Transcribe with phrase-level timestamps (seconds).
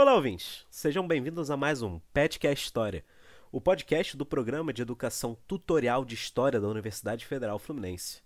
[0.00, 0.64] Olá, ouvintes!
[0.70, 3.04] Sejam bem-vindos a mais um Petcast História,
[3.50, 8.22] o podcast do programa de educação tutorial de História da Universidade Federal Fluminense.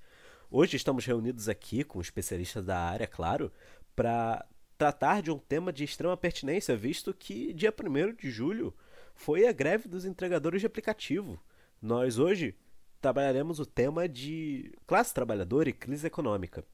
[0.50, 3.50] Hoje estamos reunidos aqui com especialistas da área, claro,
[3.96, 4.44] para
[4.76, 8.74] tratar de um tema de extrema pertinência, visto que dia 1 de julho
[9.14, 11.42] foi a greve dos entregadores de aplicativo.
[11.80, 12.54] Nós hoje
[13.00, 16.66] trabalharemos o tema de classe trabalhadora e crise econômica.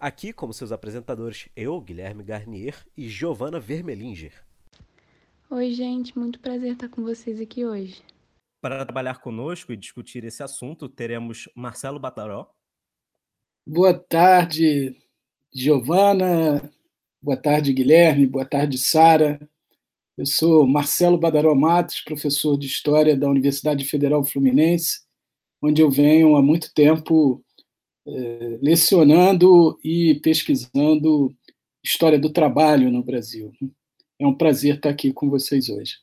[0.00, 4.32] Aqui, como seus apresentadores, eu, Guilherme Garnier e Giovana Vermelinger.
[5.50, 8.00] Oi, gente, muito prazer estar com vocês aqui hoje.
[8.60, 12.48] Para trabalhar conosco e discutir esse assunto, teremos Marcelo Bataró.
[13.66, 14.96] Boa tarde,
[15.52, 16.72] Giovana.
[17.20, 18.24] Boa tarde, Guilherme.
[18.24, 19.40] Boa tarde, Sara.
[20.16, 25.00] Eu sou Marcelo Badaró Matos, professor de História da Universidade Federal Fluminense,
[25.60, 27.44] onde eu venho há muito tempo
[28.08, 31.34] é, lecionando e pesquisando
[31.84, 33.52] história do trabalho no Brasil.
[34.18, 35.96] É um prazer estar aqui com vocês hoje.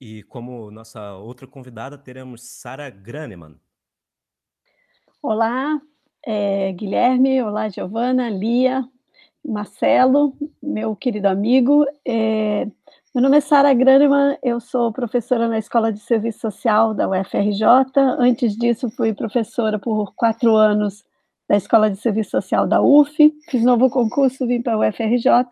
[0.00, 3.56] E como nossa outra convidada, teremos Sara Graneman.
[5.20, 5.82] Olá,
[6.24, 8.88] é, Guilherme, olá, Giovana, Lia,
[9.44, 11.84] Marcelo, meu querido amigo.
[12.06, 12.70] É,
[13.14, 17.64] meu nome é Sara Graneman, eu sou professora na Escola de Serviço Social da UFRJ.
[18.18, 21.04] Antes disso, fui professora por quatro anos
[21.48, 23.34] da Escola de Serviço Social da UF.
[23.50, 25.48] Fiz novo concurso, vim para a UFRJ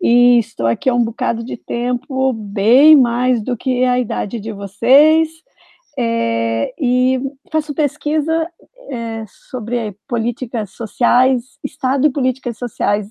[0.00, 4.52] e estou aqui há um bocado de tempo, bem mais do que a idade de
[4.52, 5.28] vocês.
[5.98, 8.48] É, e faço pesquisa
[8.88, 13.08] é, sobre políticas sociais, Estado e políticas sociais.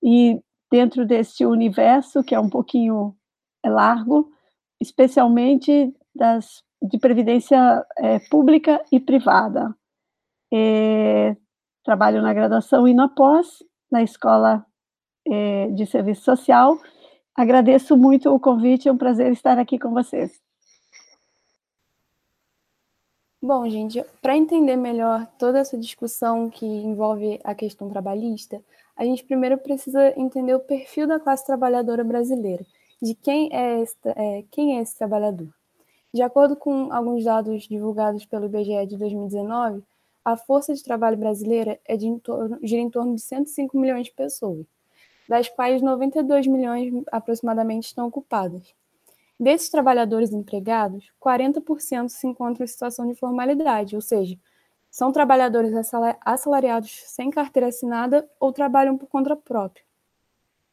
[0.00, 3.16] E dentro deste universo, que é um pouquinho
[3.62, 4.30] é largo,
[4.80, 9.74] especialmente das, de previdência é, pública e privada.
[10.52, 11.36] É,
[11.84, 14.64] trabalho na graduação e na pós, na Escola
[15.26, 16.78] é, de Serviço Social.
[17.34, 20.40] Agradeço muito o convite, é um prazer estar aqui com vocês.
[23.42, 28.60] Bom, gente, para entender melhor toda essa discussão que envolve a questão trabalhista,
[28.96, 32.64] a gente primeiro precisa entender o perfil da classe trabalhadora brasileira,
[33.00, 35.48] de quem é, esse, é, quem é esse trabalhador.
[36.12, 39.82] De acordo com alguns dados divulgados pelo IBGE de 2019,
[40.24, 44.06] a força de trabalho brasileira é de em torno, gira em torno de 105 milhões
[44.06, 44.66] de pessoas,
[45.28, 48.74] das quais 92 milhões aproximadamente estão ocupadas.
[49.38, 54.38] Desses trabalhadores empregados, 40% se encontram em situação de formalidade, ou seja,
[54.96, 55.74] são trabalhadores
[56.24, 59.84] assalariados sem carteira assinada ou trabalham por conta própria.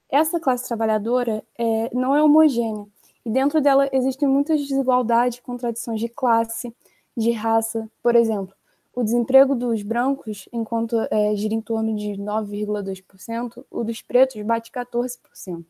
[0.09, 2.88] Essa classe trabalhadora é, não é homogênea
[3.25, 6.73] e dentro dela existem muitas desigualdades contradições de classe,
[7.17, 7.91] de raça.
[8.01, 8.56] Por exemplo,
[8.95, 14.72] o desemprego dos brancos, enquanto é, gira em torno de 9,2%, o dos pretos bate
[14.72, 15.66] 14%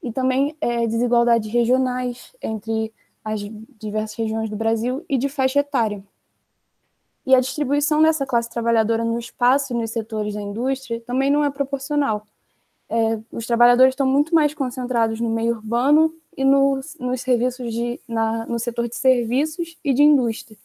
[0.00, 2.94] e também é, desigualdades regionais entre
[3.24, 3.40] as
[3.80, 6.04] diversas regiões do Brasil e de faixa etária.
[7.28, 11.44] E a distribuição dessa classe trabalhadora no espaço e nos setores da indústria também não
[11.44, 12.26] é proporcional.
[12.88, 18.00] É, os trabalhadores estão muito mais concentrados no meio urbano e no, nos serviços de,
[18.08, 20.56] na, no setor de serviços e de indústria.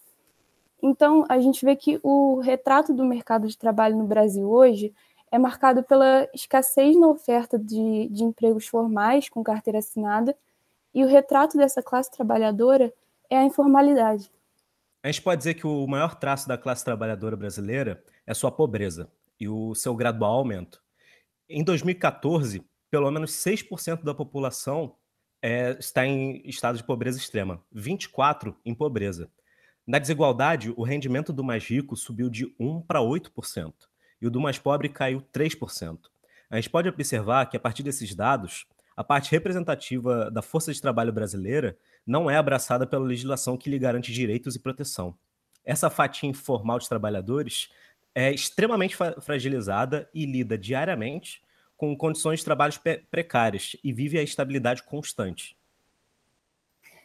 [0.82, 4.94] Então, a gente vê que o retrato do mercado de trabalho no Brasil hoje
[5.30, 10.34] é marcado pela escassez na oferta de, de empregos formais com carteira assinada,
[10.96, 12.94] e o retrato dessa classe trabalhadora
[13.30, 14.32] é a informalidade.
[15.04, 19.12] A gente pode dizer que o maior traço da classe trabalhadora brasileira é sua pobreza
[19.38, 20.82] e o seu gradual aumento.
[21.50, 24.96] Em 2014, pelo menos 6% da população
[25.42, 29.30] é, está em estado de pobreza extrema, 24% em pobreza.
[29.86, 33.74] Na desigualdade, o rendimento do mais rico subiu de 1 para 8%
[34.22, 36.00] e o do mais pobre caiu 3%.
[36.50, 38.66] A gente pode observar que, a partir desses dados,
[38.96, 43.80] a parte representativa da força de trabalho brasileira não é abraçada pela legislação que lhe
[43.80, 45.16] garante direitos e proteção.
[45.66, 47.70] Essa fatia informal de trabalhadores
[48.14, 51.42] é extremamente fragilizada e lida diariamente
[51.78, 52.74] com condições de trabalho
[53.10, 55.58] precárias e vive a estabilidade constante.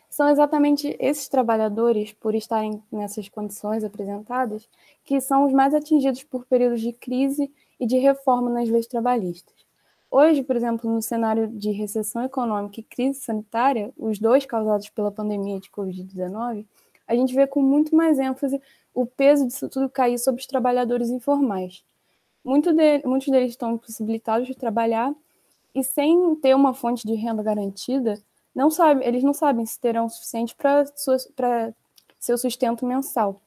[0.08, 4.68] São exatamente esses trabalhadores, por estarem nessas condições apresentadas,
[5.04, 9.57] que são os mais atingidos por períodos de crise e de reforma nas leis trabalhistas.
[10.10, 15.12] Hoje, por exemplo, no cenário de recessão econômica e crise sanitária, os dois causados pela
[15.12, 16.64] pandemia de Covid-19,
[17.06, 18.60] a gente vê com muito mais ênfase
[18.94, 21.84] o peso disso tudo cair sobre os trabalhadores informais.
[22.42, 25.14] Muito de, muitos deles estão impossibilitados de trabalhar
[25.74, 28.18] e, sem ter uma fonte de renda garantida,
[28.54, 30.84] não sabe, eles não sabem se terão o suficiente para
[32.18, 33.40] seu sustento mensal.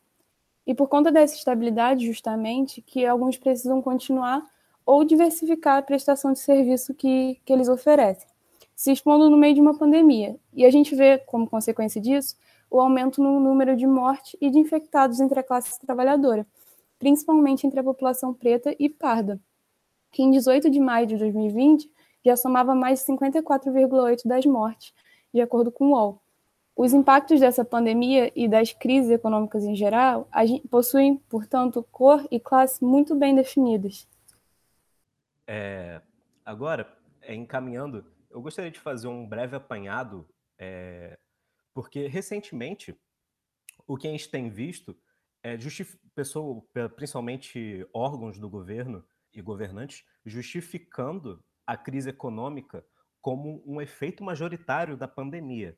[0.65, 4.45] E por conta dessa estabilidade, justamente, que alguns precisam continuar
[4.91, 8.27] ou diversificar a prestação de serviço que, que eles oferecem,
[8.75, 10.35] se expondo no meio de uma pandemia.
[10.53, 12.35] E a gente vê, como consequência disso,
[12.69, 16.45] o aumento no número de mortes e de infectados entre a classe trabalhadora,
[16.99, 19.39] principalmente entre a população preta e parda,
[20.11, 21.89] que em 18 de maio de 2020
[22.25, 24.93] já somava mais de 54,8% das mortes,
[25.33, 26.21] de acordo com o UOL.
[26.75, 30.27] Os impactos dessa pandemia e das crises econômicas em geral
[30.69, 34.05] possuem, portanto, cor e classe muito bem definidas.
[35.47, 36.01] É,
[36.45, 40.27] agora, é, encaminhando, eu gostaria de fazer um breve apanhado,
[40.57, 41.17] é,
[41.73, 42.95] porque recentemente
[43.87, 44.97] o que a gente tem visto
[45.43, 45.57] é
[46.13, 46.63] pessoa,
[46.95, 49.03] principalmente órgãos do governo
[49.33, 52.85] e governantes, justificando a crise econômica
[53.21, 55.77] como um efeito majoritário da pandemia.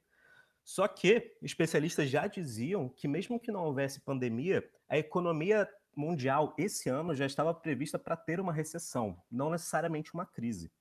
[0.63, 6.90] Só que especialistas já diziam que, mesmo que não houvesse pandemia, a economia mundial esse
[6.90, 10.72] ano já estava prevista para ter uma recessão, não necessariamente uma crise.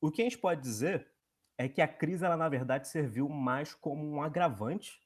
[0.00, 1.08] O que a gente pode dizer
[1.56, 5.00] é que a crise, ela, na verdade, serviu mais como um agravante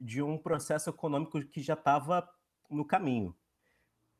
[0.00, 2.28] de um processo econômico que já estava
[2.70, 3.36] no caminho.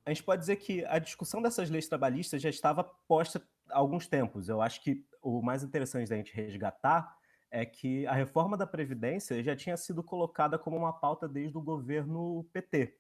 [0.05, 4.07] A gente pode dizer que a discussão dessas leis trabalhistas já estava posta há alguns
[4.07, 4.49] tempos.
[4.49, 7.17] Eu acho que o mais interessante da gente resgatar
[7.51, 11.63] é que a reforma da Previdência já tinha sido colocada como uma pauta desde o
[11.63, 12.97] governo PT.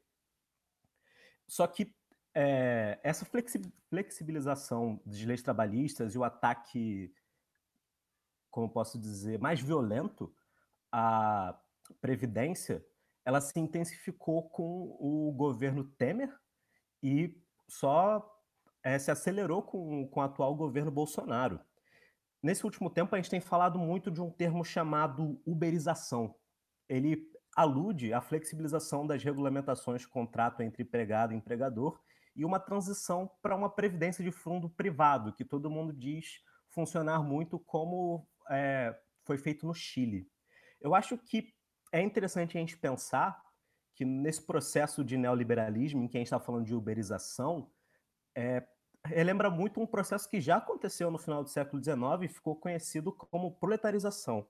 [1.46, 1.94] Só que
[2.34, 3.26] é, essa
[3.88, 7.12] flexibilização de leis trabalhistas e o ataque,
[8.50, 10.34] como posso dizer, mais violento
[10.92, 11.58] à
[12.00, 12.84] Previdência,
[13.24, 16.36] ela se intensificou com o governo Temer
[17.02, 18.24] e só
[18.82, 21.60] é, se acelerou com, com o atual governo Bolsonaro.
[22.42, 26.34] Nesse último tempo, a gente tem falado muito de um termo chamado uberização.
[26.88, 31.98] Ele alude à flexibilização das regulamentações de contrato entre empregado e empregador
[32.36, 37.58] e uma transição para uma previdência de fundo privado, que todo mundo diz funcionar muito
[37.58, 38.94] como é,
[39.24, 40.30] foi feito no Chile.
[40.78, 41.54] Eu acho que
[41.90, 43.42] é interessante a gente pensar
[43.94, 47.70] que nesse processo de neoliberalismo, em que a gente está falando de uberização,
[48.34, 48.62] é,
[49.06, 53.10] relembra muito um processo que já aconteceu no final do século XIX e ficou conhecido
[53.10, 54.46] como proletarização.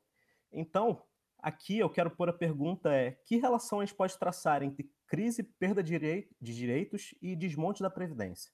[0.51, 1.05] Então,
[1.39, 5.43] aqui eu quero pôr a pergunta é, que relação a gente pode traçar entre crise,
[5.43, 5.99] perda de
[6.41, 8.51] direitos e desmonte da Previdência?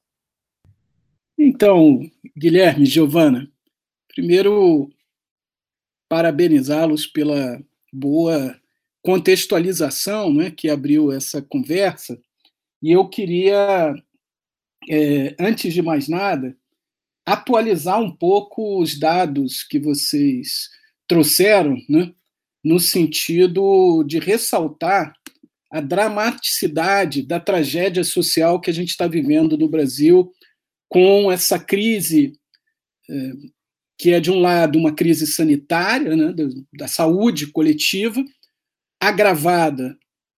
[1.38, 2.00] Então,
[2.36, 3.50] Guilherme, Giovana,
[4.08, 4.90] primeiro
[6.08, 7.62] parabenizá-los pela
[7.92, 8.60] boa
[9.02, 12.20] contextualização né, que abriu essa conversa,
[12.80, 13.94] e eu queria
[14.88, 16.56] é, antes de mais nada,
[17.24, 20.70] atualizar um pouco os dados que vocês
[21.06, 22.12] trouxeram, né,
[22.62, 25.14] no sentido de ressaltar
[25.70, 30.30] a dramaticidade da tragédia social que a gente está vivendo no Brasil,
[30.88, 32.34] com essa crise,
[33.08, 33.32] é,
[33.98, 36.34] que é, de um lado, uma crise sanitária, né,
[36.74, 38.22] da saúde coletiva,
[39.00, 39.96] agravada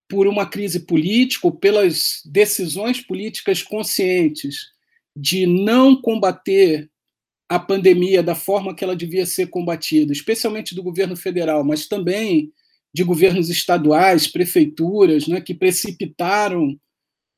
[0.09, 4.69] por uma crise política ou pelas decisões políticas conscientes
[5.17, 6.89] de não combater
[7.55, 12.53] a pandemia da forma que ela devia ser combatida, especialmente do governo federal, mas também
[12.93, 16.77] de governos estaduais, prefeituras, né, que precipitaram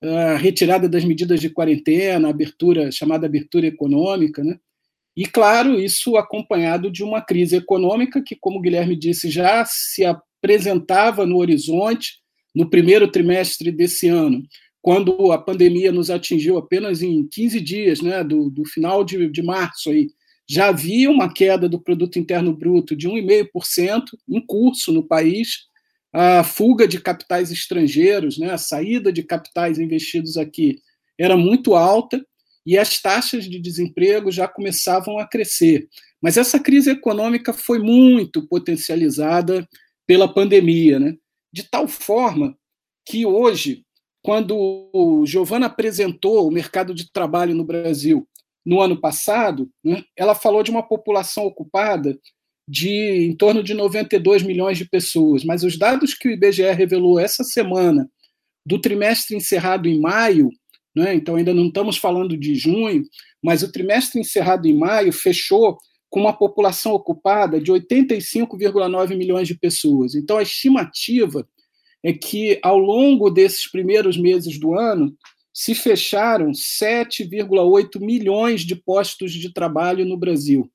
[0.03, 4.59] a retirada das medidas de quarentena, a abertura chamada abertura econômica, né?
[5.17, 10.05] E claro, isso acompanhado de uma crise econômica que, como o Guilherme disse, já se
[10.05, 12.19] apresentava no horizonte,
[12.55, 14.43] no primeiro trimestre desse ano,
[14.87, 19.43] quando a pandemia nos atingiu apenas em 15 dias, né, do, do final de, de
[19.43, 20.07] março, aí,
[20.49, 25.65] já havia uma queda do produto interno bruto de 1,5% em curso no país,
[26.13, 30.79] a fuga de capitais estrangeiros, né, a saída de capitais investidos aqui
[31.19, 32.25] era muito alta
[32.65, 35.89] e as taxas de desemprego já começavam a crescer.
[36.23, 39.69] Mas essa crise econômica foi muito potencializada
[40.07, 41.17] pela pandemia, né?
[41.53, 42.57] de tal forma
[43.05, 43.86] que hoje,
[44.27, 48.27] quando o Giovana apresentou o mercado de trabalho no Brasil
[48.67, 52.19] no ano passado, né, ela falou de uma população ocupada
[52.69, 57.21] de em torno de 92 milhões de pessoas, mas os dados que o IBGE revelou
[57.21, 58.11] essa semana
[58.67, 60.51] do trimestre encerrado em maio,
[60.93, 63.05] né, então ainda não estamos falando de junho,
[63.41, 65.79] mas o trimestre encerrado em maio fechou
[66.11, 70.17] com uma população ocupada de 85,9 milhões de pessoas.
[70.17, 71.47] Então, a estimativa
[72.07, 75.13] é que, ao longo desses primeiros meses do ano,
[75.53, 80.71] se fecharam 7,8 milhões de postos de trabalho no Brasil.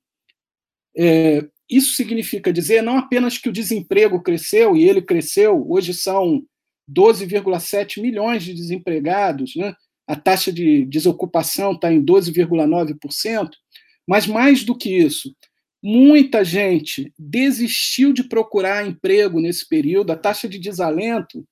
[0.94, 6.42] É, isso significa dizer não apenas que o desemprego cresceu, e ele cresceu, hoje são
[6.94, 9.74] 12,7 milhões de desempregados, né?
[10.06, 13.48] a taxa de desocupação está em 12,9%,
[14.06, 15.34] mas mais do que isso,
[15.82, 21.44] muita gente desistiu de procurar emprego nesse período, a taxa de desalento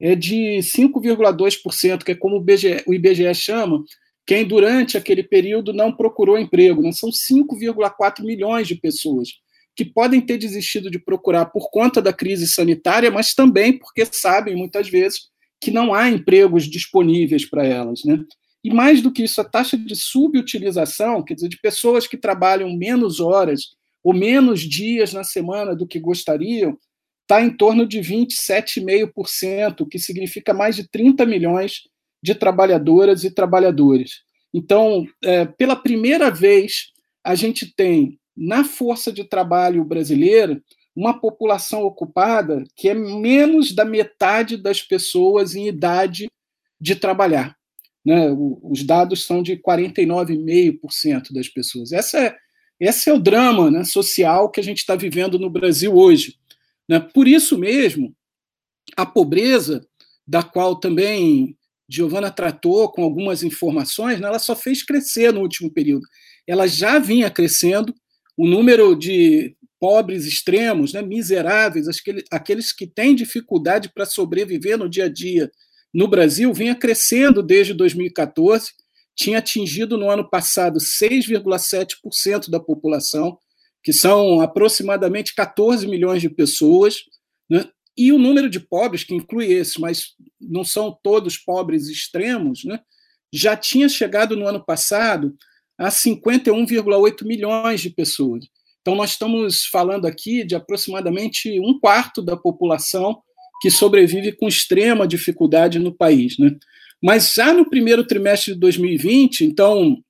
[0.00, 3.82] é de 5,2%, que é como o IBGE, o IBGE chama,
[4.26, 6.82] quem durante aquele período não procurou emprego.
[6.82, 6.92] Né?
[6.92, 9.30] São 5,4 milhões de pessoas
[9.74, 14.54] que podem ter desistido de procurar por conta da crise sanitária, mas também porque sabem,
[14.54, 15.28] muitas vezes,
[15.60, 18.04] que não há empregos disponíveis para elas.
[18.04, 18.22] Né?
[18.62, 22.76] E mais do que isso, a taxa de subutilização, quer dizer, de pessoas que trabalham
[22.76, 23.77] menos horas
[24.08, 26.78] ou menos dias na semana do que gostariam,
[27.20, 31.82] está em torno de 27,5%, o que significa mais de 30 milhões
[32.22, 34.22] de trabalhadoras e trabalhadores.
[34.54, 36.86] Então, é, pela primeira vez,
[37.22, 40.58] a gente tem na força de trabalho brasileira
[40.96, 46.30] uma população ocupada que é menos da metade das pessoas em idade
[46.80, 47.54] de trabalhar.
[48.02, 48.34] Né?
[48.62, 51.92] Os dados são de 49,5% das pessoas.
[51.92, 52.36] Essa é,
[52.80, 56.36] esse é o drama né, social que a gente está vivendo no Brasil hoje.
[56.88, 57.00] Né?
[57.00, 58.14] Por isso mesmo,
[58.96, 59.86] a pobreza,
[60.26, 61.56] da qual também
[61.88, 66.06] Giovana tratou com algumas informações, né, ela só fez crescer no último período.
[66.46, 67.94] Ela já vinha crescendo,
[68.36, 71.86] o número de pobres extremos, né, miseráveis,
[72.30, 75.50] aqueles que têm dificuldade para sobreviver no dia a dia
[75.92, 78.72] no Brasil, vinha crescendo desde 2014,
[79.18, 83.36] tinha atingido no ano passado 6,7% da população,
[83.82, 87.00] que são aproximadamente 14 milhões de pessoas,
[87.50, 87.68] né?
[87.96, 92.78] e o número de pobres, que inclui esses, mas não são todos pobres extremos, né?
[93.32, 95.36] já tinha chegado no ano passado
[95.76, 98.44] a 51,8 milhões de pessoas.
[98.80, 103.20] Então, nós estamos falando aqui de aproximadamente um quarto da população
[103.60, 106.38] que sobrevive com extrema dificuldade no país.
[106.38, 106.56] Né?
[107.02, 110.02] Mas já no primeiro trimestre de 2020, então,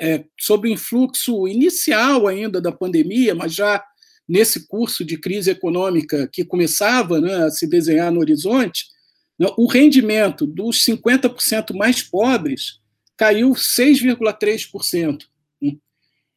[0.00, 3.84] é, sobre o influxo inicial ainda da pandemia, mas já
[4.26, 8.86] nesse curso de crise econômica que começava né, a se desenhar no horizonte,
[9.38, 12.80] né, o rendimento dos 50% mais pobres
[13.16, 15.24] caiu 6,3%.
[15.60, 15.76] Né?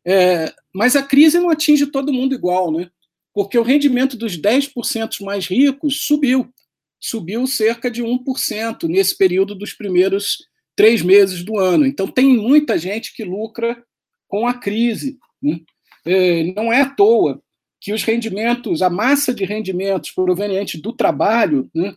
[0.06, 2.90] É, mas a crise não atinge todo mundo igual, né?
[3.38, 6.52] porque o rendimento dos 10% mais ricos subiu,
[7.00, 10.38] subiu cerca de 1% nesse período dos primeiros
[10.76, 11.86] três meses do ano.
[11.86, 13.84] Então, tem muita gente que lucra
[14.28, 15.18] com a crise.
[15.42, 15.60] Né?
[16.06, 17.42] É, não é à toa
[17.80, 21.96] que os rendimentos, a massa de rendimentos provenientes do trabalho, né,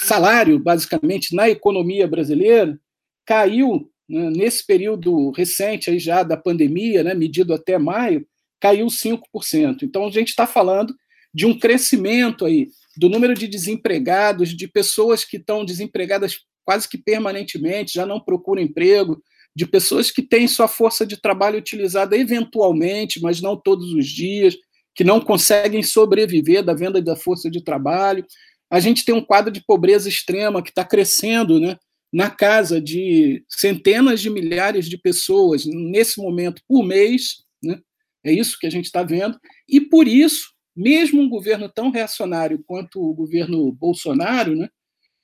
[0.00, 2.78] salário, basicamente, na economia brasileira,
[3.26, 8.26] caiu né, nesse período recente aí já da pandemia, né, medido até maio,
[8.58, 9.82] caiu 5%.
[9.82, 10.94] Então, a gente está falando
[11.32, 16.98] de um crescimento aí do número de desempregados, de pessoas que estão desempregadas quase que
[16.98, 19.22] permanentemente, já não procuram emprego,
[19.54, 24.56] de pessoas que têm sua força de trabalho utilizada eventualmente, mas não todos os dias,
[24.94, 28.24] que não conseguem sobreviver da venda da força de trabalho.
[28.70, 31.76] A gente tem um quadro de pobreza extrema que está crescendo, né?
[32.12, 37.80] na casa de centenas de milhares de pessoas nesse momento por mês, né?
[38.24, 42.62] é isso que a gente está vendo, e por isso, mesmo um governo tão reacionário
[42.66, 44.68] quanto o governo Bolsonaro, né?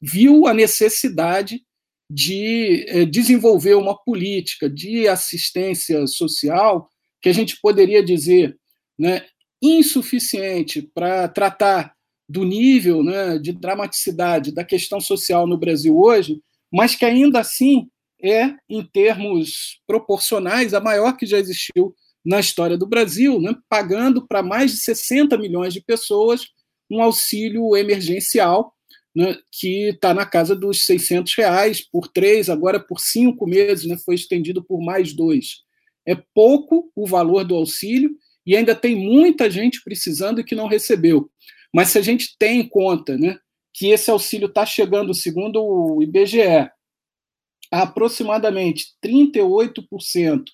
[0.00, 1.62] viu a necessidade
[2.10, 6.88] de eh, desenvolver uma política de assistência social
[7.20, 8.56] que a gente poderia dizer
[8.98, 9.26] né,
[9.60, 11.94] insuficiente para tratar
[12.28, 16.40] do nível né, de dramaticidade da questão social no Brasil hoje,
[16.72, 17.88] mas que ainda assim
[18.22, 21.94] é, em termos proporcionais, a maior que já existiu
[22.26, 26.48] na história do Brasil, né, pagando para mais de 60 milhões de pessoas
[26.90, 28.74] um auxílio emergencial
[29.14, 33.96] né, que está na casa dos 600 reais por três, agora por cinco meses, né,
[34.04, 35.62] foi estendido por mais dois.
[36.04, 38.10] É pouco o valor do auxílio
[38.44, 41.30] e ainda tem muita gente precisando e que não recebeu.
[41.72, 43.38] Mas se a gente tem em conta né,
[43.72, 50.44] que esse auxílio está chegando, segundo o IBGE, a aproximadamente 38%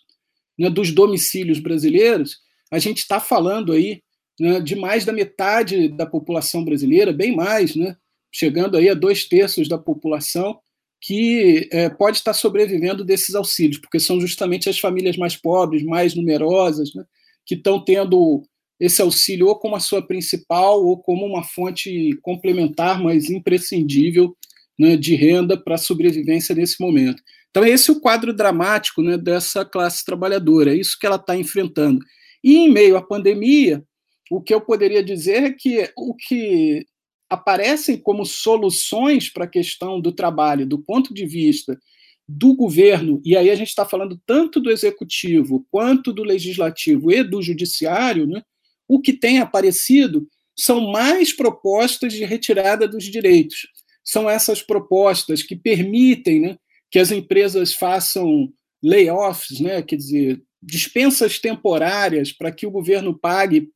[0.62, 2.38] né, dos domicílios brasileiros,
[2.71, 4.00] a gente está falando aí
[4.38, 7.97] né, de mais da metade da população brasileira, bem mais, né,
[8.31, 10.61] chegando aí a dois terços da população
[11.00, 16.14] que é, pode estar sobrevivendo desses auxílios, porque são justamente as famílias mais pobres, mais
[16.14, 17.04] numerosas, né,
[17.45, 18.45] que estão tendo
[18.78, 24.37] esse auxílio ou como a sua principal ou como uma fonte complementar, mas imprescindível
[24.78, 27.21] né, de renda para a sobrevivência nesse momento.
[27.52, 31.37] Então, esse é o quadro dramático né, dessa classe trabalhadora, é isso que ela está
[31.37, 32.02] enfrentando.
[32.42, 33.85] E em meio à pandemia,
[34.30, 36.87] o que eu poderia dizer é que o que
[37.28, 41.78] aparecem como soluções para a questão do trabalho, do ponto de vista
[42.26, 47.23] do governo, e aí a gente está falando tanto do executivo quanto do legislativo e
[47.23, 48.42] do judiciário, né,
[48.88, 53.66] o que tem aparecido são mais propostas de retirada dos direitos.
[54.04, 56.56] São essas propostas que permitem né,
[56.92, 58.52] que as empresas façam
[58.84, 63.70] layoffs, né, quer dizer, dispensas temporárias para que o governo pague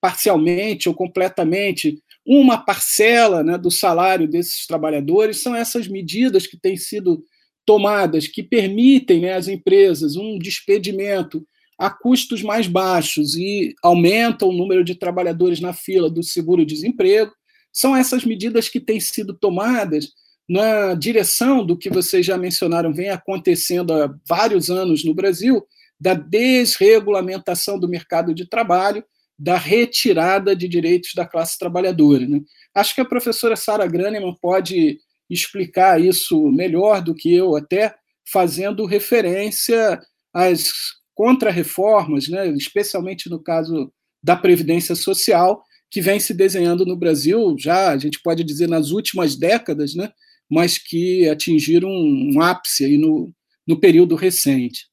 [0.00, 5.42] parcialmente ou completamente uma parcela né, do salário desses trabalhadores.
[5.42, 7.22] São essas medidas que têm sido
[7.66, 11.46] tomadas que permitem né, às empresas um despedimento
[11.78, 17.32] a custos mais baixos e aumentam o número de trabalhadores na fila do seguro-desemprego.
[17.70, 20.12] São essas medidas que têm sido tomadas
[20.48, 25.66] na direção do que vocês já mencionaram, vem acontecendo há vários anos no Brasil,
[25.98, 29.04] da desregulamentação do mercado de trabalho,
[29.38, 32.26] da retirada de direitos da classe trabalhadora.
[32.26, 32.40] Né?
[32.74, 34.98] Acho que a professora Sara Graneman pode
[35.28, 37.94] explicar isso melhor do que eu, até
[38.30, 40.00] fazendo referência
[40.32, 40.72] às
[41.14, 47.90] contrarreformas, né, especialmente no caso da Previdência Social, que vem se desenhando no Brasil já,
[47.90, 50.10] a gente pode dizer, nas últimas décadas, né,
[50.50, 53.32] mas que atingiram um, ápice aí no,
[53.66, 54.88] no período recente.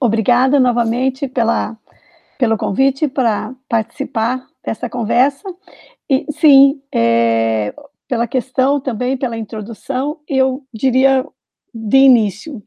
[0.00, 1.76] Obrigada novamente pela,
[2.38, 5.48] pelo convite para participar dessa conversa.
[6.10, 7.74] E sim, é,
[8.08, 11.24] pela questão também, pela introdução, eu diria
[11.72, 12.62] de início.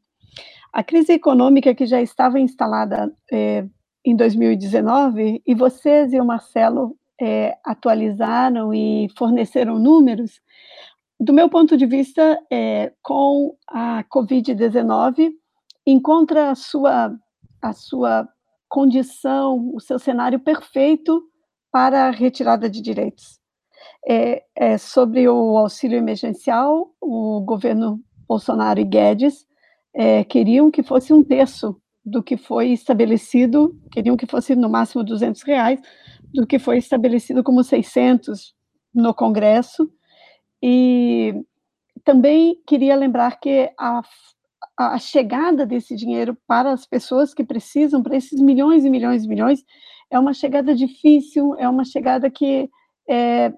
[0.72, 3.66] A crise econômica que já estava instalada é,
[4.06, 10.40] em 2019, e vocês e o Marcelo é, atualizaram e forneceram números,
[11.22, 15.32] do meu ponto de vista, é, com a Covid-19,
[15.86, 17.16] encontra a sua,
[17.62, 18.28] a sua
[18.68, 21.22] condição, o seu cenário perfeito
[21.72, 23.40] para a retirada de direitos.
[24.08, 29.46] É, é sobre o auxílio emergencial, o governo Bolsonaro e Guedes
[29.94, 35.04] é, queriam que fosse um terço do que foi estabelecido, queriam que fosse no máximo
[35.04, 35.80] 200 reais,
[36.34, 38.56] do que foi estabelecido como 600
[38.92, 39.88] no Congresso,
[40.62, 41.34] e
[42.04, 44.02] também queria lembrar que a,
[44.78, 49.28] a chegada desse dinheiro para as pessoas que precisam, para esses milhões e milhões e
[49.28, 49.64] milhões,
[50.10, 52.70] é uma chegada difícil, é uma chegada que
[53.10, 53.54] é,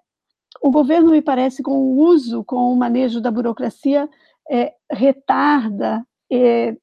[0.62, 4.10] o governo, me parece, com o uso, com o manejo da burocracia,
[4.50, 6.76] é, retarda, é,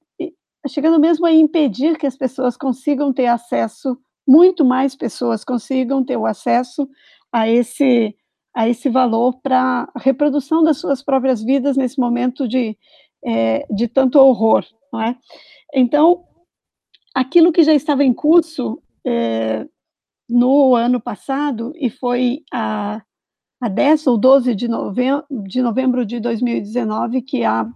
[0.69, 6.17] chegando mesmo a impedir que as pessoas consigam ter acesso, muito mais pessoas consigam ter
[6.17, 6.89] o acesso
[7.33, 8.15] a esse,
[8.55, 12.77] a esse valor para a reprodução das suas próprias vidas nesse momento de,
[13.25, 14.65] é, de tanto horror.
[14.93, 15.17] Não é?
[15.75, 16.25] Então,
[17.15, 19.67] aquilo que já estava em curso é,
[20.29, 23.03] no ano passado, e foi a
[23.61, 27.69] a 10 ou 12 de novembro, de novembro de 2019, que a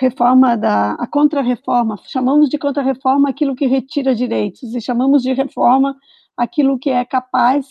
[0.00, 5.96] reforma da a contra-reforma, chamamos de contra-reforma aquilo que retira direitos, e chamamos de reforma
[6.36, 7.68] aquilo que é capaz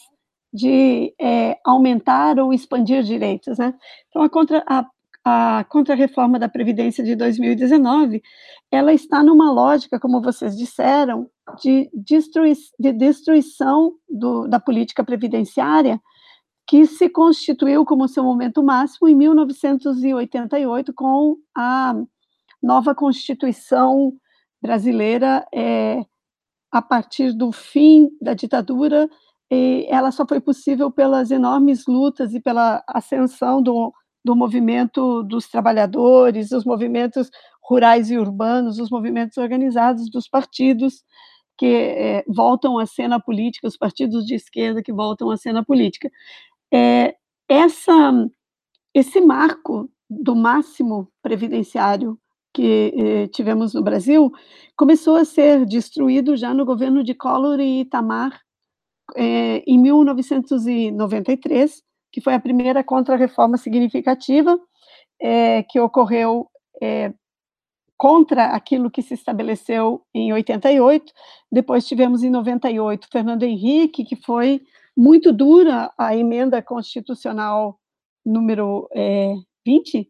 [0.53, 3.73] de é, aumentar ou expandir direitos, né?
[4.09, 4.85] Então, a contra a,
[5.23, 8.21] a contra-reforma da Previdência de 2019,
[8.71, 11.29] ela está numa lógica, como vocês disseram,
[11.61, 16.01] de, destrui, de destruição do, da política previdenciária,
[16.67, 21.95] que se constituiu como seu momento máximo em 1988 com a
[22.61, 24.13] nova Constituição
[24.61, 26.05] brasileira é,
[26.71, 29.09] a partir do fim da ditadura
[29.51, 35.49] e ela só foi possível pelas enormes lutas e pela ascensão do, do movimento dos
[35.49, 37.29] trabalhadores, os movimentos
[37.61, 41.03] rurais e urbanos, os movimentos organizados dos partidos
[41.57, 46.09] que é, voltam à cena política, os partidos de esquerda que voltam à cena política.
[46.73, 47.15] É,
[47.47, 48.13] essa,
[48.93, 52.17] esse marco do máximo previdenciário
[52.53, 54.31] que eh, tivemos no Brasil
[54.75, 58.41] começou a ser destruído já no governo de Collor e Itamar
[59.15, 64.59] eh, em 1993, que foi a primeira contra-reforma significativa
[65.21, 66.47] eh, que ocorreu
[67.95, 71.13] contra aquilo que se estabeleceu em 88.
[71.51, 74.63] Depois tivemos em 98 Fernando Henrique, que foi
[74.97, 77.79] muito dura a emenda constitucional
[78.25, 80.09] número é, 20,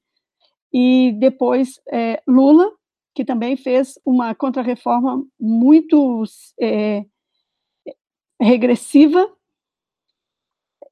[0.73, 2.71] e depois é, Lula,
[3.13, 6.23] que também fez uma contrarreforma muito
[6.59, 7.05] é,
[8.41, 9.31] regressiva,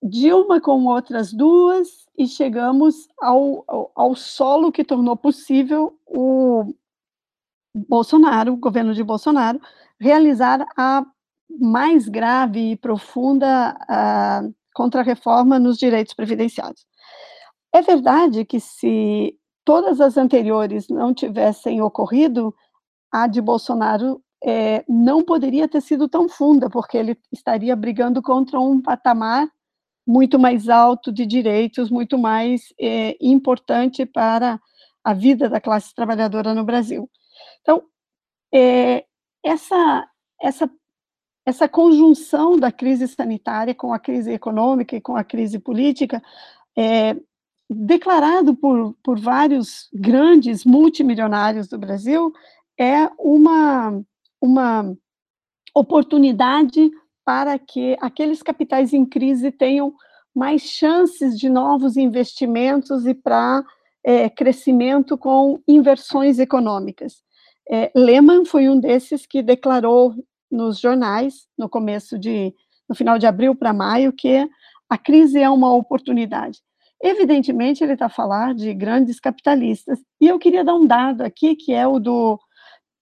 [0.01, 6.73] Dilma com outras duas, e chegamos ao, ao, ao solo que tornou possível o
[7.75, 9.59] Bolsonaro, o governo de Bolsonaro,
[9.99, 11.05] realizar a
[11.49, 16.85] mais grave e profunda uh, contra-reforma nos direitos previdenciários.
[17.73, 22.55] É verdade que se todas as anteriores não tivessem ocorrido,
[23.11, 28.59] a de Bolsonaro é, não poderia ter sido tão funda, porque ele estaria brigando contra
[28.59, 29.49] um patamar
[30.07, 34.59] muito mais alto de direitos, muito mais é, importante para
[35.03, 37.09] a vida da classe trabalhadora no Brasil.
[37.61, 37.83] Então,
[38.53, 39.05] é,
[39.43, 40.07] essa,
[40.41, 40.69] essa,
[41.45, 46.21] essa conjunção da crise sanitária com a crise econômica e com a crise política,
[46.77, 47.15] é,
[47.69, 52.33] declarado por, por vários grandes multimilionários do Brasil,
[52.79, 54.01] é uma,
[54.41, 54.95] uma
[55.75, 56.89] oportunidade
[57.25, 59.93] para que aqueles capitais em crise tenham
[60.35, 63.63] mais chances de novos investimentos e para
[64.03, 67.21] é, crescimento com inversões econômicas.
[67.69, 70.15] É, Lehman foi um desses que declarou
[70.51, 72.53] nos jornais, no começo de,
[72.87, 74.49] no final de abril para maio, que
[74.89, 76.59] a crise é uma oportunidade.
[77.01, 81.55] Evidentemente, ele está a falar de grandes capitalistas, e eu queria dar um dado aqui,
[81.55, 82.39] que é o do,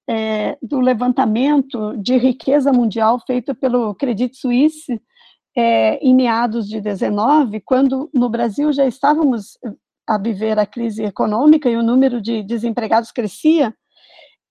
[0.08, 5.02] é, do levantamento de riqueza mundial feito pelo Credit Suisse
[5.56, 9.58] é, em meados de 19, quando no Brasil já estávamos
[10.08, 13.76] a viver a crise econômica e o número de desempregados crescia,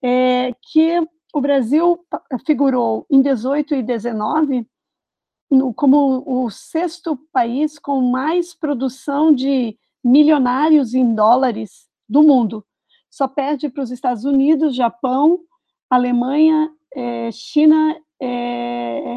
[0.03, 1.01] é, que
[1.33, 1.99] o Brasil
[2.45, 4.67] figurou em 18 e 19
[5.49, 12.65] no, como o sexto país com mais produção de milionários em dólares do mundo.
[13.17, 15.39] Só perde para os Estados Unidos, Japão,
[15.89, 19.15] Alemanha, é, China é,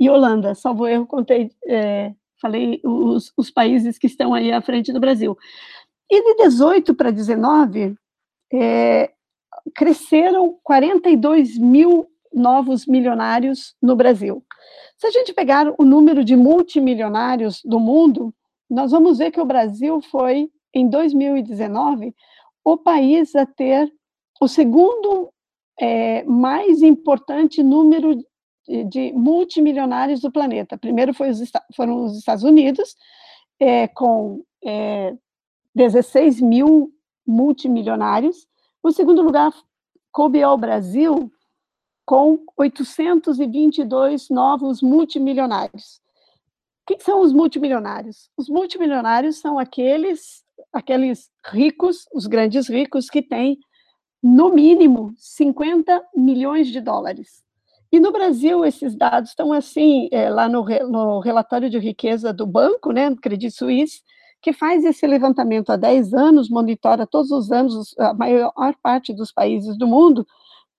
[0.00, 0.54] e Holanda.
[0.54, 5.36] Salvo erro, contei, é, falei os, os países que estão aí à frente do Brasil.
[6.10, 7.94] E de 18 para 19,
[8.54, 9.12] é,
[9.74, 14.42] cresceram 42 mil novos milionários no Brasil.
[14.96, 18.34] Se a gente pegar o número de multimilionários do mundo,
[18.70, 22.14] nós vamos ver que o Brasil foi, em 2019,
[22.64, 23.92] o país a ter
[24.40, 25.32] o segundo
[25.78, 28.16] é, mais importante número
[28.66, 30.78] de, de, multimilionários do planeta.
[30.78, 32.96] Primeiro os, foram os Estados Unidos,
[33.58, 35.14] é, com é,
[35.74, 36.92] 16 mil
[37.26, 38.46] multimilionários,
[38.82, 39.52] o segundo lugar
[40.10, 41.30] coube ao Brasil
[42.04, 46.00] com 822 novos multimilionários.
[46.82, 48.28] O que são os multimilionários?
[48.36, 50.41] Os multimilionários são aqueles
[50.72, 53.58] aqueles ricos, os grandes ricos que têm
[54.22, 57.42] no mínimo 50 milhões de dólares.
[57.90, 62.46] E no Brasil esses dados estão assim, é, lá no, no, relatório de riqueza do
[62.46, 64.00] banco, né, Credit Suisse,
[64.40, 69.30] que faz esse levantamento há 10 anos, monitora todos os anos a maior parte dos
[69.30, 70.26] países do mundo,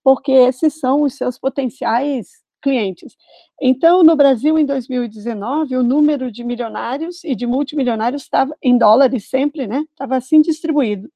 [0.02, 3.16] porque esses são os seus potenciais clientes.
[3.60, 9.28] Então, no Brasil, em 2019, o número de milionários e de multimilionários estava, em dólares
[9.28, 11.12] sempre, né, estava assim distribuído.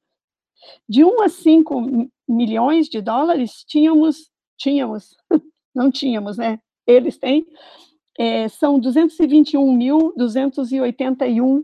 [0.87, 5.17] De 1 a 5 milhões de dólares, tínhamos, tínhamos,
[5.73, 7.47] não tínhamos, né, eles têm,
[8.19, 11.63] é, são 221.281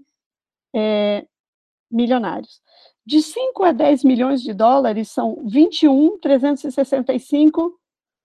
[0.74, 1.28] é,
[1.92, 2.60] milionários.
[3.06, 7.80] De 5 a 10 milhões de dólares são 21,365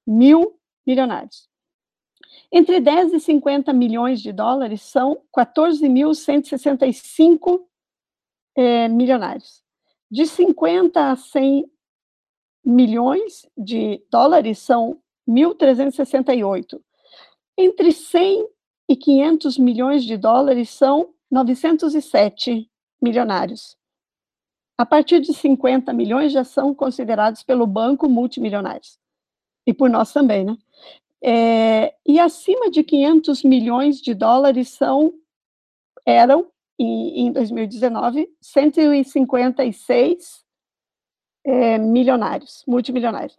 [0.07, 1.49] mil milionários.
[2.52, 7.60] Entre 10 e 50 milhões de dólares são 14.165
[8.56, 9.62] é, milionários.
[10.10, 11.70] De 50 a 100
[12.64, 16.80] milhões de dólares são 1.368.
[17.56, 18.48] Entre 100
[18.88, 22.68] e 500 milhões de dólares são 907
[23.00, 23.78] milionários.
[24.76, 28.98] A partir de 50 milhões já são considerados pelo banco multimilionários.
[29.64, 30.58] E por nós também, né?
[31.22, 35.12] É, e acima de 500 milhões de dólares são,
[36.06, 40.44] eram, em, em 2019, 156
[41.44, 43.37] é, milionários, multimilionários.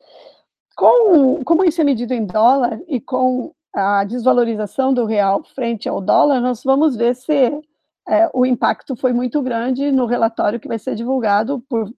[0.75, 6.01] Com, como isso é medido em dólar e com a desvalorização do real frente ao
[6.01, 7.61] dólar, nós vamos ver se
[8.07, 11.91] é, o impacto foi muito grande no relatório que vai ser divulgado por,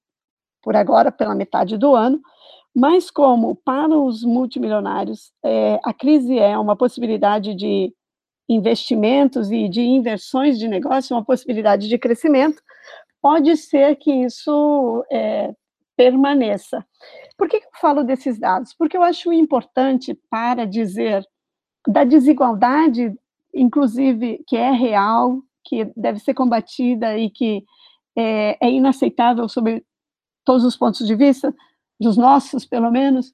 [0.62, 2.22] por agora, pela metade do ano,
[2.76, 7.94] mas como para os multimilionários é, a crise é uma possibilidade de
[8.50, 12.62] investimentos e de inversões de negócio, uma possibilidade de crescimento,
[13.22, 15.54] pode ser que isso é,
[15.96, 16.86] permaneça.
[17.38, 18.74] Por que eu falo desses dados?
[18.74, 21.26] Porque eu acho importante para dizer
[21.88, 23.14] da desigualdade,
[23.54, 27.64] inclusive, que é real, que deve ser combatida e que
[28.16, 29.84] é, é inaceitável sob
[30.46, 31.54] todos os pontos de vista,
[32.00, 33.32] dos nossos, pelo menos,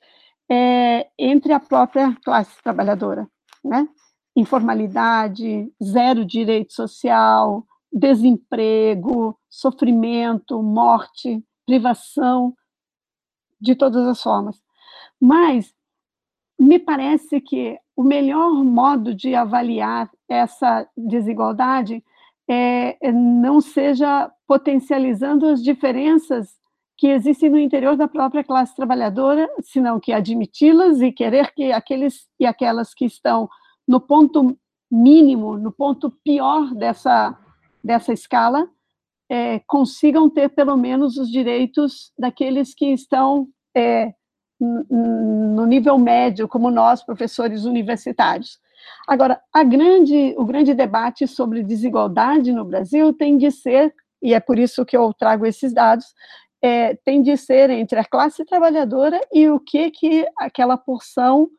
[0.50, 3.28] é, entre a própria classe trabalhadora,
[3.64, 3.88] né?
[4.36, 12.54] Informalidade, zero direito social, desemprego, sofrimento, morte, privação,
[13.60, 14.62] de todas as formas.
[15.20, 15.74] Mas
[16.58, 22.04] me parece que o melhor modo de avaliar essa desigualdade
[22.48, 26.59] é, é não seja potencializando as diferenças
[27.00, 32.28] que existem no interior da própria classe trabalhadora, senão que admiti-las e querer que aqueles
[32.38, 33.48] e aquelas que estão
[33.88, 34.58] no ponto
[34.92, 37.38] mínimo, no ponto pior dessa,
[37.82, 38.68] dessa escala,
[39.30, 44.14] é, consigam ter pelo menos os direitos daqueles que estão é,
[44.60, 48.60] no nível médio, como nós, professores universitários.
[49.08, 54.60] Agora, grande, o grande debate sobre desigualdade no Brasil tem de ser, e é por
[54.60, 56.14] isso que eu trago esses dados,
[56.62, 61.50] é, tem de ser entre a classe trabalhadora e o que que aquela porção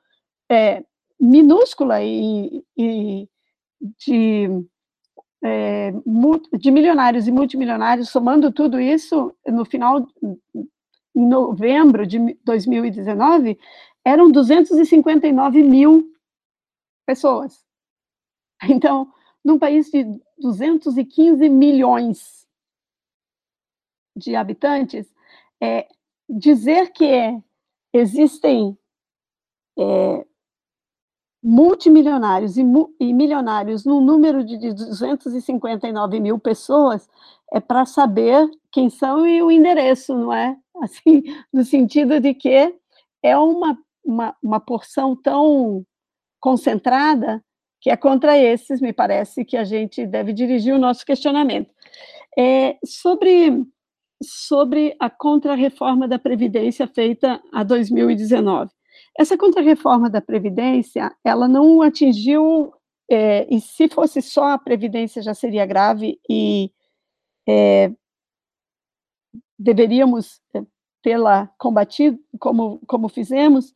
[0.51, 0.85] é,
[1.19, 3.29] minúscula e, e
[3.81, 4.49] de,
[5.43, 5.93] é,
[6.59, 10.07] de milionários e multimilionários, somando tudo isso, no final,
[11.15, 13.59] em novembro de 2019,
[14.05, 16.11] eram 259 mil
[17.07, 17.65] pessoas.
[18.69, 19.11] Então,
[19.43, 20.05] num país de
[20.39, 22.40] 215 milhões
[24.17, 25.13] de habitantes,
[25.61, 25.87] é,
[26.29, 27.41] dizer que
[27.93, 28.77] existem
[29.79, 30.25] é,
[31.43, 32.63] multimilionários e,
[33.01, 37.09] e, milionários no número de 259 mil pessoas
[37.53, 40.57] é para saber quem são e o endereço, não é?
[40.83, 42.75] Assim, no sentido de que
[43.23, 45.85] é uma, uma, uma porção tão
[46.41, 47.43] concentrada
[47.81, 51.73] que é contra esses, me parece, que a gente deve dirigir o nosso questionamento.
[52.39, 53.65] É, sobre,
[54.23, 58.71] sobre a contrarreforma da Previdência feita a 2019.
[59.19, 62.73] Essa contrarreforma da Previdência, ela não atingiu,
[63.11, 66.71] é, e se fosse só a Previdência já seria grave, e
[67.49, 67.93] é,
[69.59, 70.63] deveríamos é,
[71.03, 73.75] tê-la combatido, como, como fizemos,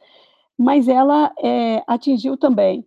[0.57, 2.87] mas ela é, atingiu também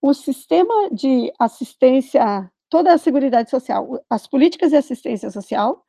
[0.00, 5.84] o sistema de assistência, toda a Seguridade Social, as políticas de assistência social,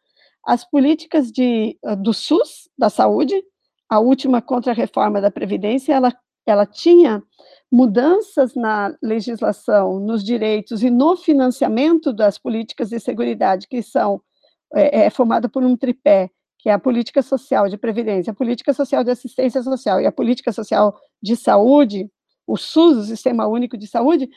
[0.45, 3.41] as políticas de, ah, do SUS, da saúde,
[3.89, 7.23] a última contra-reforma da Previdência, ela, ela tinha
[7.71, 14.21] mudanças na legislação, nos direitos e no financiamento das políticas de seguridade, que são
[14.73, 18.73] é, é formada por um tripé, que é a política social de previdência, a política
[18.73, 22.09] social de assistência social e a política social de saúde,
[22.45, 24.29] o SUS, o Sistema Único de Saúde,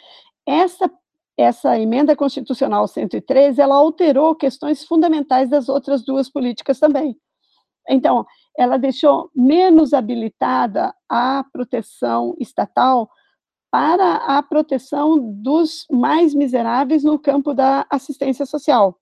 [0.47, 0.91] essa
[1.37, 7.17] essa emenda constitucional 103, ela alterou questões fundamentais das outras duas políticas também.
[7.89, 8.25] Então,
[8.57, 13.09] ela deixou menos habilitada a proteção estatal
[13.71, 18.99] para a proteção dos mais miseráveis no campo da assistência social.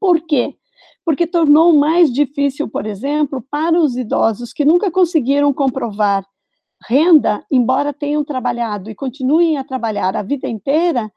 [0.00, 0.56] Por quê?
[1.04, 6.24] Porque tornou mais difícil, por exemplo, para os idosos que nunca conseguiram comprovar
[6.88, 11.12] renda, embora tenham trabalhado e continuem a trabalhar a vida inteira,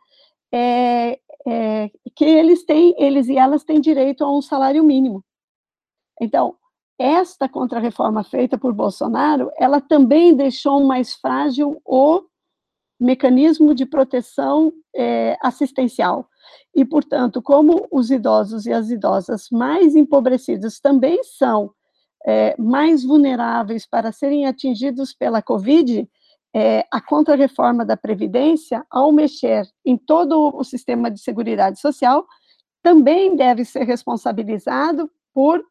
[0.55, 5.23] é, é, que eles têm, eles e elas têm direito a um salário mínimo.
[6.21, 6.55] Então,
[6.97, 12.23] esta contrarreforma feita por Bolsonaro, ela também deixou mais frágil o
[12.97, 16.25] mecanismo de proteção é, assistencial.
[16.73, 21.73] E, portanto, como os idosos e as idosas mais empobrecidos também são
[22.25, 26.09] é, mais vulneráveis para serem atingidos pela Covid,
[26.55, 32.25] é, a contrarreforma da Previdência, ao mexer em todo o sistema de seguridade social,
[32.81, 35.61] também deve ser responsabilizado por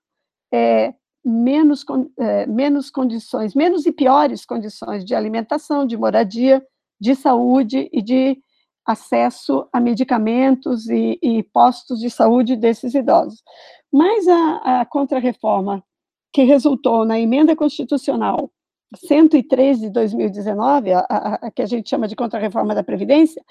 [0.53, 0.93] é,
[1.25, 1.87] menos,
[2.19, 6.63] é, menos condições, menos e piores condições de alimentação, de moradia,
[7.01, 8.39] de saúde e de
[8.87, 13.43] acesso a medicamentos e, e postos de saúde desses idosos.
[13.91, 15.83] Mas a, a contrarreforma
[16.31, 18.51] que resultou na emenda constitucional
[18.97, 23.43] 103 de 2019, a, a, que a gente chama de contra-reforma da Previdência,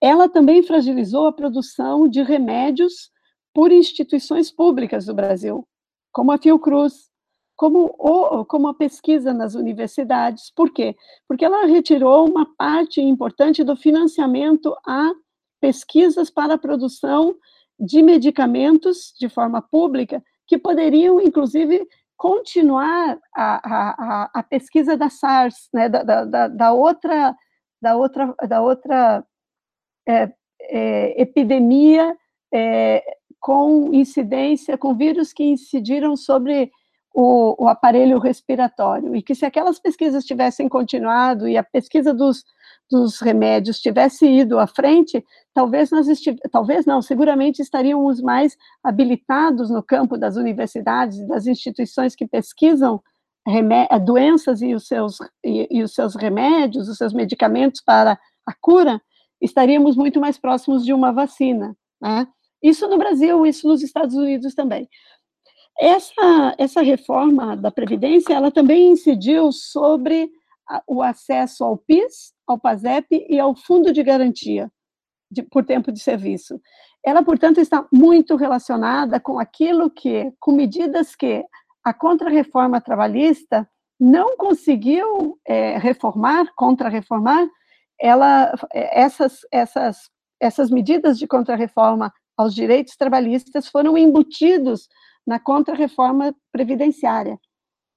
[0.00, 3.10] ela também fragilizou a produção de remédios
[3.54, 5.66] por instituições públicas do Brasil,
[6.12, 7.10] como a Fiocruz,
[7.56, 7.88] como,
[8.44, 10.52] como a pesquisa nas universidades.
[10.54, 10.94] Por quê?
[11.26, 15.10] Porque ela retirou uma parte importante do financiamento a
[15.60, 17.34] pesquisas para a produção
[17.80, 25.68] de medicamentos de forma pública, que poderiam, inclusive, continuar a, a, a pesquisa da SARS,
[25.72, 27.36] né, da, da, da outra,
[27.80, 29.24] da outra, da outra
[30.08, 32.16] é, é, epidemia
[32.52, 33.02] é,
[33.40, 36.70] com incidência, com vírus que incidiram sobre
[37.18, 42.44] o, o, aparelho respiratório, e que se aquelas pesquisas tivessem continuado e a pesquisa dos,
[42.90, 45.24] dos remédios tivesse ido à frente,
[45.54, 46.06] talvez nós
[46.52, 53.00] talvez não, seguramente estaríamos mais habilitados no campo das universidades e das instituições que pesquisam
[54.04, 59.00] doenças e os, seus, e, e os seus remédios, os seus medicamentos para a cura,
[59.40, 61.74] estaríamos muito mais próximos de uma vacina.
[61.98, 62.28] Né?
[62.62, 64.86] Isso no Brasil, isso nos Estados Unidos também.
[65.78, 70.30] Essa, essa reforma da Previdência, ela também incidiu sobre
[70.86, 74.70] o acesso ao PIS, ao PASEP e ao Fundo de Garantia
[75.30, 76.60] de, por Tempo de Serviço.
[77.04, 81.44] Ela, portanto, está muito relacionada com aquilo que, com medidas que
[81.84, 87.46] a contra-reforma trabalhista não conseguiu é, reformar, contra-reformar,
[88.00, 90.10] ela, é, essas, essas,
[90.40, 94.88] essas medidas de contra-reforma aos direitos trabalhistas foram embutidos
[95.26, 97.38] na contra-reforma previdenciária.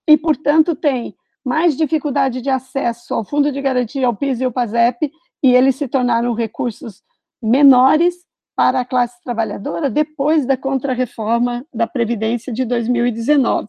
[0.08, 1.16] E, portanto, tem
[1.46, 5.12] mais dificuldade de acesso ao Fundo de Garantia, ao PIS e ao PASEP,
[5.44, 7.02] e eles se tornaram recursos
[7.42, 8.16] menores
[8.56, 13.68] para a classe trabalhadora depois da contra-reforma da Previdência de 2019.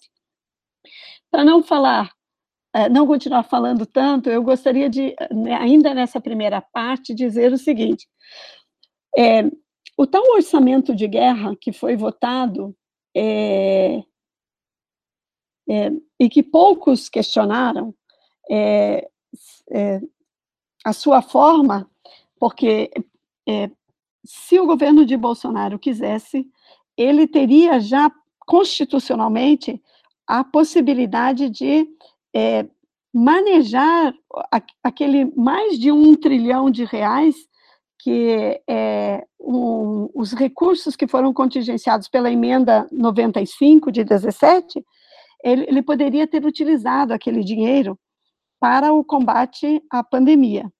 [1.31, 2.11] Para não falar,
[2.75, 7.59] eh, não continuar falando tanto, eu gostaria de, né, ainda nessa primeira parte, dizer o
[7.59, 8.09] seguinte:
[9.17, 9.45] é,
[9.97, 12.75] o tal orçamento de guerra que foi votado
[13.17, 14.03] é,
[15.69, 17.95] é, e que poucos questionaram
[18.51, 19.09] é,
[19.71, 20.01] é,
[20.85, 21.89] a sua forma,
[22.39, 22.91] porque
[23.49, 23.71] é,
[24.25, 26.47] se o governo de Bolsonaro quisesse,
[26.97, 29.81] ele teria já constitucionalmente
[30.27, 31.89] a possibilidade de
[32.35, 32.67] é,
[33.13, 34.15] manejar
[34.83, 37.37] aquele mais de um trilhão de reais
[38.03, 44.85] que é, um, os recursos que foram contingenciados pela emenda 95 de 17
[45.43, 47.99] ele, ele poderia ter utilizado aquele dinheiro
[48.61, 50.71] para o combate à pandemia.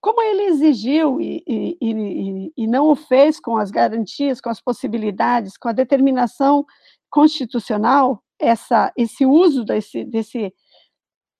[0.00, 4.60] Como ele exigiu e, e, e, e, não o fez com as garantias, com as
[4.60, 6.64] possibilidades, com a determinação
[7.10, 10.54] constitucional, essa, esse uso desse, desse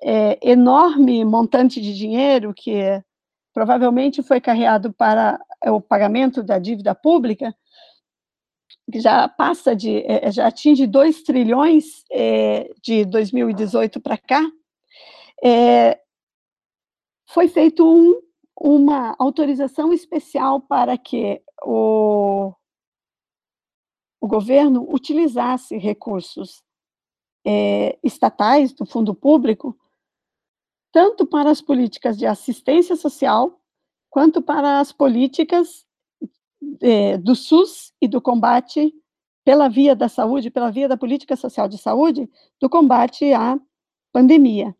[0.02, 2.74] é, enorme montante de dinheiro que
[3.52, 7.54] provavelmente foi carreado para o pagamento da dívida pública,
[8.90, 14.42] que já passa de, é, já atinge 2 trilhões é, de 2018 para cá,
[15.42, 16.00] é,
[17.28, 18.20] foi feito um,
[18.60, 22.52] uma autorização especial para que o,
[24.20, 26.62] o governo utilizasse recursos
[27.46, 29.78] é, estatais do fundo público,
[30.92, 33.60] tanto para as políticas de assistência social,
[34.08, 35.86] quanto para as políticas
[36.82, 38.92] é, do SUS e do combate
[39.44, 42.28] pela via da saúde, pela via da política social de saúde,
[42.60, 43.58] do combate à
[44.12, 44.74] pandemia.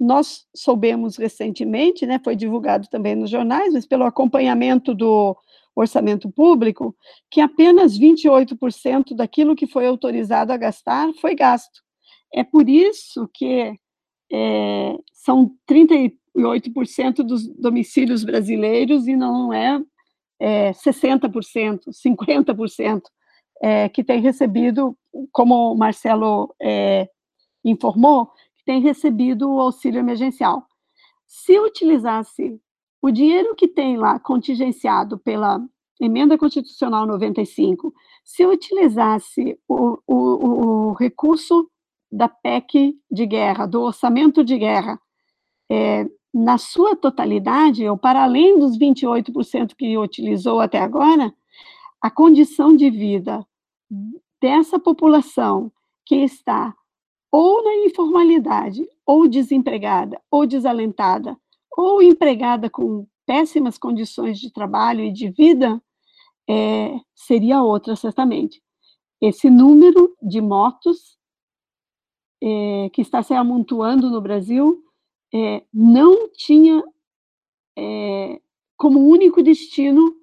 [0.00, 5.36] Nós soubemos recentemente, né, foi divulgado também nos jornais, mas pelo acompanhamento do
[5.76, 6.96] orçamento público,
[7.30, 11.82] que apenas 28% daquilo que foi autorizado a gastar foi gasto.
[12.32, 13.76] É por isso que
[14.32, 16.12] é, são 38%
[17.24, 19.80] dos domicílios brasileiros e não é
[20.40, 23.02] é, 60%, 50%
[23.62, 24.96] é, que tem recebido,
[25.32, 27.08] como o Marcelo é,
[27.64, 30.66] informou, que tem recebido o auxílio emergencial.
[31.26, 32.60] Se utilizasse
[33.00, 35.60] o dinheiro que tem lá contingenciado pela
[36.00, 41.70] emenda constitucional 95, se utilizasse o, o, o recurso
[42.14, 45.00] da PEC de guerra, do orçamento de guerra,
[45.70, 51.34] é, na sua totalidade, ou para além dos 28% que utilizou até agora,
[52.00, 53.44] a condição de vida
[54.40, 55.72] dessa população
[56.06, 56.74] que está
[57.32, 61.36] ou na informalidade, ou desempregada, ou desalentada,
[61.76, 65.82] ou empregada com péssimas condições de trabalho e de vida,
[66.48, 68.62] é, seria outra, certamente.
[69.20, 71.18] Esse número de motos
[72.42, 74.84] é, que está se amontoando no Brasil
[75.32, 76.82] é, não tinha
[77.76, 78.40] é,
[78.76, 80.14] como único destino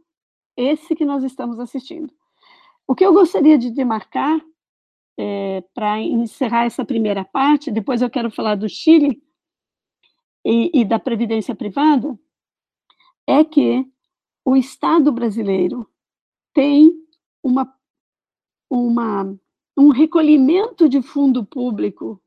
[0.55, 2.13] esse que nós estamos assistindo.
[2.87, 4.39] O que eu gostaria de demarcar,
[5.17, 9.21] é, para encerrar essa primeira parte, depois eu quero falar do Chile
[10.45, 12.17] e, e da previdência privada,
[13.27, 13.85] é que
[14.43, 15.87] o Estado brasileiro
[16.53, 16.91] tem
[17.43, 17.73] uma,
[18.69, 19.39] uma,
[19.81, 22.21] um recolhimento de fundo público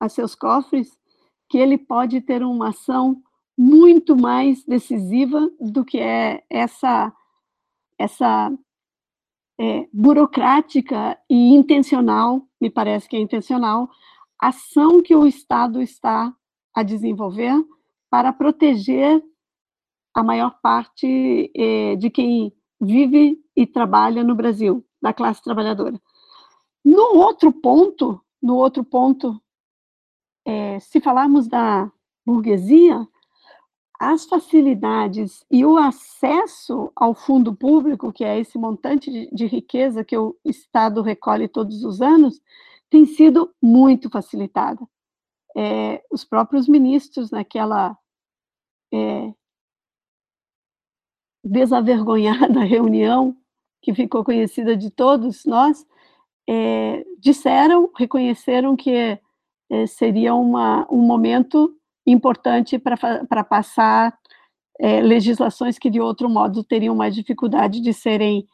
[0.00, 0.98] a seus cofres
[1.48, 3.22] que ele pode ter uma ação
[3.58, 7.12] muito mais decisiva do que é essa
[7.98, 8.50] essa
[9.58, 13.88] é, burocrática e intencional me parece que é intencional,
[14.38, 16.34] ação que o Estado está
[16.74, 17.54] a desenvolver
[18.10, 19.22] para proteger
[20.14, 26.00] a maior parte eh, de quem vive e trabalha no Brasil, da classe trabalhadora.
[26.84, 29.40] No outro ponto, no outro ponto,
[30.44, 31.90] é, se falarmos da
[32.24, 33.06] burguesia,
[34.00, 40.02] as facilidades e o acesso ao fundo público, que é esse montante de, de riqueza
[40.02, 42.40] que o Estado recolhe todos os anos,
[42.88, 44.80] tem sido muito facilitada.
[45.54, 47.96] É, os próprios ministros, naquela
[48.92, 49.34] é,
[51.44, 53.36] desavergonhada reunião
[53.82, 55.86] que ficou conhecida de todos nós,
[56.50, 61.72] é, disseram, reconheceram que é, seria uma, um momento
[62.04, 64.18] importante para passar
[64.80, 68.48] é, legislações que, de outro modo, teriam mais dificuldade de serem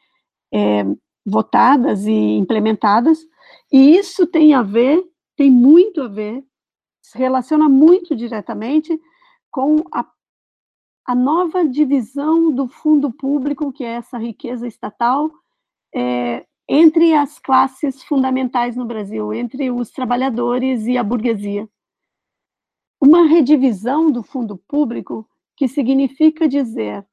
[0.52, 0.84] é,
[1.24, 3.18] votadas e implementadas.
[3.72, 5.02] E isso tem a ver,
[5.34, 6.44] tem muito a ver,
[7.00, 9.00] se relaciona muito diretamente
[9.50, 10.04] com a
[11.08, 15.30] a nova divisão do fundo público, que é essa riqueza estatal,
[15.94, 21.68] é, entre as classes fundamentais no Brasil, entre os trabalhadores e a burguesia.
[23.00, 27.06] Uma redivisão do fundo público que significa dizer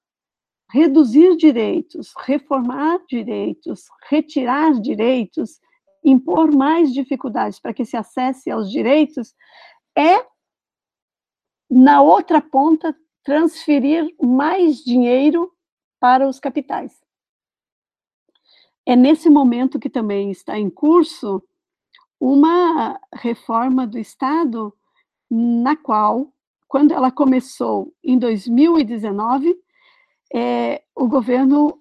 [0.74, 5.60] reduzir direitos, reformar direitos, retirar direitos,
[6.04, 9.36] impor mais dificuldades para que se acesse aos direitos,
[9.96, 10.26] é,
[11.70, 15.52] na outra ponta, transferir mais dinheiro
[16.00, 17.03] para os capitais.
[18.86, 21.42] É nesse momento que também está em curso
[22.20, 24.74] uma reforma do Estado,
[25.30, 26.34] na qual,
[26.68, 29.56] quando ela começou em 2019,
[30.34, 31.80] é, o governo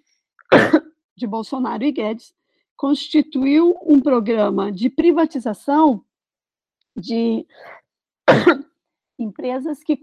[1.16, 2.34] de Bolsonaro e Guedes
[2.76, 6.04] constituiu um programa de privatização
[6.96, 7.46] de
[9.18, 9.98] empresas que,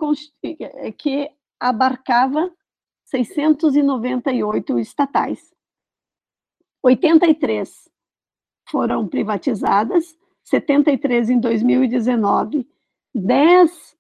[0.98, 1.30] que
[1.60, 2.50] abarcava
[3.06, 5.54] 698 estatais.
[6.84, 7.90] 83
[8.70, 12.68] foram privatizadas, 73 em 2019,
[13.14, 13.98] 10,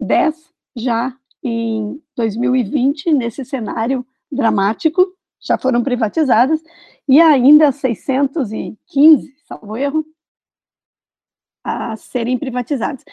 [0.00, 5.06] 10 já em 2020, nesse cenário dramático,
[5.40, 6.62] já foram privatizadas,
[7.08, 10.04] e ainda 615, salvo erro,
[11.64, 13.04] a serem privatizadas.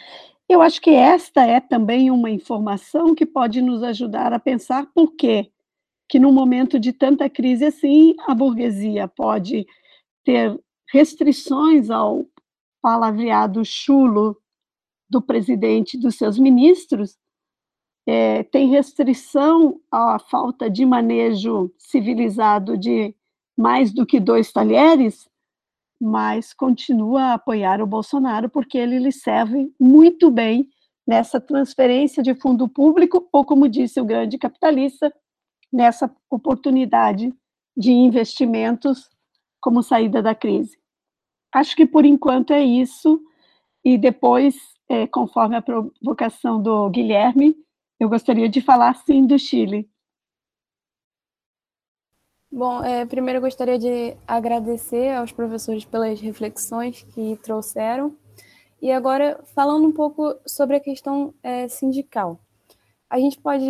[0.48, 5.12] Eu acho que esta é também uma informação que pode nos ajudar a pensar por
[5.12, 5.50] quê
[6.10, 9.64] que num momento de tanta crise assim, a burguesia pode
[10.24, 10.60] ter
[10.92, 12.26] restrições ao
[12.82, 14.36] palavreado chulo
[15.08, 17.16] do presidente e dos seus ministros,
[18.04, 23.14] é, tem restrição à falta de manejo civilizado de
[23.56, 25.28] mais do que dois talheres,
[26.00, 30.68] mas continua a apoiar o Bolsonaro porque ele lhe serve muito bem
[31.06, 35.12] nessa transferência de fundo público, ou como disse o grande capitalista,
[35.72, 37.34] nessa oportunidade
[37.76, 39.08] de investimentos
[39.60, 40.78] como saída da crise.
[41.52, 43.20] Acho que por enquanto é isso,
[43.84, 44.56] e depois,
[44.88, 47.56] é, conforme a provocação do Guilherme,
[47.98, 49.88] eu gostaria de falar sim do Chile.
[52.52, 58.16] Bom, é, primeiro eu gostaria de agradecer aos professores pelas reflexões que trouxeram.
[58.82, 62.40] E agora, falando um pouco sobre a questão é, sindical.
[63.10, 63.68] A gente pode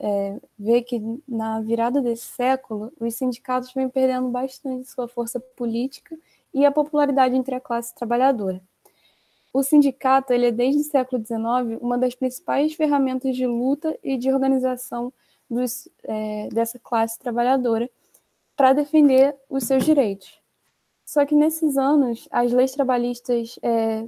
[0.00, 6.18] é, ver que na virada desse século, os sindicatos vêm perdendo bastante sua força política
[6.52, 8.60] e a popularidade entre a classe trabalhadora.
[9.52, 14.16] O sindicato ele é, desde o século XIX, uma das principais ferramentas de luta e
[14.16, 15.12] de organização
[15.48, 17.88] dos, é, dessa classe trabalhadora
[18.56, 20.40] para defender os seus direitos.
[21.06, 24.04] Só que nesses anos, as leis trabalhistas é,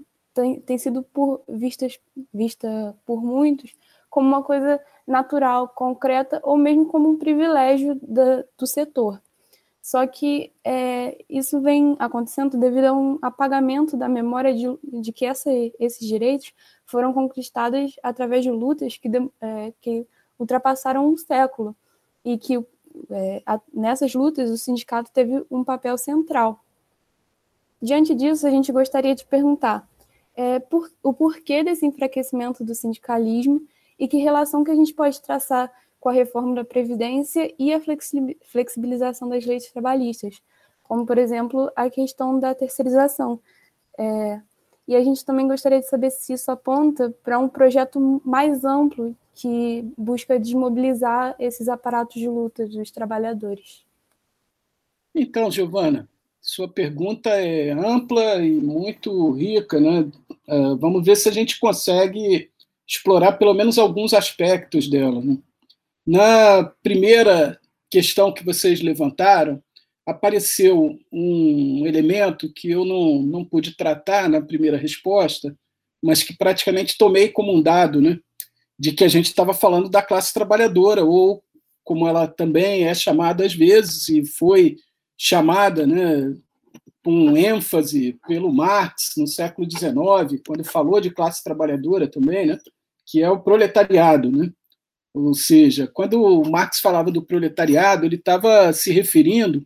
[0.67, 1.99] têm, sido por, vistas
[2.33, 3.75] vista por muitos
[4.13, 9.19] como uma coisa natural, concreta, ou mesmo como um privilégio da, do setor.
[9.81, 14.67] Só que é, isso vem acontecendo devido a um apagamento da memória de,
[15.01, 15.51] de que essa,
[15.81, 16.53] esses direitos
[16.85, 19.09] foram conquistados através de lutas que,
[19.41, 20.07] é, que
[20.39, 21.75] ultrapassaram um século
[22.23, 22.63] e que
[23.11, 26.63] é, a, nessas lutas, o sindicato teve um papel central.
[27.81, 29.89] Diante disso, a gente gostaria de perguntar
[30.37, 33.67] é, por, o porquê desse enfraquecimento do sindicalismo
[34.03, 37.81] e que relação que a gente pode traçar com a reforma da Previdência e a
[38.43, 40.43] flexibilização das leis trabalhistas,
[40.83, 43.39] como, por exemplo, a questão da terceirização.
[43.97, 44.41] É,
[44.89, 49.17] e a gente também gostaria de saber se isso aponta para um projeto mais amplo
[49.37, 53.87] que busca desmobilizar esses aparatos de luta dos trabalhadores.
[55.15, 56.09] Então, Giovana,
[56.41, 60.11] Sua pergunta é ampla e muito rica, né?
[60.49, 62.51] Uh, vamos ver se a gente consegue
[62.93, 65.21] explorar pelo menos alguns aspectos dela.
[65.21, 65.39] Né?
[66.07, 67.59] Na primeira
[67.91, 69.63] questão que vocês levantaram,
[70.07, 75.57] apareceu um elemento que eu não, não pude tratar na primeira resposta,
[76.03, 78.19] mas que praticamente tomei como um dado, né?
[78.79, 81.43] De que a gente estava falando da classe trabalhadora, ou
[81.85, 84.77] como ela também é chamada às vezes, e foi
[85.17, 86.37] chamada né,
[87.05, 92.59] com ênfase pelo Marx no século XIX, quando falou de classe trabalhadora também, né,
[93.13, 94.33] que é o proletariado.
[94.33, 94.51] Né?
[95.13, 99.63] Ou seja, quando o Marx falava do proletariado, ele estava se referindo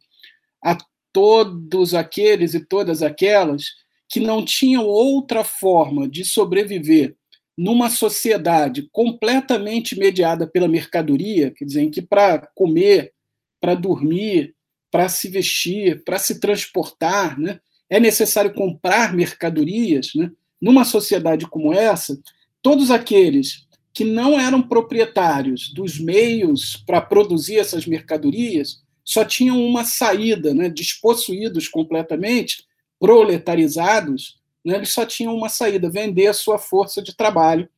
[0.63, 0.77] a
[1.13, 3.67] todos aqueles e todas aquelas
[4.09, 7.15] que não tinham outra forma de sobreviver
[7.57, 13.13] numa sociedade completamente mediada pela mercadoria, quer dizer, em que para comer,
[13.61, 14.55] para dormir,
[14.91, 20.31] para se vestir, para se transportar, né, é necessário comprar mercadorias, né,
[20.61, 22.19] numa sociedade como essa,
[22.67, 23.65] todos aqueles
[23.95, 30.69] que não eram proprietários dos meios para produzir essas mercadorias só tinham uma saída, né,
[30.69, 32.65] despossuídos completamente,
[32.99, 37.69] proletarizados, né, eles só tinham uma saída: vender a sua força de trabalho,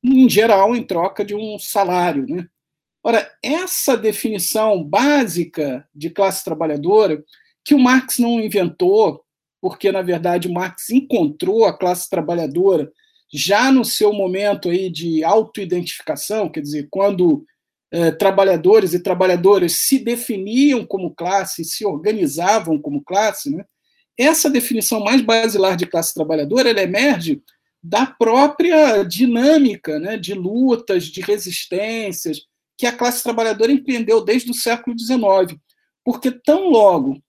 [0.00, 2.24] em geral, em troca de um salário.
[2.28, 2.46] Né?
[3.02, 7.20] Ora, essa definição básica de classe trabalhadora,
[7.64, 9.24] que o Marx não inventou,
[9.60, 12.92] porque, na verdade, o Marx encontrou a classe trabalhadora
[13.32, 17.44] já no seu momento aí de autoidentificação, quer dizer, quando
[17.92, 23.64] eh, trabalhadores e trabalhadoras se definiam como classe, se organizavam como classe, né?
[24.18, 27.42] essa definição mais basilar de classe trabalhadora ela emerge
[27.82, 32.40] da própria dinâmica né, de lutas, de resistências,
[32.76, 35.58] que a classe trabalhadora empreendeu desde o século XIX.
[36.04, 37.22] Porque tão logo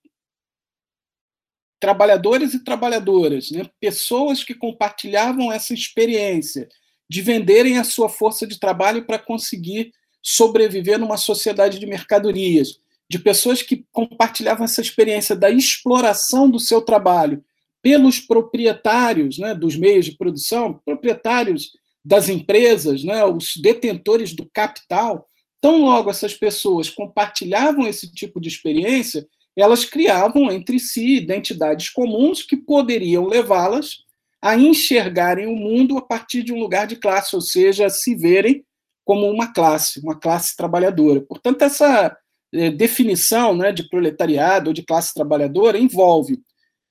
[1.80, 6.67] trabalhadores e trabalhadoras, né, pessoas que compartilhavam essa experiência
[7.09, 13.19] de venderem a sua força de trabalho para conseguir sobreviver numa sociedade de mercadorias, de
[13.19, 17.43] pessoas que compartilhavam essa experiência da exploração do seu trabalho
[17.82, 21.71] pelos proprietários né, dos meios de produção, proprietários
[22.03, 25.30] das empresas, né, os detentores do capital.
[25.61, 29.25] Tão logo essas pessoas compartilhavam esse tipo de experiência,
[29.62, 34.05] elas criavam entre si identidades comuns que poderiam levá-las
[34.41, 38.64] a enxergarem o mundo a partir de um lugar de classe, ou seja, se verem
[39.03, 41.22] como uma classe, uma classe trabalhadora.
[41.22, 42.16] Portanto, essa
[42.53, 46.39] é, definição né, de proletariado ou de classe trabalhadora envolve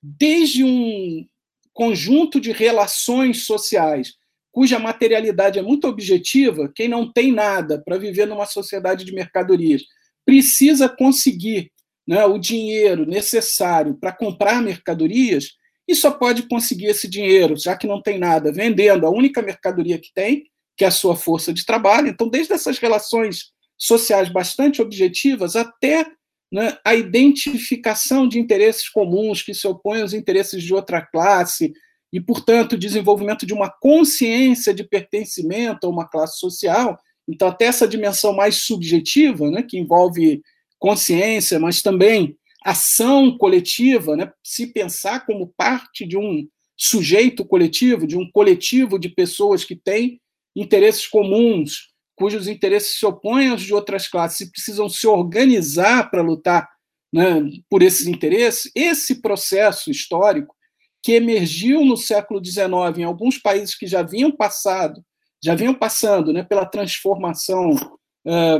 [0.01, 1.25] desde um
[1.73, 4.15] conjunto de relações sociais
[4.57, 9.83] cuja materialidade é muito objetiva, quem não tem nada para viver numa sociedade de mercadorias
[10.25, 11.71] precisa conseguir
[12.07, 15.55] né, o dinheiro necessário para comprar mercadorias
[15.87, 19.97] e só pode conseguir esse dinheiro, já que não tem nada, vendendo a única mercadoria
[19.97, 20.45] que tem,
[20.75, 22.07] que é a sua força de trabalho.
[22.07, 26.05] Então, desde essas relações sociais bastante objetivas, até
[26.51, 31.73] né, a identificação de interesses comuns que se opõem aos interesses de outra classe,
[32.11, 36.97] e, portanto, o desenvolvimento de uma consciência de pertencimento a uma classe social.
[37.27, 40.41] Então, até essa dimensão mais subjetiva, né, que envolve
[40.79, 48.17] consciência, mas também ação coletiva, né, se pensar como parte de um sujeito coletivo, de
[48.17, 50.19] um coletivo de pessoas que têm
[50.55, 56.21] interesses comuns, cujos interesses se opõem aos de outras classes e precisam se organizar para
[56.21, 56.67] lutar
[57.13, 60.55] né, por esses interesses, esse processo histórico
[61.01, 65.01] que emergiu no século XIX em alguns países que já vinham passado,
[65.43, 67.96] já vinham passando né, pela transformação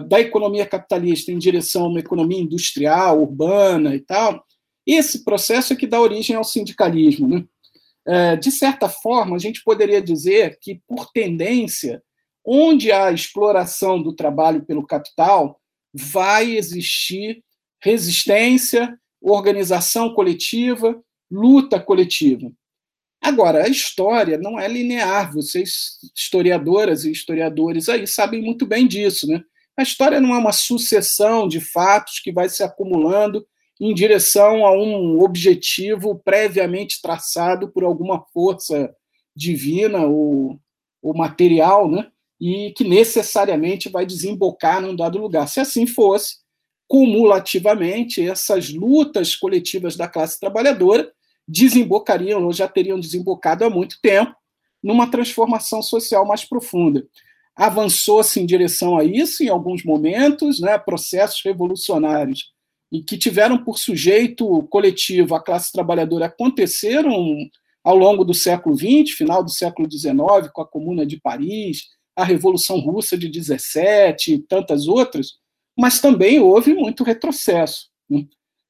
[0.08, 4.44] da economia capitalista em direção a uma economia industrial, urbana e tal,
[4.88, 7.28] esse processo é que dá origem ao sindicalismo.
[7.28, 7.46] Né?
[8.08, 12.02] Uh, de certa forma, a gente poderia dizer que, por tendência,
[12.46, 15.60] onde há exploração do trabalho pelo capital,
[15.94, 17.44] vai existir
[17.82, 20.98] resistência, organização coletiva,
[21.30, 22.50] luta coletiva.
[23.22, 29.28] Agora, a história não é linear, vocês, historiadoras e historiadores aí, sabem muito bem disso.
[29.28, 29.44] Né?
[29.78, 33.46] A história não é uma sucessão de fatos que vai se acumulando
[33.80, 38.92] em direção a um objetivo previamente traçado por alguma força
[39.36, 40.60] divina ou,
[41.02, 42.12] ou material, né?
[42.40, 45.48] e que necessariamente vai desembocar num dado lugar.
[45.48, 46.38] Se assim fosse,
[46.88, 51.12] cumulativamente, essas lutas coletivas da classe trabalhadora
[51.48, 54.36] desembocariam, ou já teriam desembocado há muito tempo,
[54.84, 57.06] numa transformação social mais profunda.
[57.58, 62.54] Avançou-se em direção a isso em alguns momentos, né, processos revolucionários
[62.92, 67.36] e que tiveram por sujeito coletivo a classe trabalhadora aconteceram
[67.84, 71.84] ao longo do século XX, final do século XIX, com a Comuna de Paris,
[72.16, 75.34] a Revolução Russa de 17 e tantas outras,
[75.78, 77.90] mas também houve muito retrocesso.
[78.10, 78.26] Né?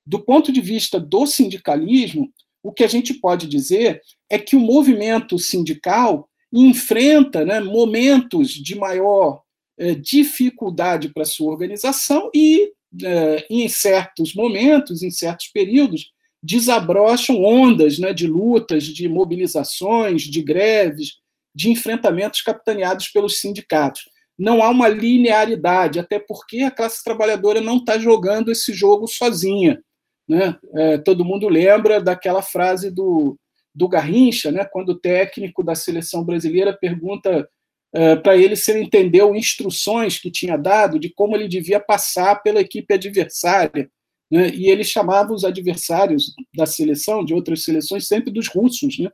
[0.05, 2.31] Do ponto de vista do sindicalismo,
[2.61, 8.75] o que a gente pode dizer é que o movimento sindical enfrenta né, momentos de
[8.75, 9.41] maior
[9.77, 12.71] eh, dificuldade para sua organização e,
[13.03, 20.41] eh, em certos momentos, em certos períodos, desabrocham ondas né, de lutas, de mobilizações, de
[20.41, 21.17] greves,
[21.53, 24.03] de enfrentamentos capitaneados pelos sindicatos.
[24.37, 29.81] Não há uma linearidade, até porque a classe trabalhadora não está jogando esse jogo sozinha.
[30.27, 30.55] Né?
[30.75, 33.37] É, todo mundo lembra daquela frase do,
[33.77, 37.47] do Garrincha, né, quando o técnico da seleção brasileira pergunta
[37.93, 42.41] é, para ele se ele entendeu instruções que tinha dado de como ele devia passar
[42.41, 43.89] pela equipe adversária.
[44.31, 44.49] Né?
[44.49, 48.97] E ele chamava os adversários da seleção, de outras seleções, sempre dos russos.
[48.97, 49.09] Né?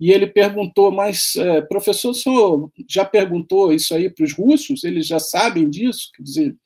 [0.00, 4.82] E ele perguntou, mas, é, professor, o senhor já perguntou isso aí para os russos?
[4.82, 6.10] Eles já sabem disso?
[6.16, 6.56] Quer dizer,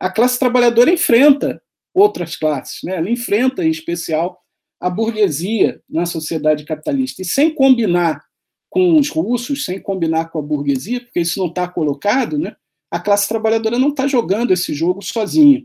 [0.00, 1.62] a classe trabalhadora enfrenta
[1.94, 2.96] outras classes, né?
[2.96, 4.38] ela enfrenta, em especial,
[4.80, 7.22] a burguesia na sociedade capitalista.
[7.22, 8.22] E sem combinar
[8.68, 12.54] com os russos, sem combinar com a burguesia, porque isso não está colocado, né?
[12.90, 15.64] a classe trabalhadora não está jogando esse jogo sozinha.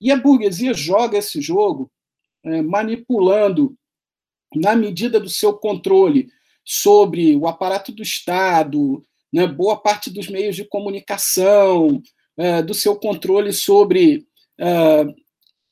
[0.00, 1.90] E a burguesia joga esse jogo
[2.44, 3.76] é, manipulando,
[4.54, 6.28] na medida do seu controle
[6.64, 12.02] sobre o aparato do Estado, né, boa parte dos meios de comunicação,
[12.36, 14.26] é, do seu controle sobre
[14.58, 15.06] é,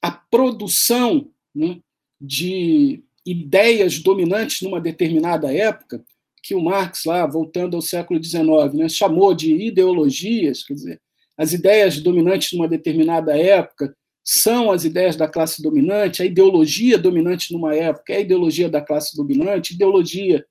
[0.01, 1.81] a produção né,
[2.21, 6.03] de ideias dominantes numa determinada época,
[6.43, 11.01] que o Marx, lá, voltando ao século XIX, né, chamou de ideologias, quer dizer,
[11.37, 13.95] as ideias dominantes numa determinada época
[14.25, 18.81] são as ideias da classe dominante, a ideologia dominante numa época é a ideologia da
[18.81, 20.45] classe dominante, ideologia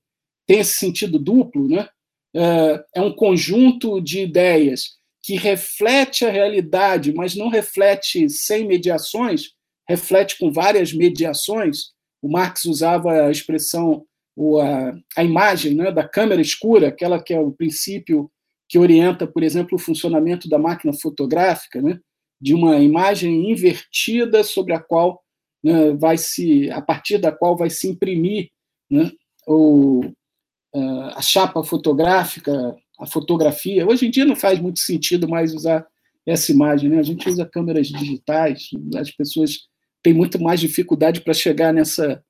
[0.47, 1.87] tem esse sentido duplo, né?
[2.33, 9.49] É, é um conjunto de ideias que reflete a realidade, mas não reflete sem mediações,
[9.87, 11.91] reflete com várias mediações.
[12.21, 14.05] O Marx usava a expressão,
[14.61, 18.29] a, a imagem né, da câmera escura, aquela que é o princípio
[18.69, 21.99] que orienta, por exemplo, o funcionamento da máquina fotográfica, né?
[22.39, 25.23] de uma imagem invertida sobre a qual
[25.63, 28.49] né, vai se, a partir da qual vai se imprimir
[28.89, 29.11] né,
[29.47, 30.01] o,
[31.15, 33.87] a chapa fotográfica, a fotografia.
[33.87, 35.85] Hoje em dia não faz muito sentido mais usar
[36.25, 36.99] essa imagem, né?
[36.99, 39.67] A gente usa câmeras digitais, as pessoas
[40.07, 42.23] têm muito mais dificuldade para chegar nessa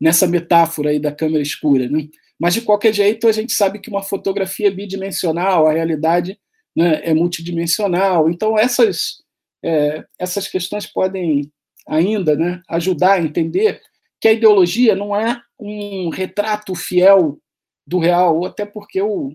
[0.00, 2.08] nessa metáfora aí da câmera escura, né?
[2.38, 6.38] Mas de qualquer jeito a gente sabe que uma fotografia é bidimensional, a realidade
[6.76, 8.28] né, é multidimensional.
[8.28, 9.22] Então essas
[9.64, 11.50] é, essas questões podem
[11.88, 13.80] ainda né, ajudar a entender
[14.20, 17.38] que a ideologia não é um retrato fiel
[17.86, 19.34] do real, ou até porque o,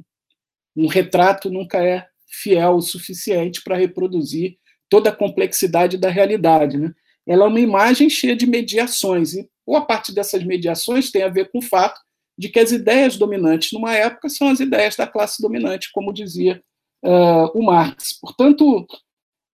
[0.75, 4.57] um retrato nunca é fiel o suficiente para reproduzir
[4.89, 6.77] toda a complexidade da realidade.
[6.77, 6.93] Né?
[7.29, 11.51] Ela é uma imagem cheia de mediações, e boa parte dessas mediações tem a ver
[11.51, 12.01] com o fato
[12.35, 16.59] de que as ideias dominantes numa época são as ideias da classe dominante, como dizia
[17.05, 18.17] uh, o Marx.
[18.19, 18.87] Portanto,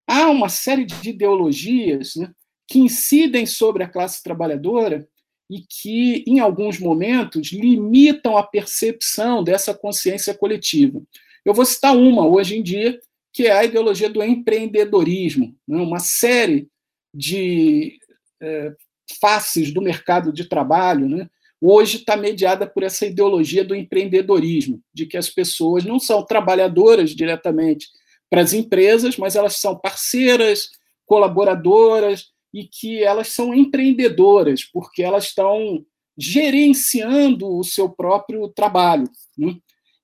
[0.07, 2.31] há uma série de ideologias né,
[2.65, 5.05] que incidem sobre a classe trabalhadora
[5.51, 11.01] e que, em alguns momentos, limitam a percepção dessa consciência coletiva.
[11.43, 12.97] Eu vou citar uma hoje em dia,
[13.33, 16.69] que é a ideologia do empreendedorismo, né, uma série
[17.15, 17.97] de
[18.41, 18.73] é,
[19.21, 21.29] faces do mercado de trabalho, né,
[21.61, 27.11] hoje está mediada por essa ideologia do empreendedorismo, de que as pessoas não são trabalhadoras
[27.11, 27.87] diretamente,
[28.29, 30.69] para as empresas, mas elas são parceiras,
[31.05, 35.85] colaboradoras e que elas são empreendedoras, porque elas estão
[36.17, 39.09] gerenciando o seu próprio trabalho.
[39.37, 39.55] Né?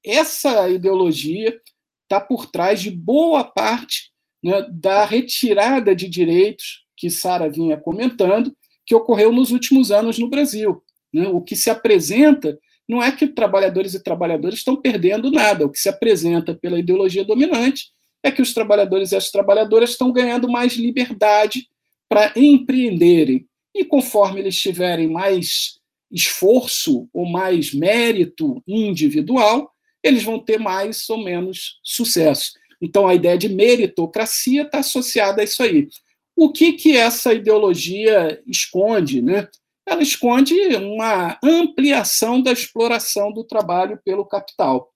[0.05, 1.59] Essa ideologia
[2.03, 4.11] está por trás de boa parte
[4.43, 10.29] né, da retirada de direitos que Sara vinha comentando, que ocorreu nos últimos anos no
[10.29, 10.83] Brasil.
[11.11, 11.27] Né?
[11.29, 15.79] O que se apresenta não é que trabalhadores e trabalhadoras estão perdendo nada, o que
[15.79, 17.89] se apresenta pela ideologia dominante
[18.21, 21.67] é que os trabalhadores e as trabalhadoras estão ganhando mais liberdade
[22.07, 23.47] para empreenderem.
[23.73, 25.79] E conforme eles tiverem mais
[26.11, 29.71] esforço ou mais mérito individual,
[30.03, 32.51] eles vão ter mais ou menos sucesso.
[32.79, 35.87] Então, a ideia de meritocracia está associada a isso aí.
[36.35, 39.21] O que, que essa ideologia esconde?
[39.21, 39.47] Né?
[39.85, 44.91] Ela esconde uma ampliação da exploração do trabalho pelo capital.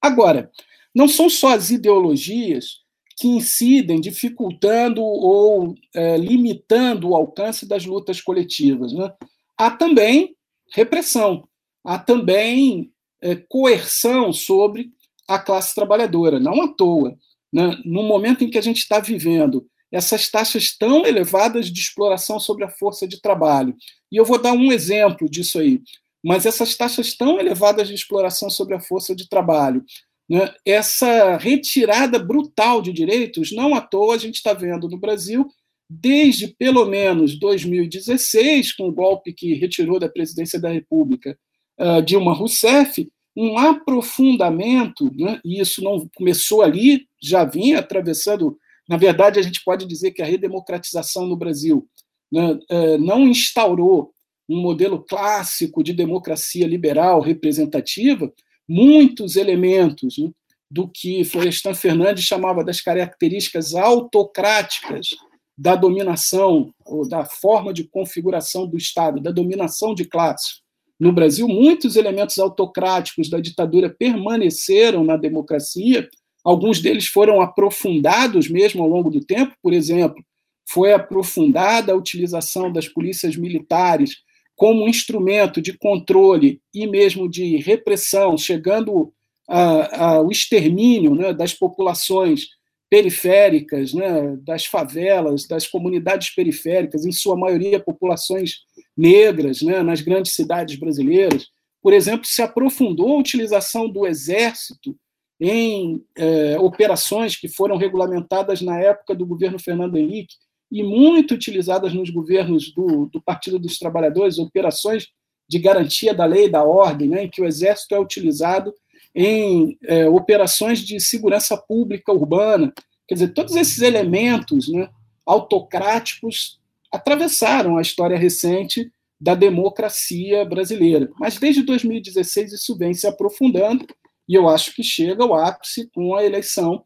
[0.00, 0.50] Agora,
[0.94, 2.84] não são só as ideologias
[3.16, 8.92] que incidem, dificultando ou é, limitando o alcance das lutas coletivas.
[8.92, 9.12] Né?
[9.56, 10.36] Há também
[10.72, 11.48] repressão,
[11.84, 12.92] há também
[13.22, 14.90] é, coerção sobre
[15.28, 17.16] a classe trabalhadora, não à toa.
[17.52, 17.76] Né?
[17.84, 22.64] No momento em que a gente está vivendo essas taxas tão elevadas de exploração sobre
[22.64, 23.76] a força de trabalho,
[24.10, 25.80] e eu vou dar um exemplo disso aí,
[26.22, 29.84] mas essas taxas tão elevadas de exploração sobre a força de trabalho,
[30.28, 30.52] né?
[30.66, 35.46] essa retirada brutal de direitos, não à toa a gente está vendo no Brasil,
[35.88, 41.38] desde pelo menos 2016, com o golpe que retirou da presidência da República
[41.78, 45.40] uh, Dilma Rousseff, um aprofundamento, né?
[45.44, 48.58] e isso não começou ali, já vinha atravessando.
[48.88, 51.88] Na verdade, a gente pode dizer que a redemocratização no Brasil
[52.30, 54.12] né, uh, não instaurou
[54.48, 58.30] um modelo clássico de democracia liberal representativa,
[58.68, 60.30] muitos elementos né,
[60.70, 65.16] do que Florestan Fernandes chamava das características autocráticas
[65.56, 70.62] da dominação, ou da forma de configuração do Estado, da dominação de classes.
[70.98, 76.08] No Brasil, muitos elementos autocráticos da ditadura permaneceram na democracia,
[76.44, 80.22] alguns deles foram aprofundados mesmo ao longo do tempo, por exemplo,
[80.68, 84.16] foi aprofundada a utilização das polícias militares
[84.56, 89.12] como instrumento de controle e mesmo de repressão, chegando
[89.46, 92.48] ao extermínio né, das populações
[92.88, 98.60] periféricas, né, das favelas, das comunidades periféricas, em sua maioria populações
[98.96, 101.48] negras, né, nas grandes cidades brasileiras.
[101.82, 104.96] Por exemplo, se aprofundou a utilização do exército
[105.40, 110.36] em eh, operações que foram regulamentadas na época do governo Fernando Henrique,
[110.70, 115.08] e muito utilizadas nos governos do, do Partido dos Trabalhadores, operações
[115.48, 118.74] de garantia da lei da ordem, né, em que o Exército é utilizado
[119.14, 122.72] em é, operações de segurança pública urbana.
[123.06, 124.88] Quer dizer, todos esses elementos né,
[125.24, 126.58] autocráticos
[126.90, 131.08] atravessaram a história recente da democracia brasileira.
[131.20, 133.86] Mas desde 2016 isso vem se aprofundando
[134.28, 136.84] e eu acho que chega ao ápice com a eleição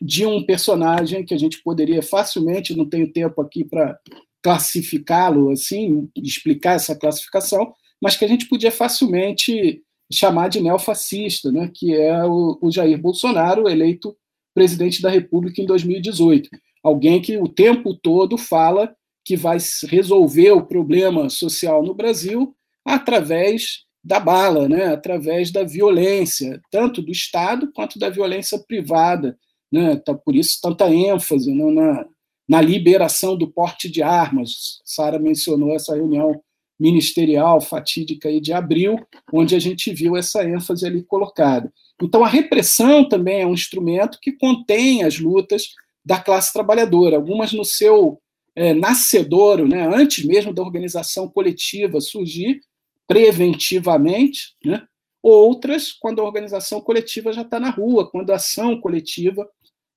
[0.00, 3.98] de um personagem que a gente poderia facilmente, não tenho tempo aqui para
[4.42, 9.82] classificá-lo assim, explicar essa classificação, mas que a gente podia facilmente
[10.12, 14.16] chamar de neofascista, né, que é o, o Jair Bolsonaro, eleito
[14.54, 16.48] presidente da República em 2018.
[16.82, 18.94] Alguém que o tempo todo fala
[19.24, 26.62] que vai resolver o problema social no Brasil através da bala, né, através da violência,
[26.70, 29.36] tanto do Estado quanto da violência privada,
[29.70, 29.96] né?
[29.96, 32.06] Tá, por isso, tanta ênfase né, na,
[32.48, 34.78] na liberação do porte de armas.
[34.84, 36.40] Sara mencionou essa reunião
[36.78, 38.96] ministerial fatídica aí de abril,
[39.32, 41.72] onde a gente viu essa ênfase ali colocada.
[42.00, 45.70] Então, a repressão também é um instrumento que contém as lutas
[46.04, 48.20] da classe trabalhadora, algumas no seu
[48.54, 52.60] é, nascedouro, né, antes mesmo da organização coletiva surgir,
[53.06, 54.86] preventivamente, né,
[55.22, 59.48] outras quando a organização coletiva já está na rua, quando a ação coletiva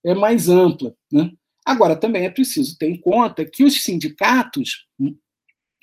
[0.04, 0.94] é mais ampla.
[1.12, 1.32] Né?
[1.66, 4.88] Agora, também é preciso ter em conta que os sindicatos,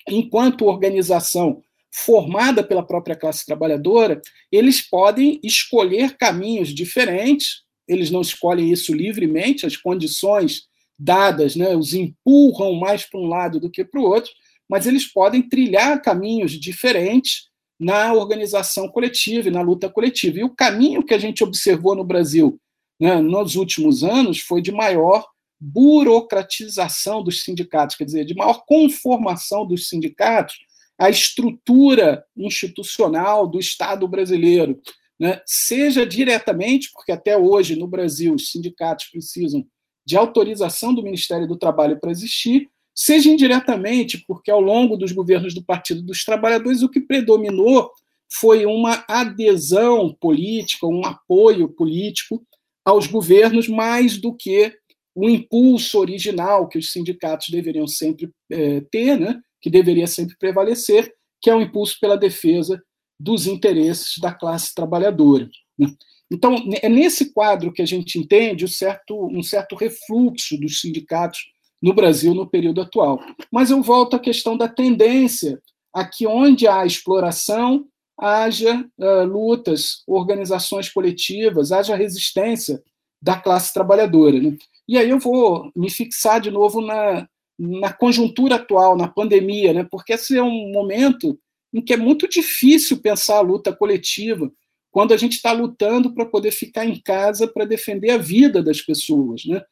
[0.08, 1.62] enquanto organização
[1.92, 4.20] formada pela própria classe trabalhadora,
[4.50, 10.64] eles podem escolher caminhos diferentes, eles não escolhem isso livremente, as condições
[10.98, 14.30] dadas né, os empurram mais para um lado do que para o outro,
[14.68, 17.48] mas eles podem trilhar caminhos diferentes
[17.78, 20.38] na organização coletiva e na luta coletiva.
[20.38, 22.58] E o caminho que a gente observou no Brasil
[23.00, 25.26] né, nos últimos anos foi de maior
[25.60, 30.56] burocratização dos sindicatos, quer dizer, de maior conformação dos sindicatos
[30.98, 34.80] à estrutura institucional do Estado brasileiro,
[35.18, 39.66] né, seja diretamente, porque até hoje no Brasil os sindicatos precisam
[40.04, 45.54] de autorização do Ministério do Trabalho para existir, seja indiretamente, porque ao longo dos governos
[45.54, 47.90] do Partido dos Trabalhadores o que predominou
[48.32, 52.42] foi uma adesão política, um apoio político
[52.84, 54.72] aos governos mais do que
[55.14, 61.12] o impulso original que os sindicatos deveriam sempre é, ter, né, que deveria sempre prevalecer,
[61.40, 62.82] que é o impulso pela defesa
[63.18, 65.48] dos interesses da classe trabalhadora.
[65.78, 65.88] Né.
[66.30, 71.40] Então, é nesse quadro que a gente entende um certo, um certo refluxo dos sindicatos
[71.82, 73.20] no Brasil no período atual.
[73.50, 75.60] Mas eu volto à questão da tendência
[75.92, 77.86] a que onde há exploração,
[78.18, 82.82] haja uh, lutas, organizações coletivas, haja resistência
[83.20, 84.40] da classe trabalhadora.
[84.40, 84.56] Né?
[84.88, 87.26] E aí eu vou me fixar de novo na,
[87.58, 89.86] na conjuntura atual, na pandemia, né?
[89.90, 91.38] porque esse é um momento
[91.72, 94.50] em que é muito difícil pensar a luta coletiva,
[94.90, 98.80] quando a gente está lutando para poder ficar em casa para defender a vida das
[98.80, 99.44] pessoas.
[99.44, 99.62] Né?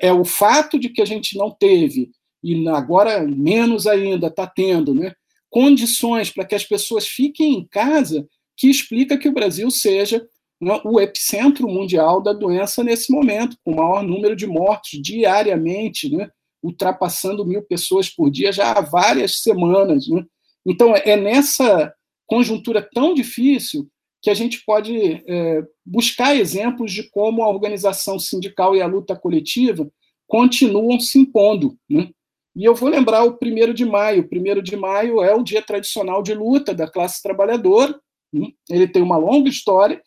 [0.00, 2.10] É o fato de que a gente não teve,
[2.42, 5.14] e agora menos ainda está tendo, né,
[5.48, 10.26] condições para que as pessoas fiquem em casa, que explica que o Brasil seja
[10.60, 16.08] né, o epicentro mundial da doença nesse momento, com o maior número de mortos diariamente,
[16.10, 16.30] né,
[16.62, 20.08] ultrapassando mil pessoas por dia já há várias semanas.
[20.08, 20.24] Né?
[20.66, 21.92] Então, é nessa
[22.26, 23.88] conjuntura tão difícil
[24.22, 29.16] que a gente pode é, buscar exemplos de como a organização sindical e a luta
[29.16, 29.90] coletiva
[30.26, 31.76] continuam se impondo.
[31.88, 32.10] Né?
[32.54, 34.22] E eu vou lembrar o primeiro de maio.
[34.22, 37.98] O primeiro de maio é o dia tradicional de luta da classe trabalhadora.
[38.32, 38.48] Né?
[38.70, 40.02] Ele tem uma longa história.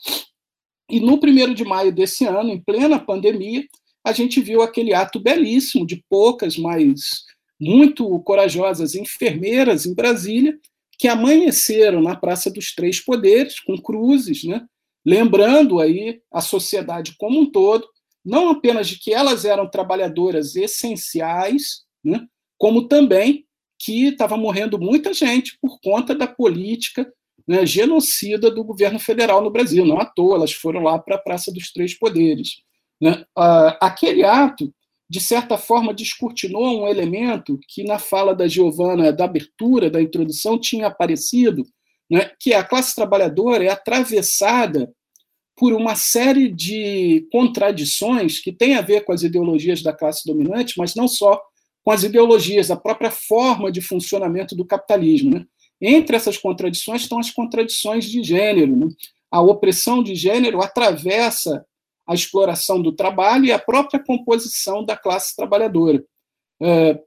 [0.90, 3.66] E no primeiro de maio desse ano, em plena pandemia,
[4.06, 7.24] a gente viu aquele ato belíssimo de poucas, mas
[7.60, 10.58] muito corajosas enfermeiras em Brasília,
[10.98, 14.66] que amanheceram na Praça dos Três Poderes, com cruzes, né?
[15.06, 17.88] Lembrando aí a sociedade como um todo,
[18.24, 22.26] não apenas de que elas eram trabalhadoras essenciais, né?
[22.58, 23.46] como também
[23.78, 27.12] que estava morrendo muita gente por conta da política
[27.48, 29.86] né, genocida do governo federal no Brasil.
[29.86, 32.64] Não à toa, elas foram lá para a Praça dos Três Poderes.
[33.00, 33.26] Né?
[33.82, 34.74] aquele ato
[35.10, 40.60] de certa forma, descortinou um elemento que, na fala da Giovana, da abertura, da introdução,
[40.60, 41.64] tinha aparecido,
[42.10, 44.92] né, que a classe trabalhadora é atravessada
[45.56, 50.74] por uma série de contradições que têm a ver com as ideologias da classe dominante,
[50.78, 51.42] mas não só
[51.84, 55.32] com as ideologias, a própria forma de funcionamento do capitalismo.
[55.32, 55.46] Né?
[55.80, 58.76] Entre essas contradições estão as contradições de gênero.
[58.76, 58.88] Né?
[59.32, 61.66] A opressão de gênero atravessa
[62.08, 66.04] a exploração do trabalho e a própria composição da classe trabalhadora.
[66.62, 67.00] É,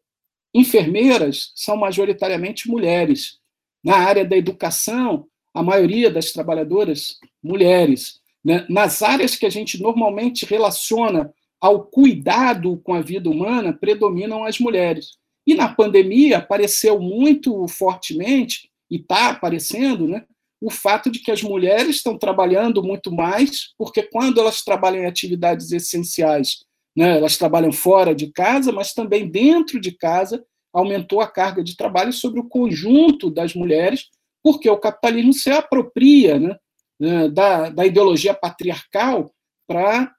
[0.54, 3.37] enfermeiras são majoritariamente mulheres.
[3.84, 8.20] Na área da educação, a maioria das trabalhadoras, mulheres.
[8.44, 8.66] Né?
[8.68, 14.58] Nas áreas que a gente normalmente relaciona ao cuidado com a vida humana, predominam as
[14.58, 15.18] mulheres.
[15.46, 20.24] E na pandemia apareceu muito fortemente, e está aparecendo, né,
[20.60, 25.06] o fato de que as mulheres estão trabalhando muito mais, porque quando elas trabalham em
[25.06, 26.64] atividades essenciais,
[26.96, 31.76] né, elas trabalham fora de casa, mas também dentro de casa, aumentou a carga de
[31.76, 34.06] trabalho sobre o conjunto das mulheres,
[34.42, 36.56] porque o capitalismo se apropria né,
[37.00, 39.32] né da, da ideologia patriarcal
[39.66, 40.12] para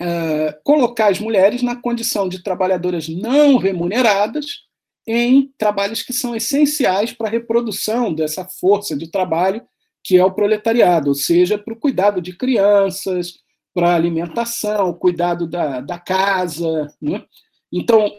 [0.00, 4.46] uh, colocar as mulheres na condição de trabalhadoras não remuneradas
[5.06, 9.62] em trabalhos que são essenciais para a reprodução dessa força de trabalho
[10.02, 13.34] que é o proletariado, ou seja, para o cuidado de crianças,
[13.74, 16.92] para a alimentação, cuidado da, da casa.
[17.00, 17.22] Né?
[17.72, 18.10] Então,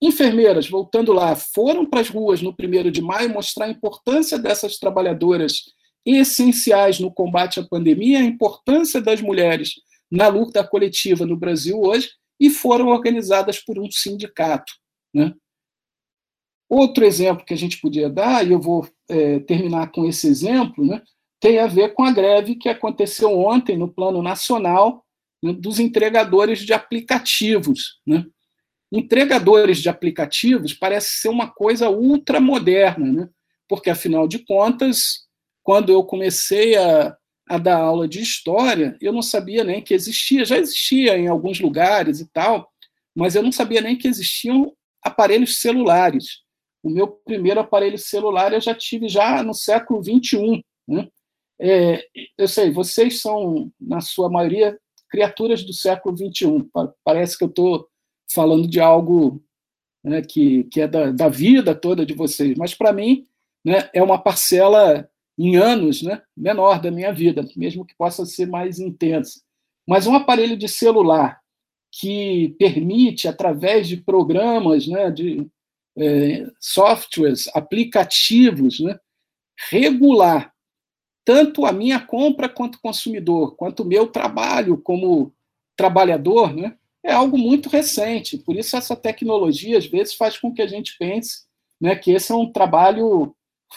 [0.00, 4.78] enfermeiras, voltando lá, foram para as ruas no 1 de maio mostrar a importância dessas
[4.78, 5.64] trabalhadoras
[6.06, 9.72] essenciais no combate à pandemia, a importância das mulheres
[10.10, 14.72] na luta coletiva no Brasil hoje, e foram organizadas por um sindicato.
[15.12, 15.34] Né?
[16.68, 20.84] Outro exemplo que a gente podia dar, e eu vou é, terminar com esse exemplo,
[20.84, 21.02] né,
[21.40, 25.04] tem a ver com a greve que aconteceu ontem no plano nacional
[25.42, 28.00] né, dos entregadores de aplicativos.
[28.06, 28.24] Né?
[28.90, 33.28] Entregadores de aplicativos parece ser uma coisa ultramoderna, né?
[33.68, 35.26] porque, afinal de contas,
[35.62, 37.16] quando eu comecei a,
[37.48, 41.60] a dar aula de história, eu não sabia nem que existia, já existia em alguns
[41.60, 42.72] lugares e tal,
[43.14, 44.72] mas eu não sabia nem que existiam
[45.02, 46.42] aparelhos celulares.
[46.82, 50.62] O meu primeiro aparelho celular eu já tive já no século 21.
[50.86, 51.08] Né?
[51.60, 52.04] É,
[52.38, 54.78] eu sei, vocês são, na sua maioria,
[55.10, 56.68] criaturas do século 21.
[57.04, 57.88] Parece que eu estou
[58.32, 59.42] falando de algo
[60.04, 63.26] né, que, que é da, da vida toda de vocês, mas para mim
[63.64, 65.08] né, é uma parcela
[65.38, 69.40] em anos né, menor da minha vida, mesmo que possa ser mais intensa.
[69.86, 71.40] Mas um aparelho de celular
[71.90, 75.46] que permite, através de programas, né, de
[75.96, 78.98] é, softwares, aplicativos, né,
[79.70, 80.52] regular
[81.24, 85.30] tanto a minha compra quanto consumidor, quanto o meu trabalho como
[85.76, 86.74] trabalhador, né,
[87.04, 88.38] é algo muito recente.
[88.38, 91.46] Por isso essa tecnologia às vezes faz com que a gente pense,
[91.80, 93.34] né, que esse é um trabalho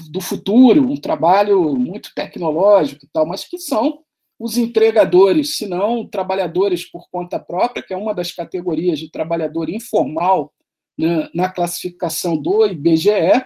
[0.10, 4.04] do futuro, um trabalho muito tecnológico e tal, mas que são
[4.40, 9.70] os entregadores, se não trabalhadores por conta própria, que é uma das categorias de trabalhador
[9.70, 10.52] informal
[10.98, 13.46] né, na classificação do IBGE,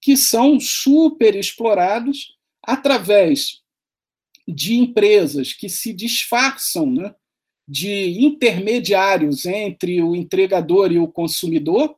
[0.00, 3.62] que são super explorados através
[4.46, 7.14] de empresas que se disfarçam né,
[7.68, 11.94] de intermediários entre o entregador e o consumidor,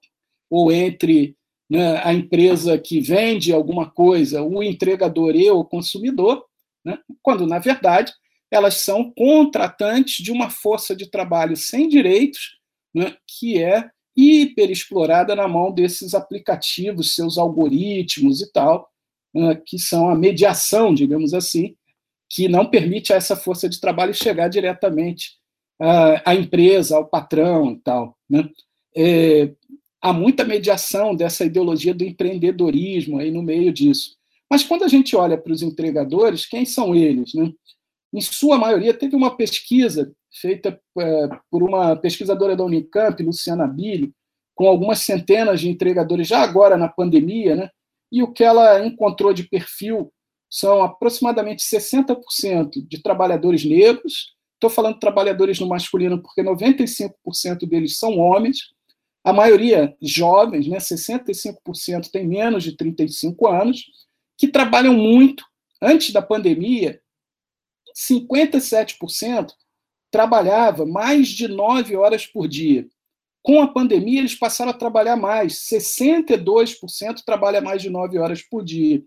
[0.51, 1.37] ou entre
[1.71, 6.45] né, a empresa que vende alguma coisa, o entregador e o consumidor,
[6.85, 6.99] né?
[7.23, 8.13] quando, na verdade,
[8.51, 12.59] elas são contratantes de uma força de trabalho sem direitos,
[12.93, 13.17] né?
[13.25, 18.91] que é hiperexplorada na mão desses aplicativos, seus algoritmos e tal,
[19.33, 19.55] né?
[19.65, 21.77] que são a mediação, digamos assim,
[22.29, 25.40] que não permite a essa força de trabalho chegar diretamente
[25.81, 28.17] à empresa, ao patrão e tal.
[28.29, 28.49] Né?
[28.95, 29.53] É,
[30.01, 34.17] há muita mediação dessa ideologia do empreendedorismo aí no meio disso.
[34.51, 37.33] Mas quando a gente olha para os entregadores, quem são eles?
[37.35, 37.53] Né?
[38.13, 44.13] Em sua maioria, teve uma pesquisa feita é, por uma pesquisadora da Unicamp, Luciana Bilho,
[44.55, 47.71] com algumas centenas de entregadores já agora na pandemia, né?
[48.13, 50.13] e o que ela encontrou de perfil
[50.51, 58.19] são aproximadamente 60% de trabalhadores negros, estou falando trabalhadores no masculino porque 95% deles são
[58.19, 58.75] homens,
[59.25, 63.87] a maioria jovens, né, 65% tem menos de 35 anos,
[64.37, 65.45] que trabalham muito.
[65.83, 67.01] Antes da pandemia,
[67.97, 69.53] 57%
[70.11, 72.87] trabalhava mais de nove horas por dia.
[73.43, 75.55] Com a pandemia, eles passaram a trabalhar mais.
[75.71, 79.03] 62% trabalha mais de nove horas por dia.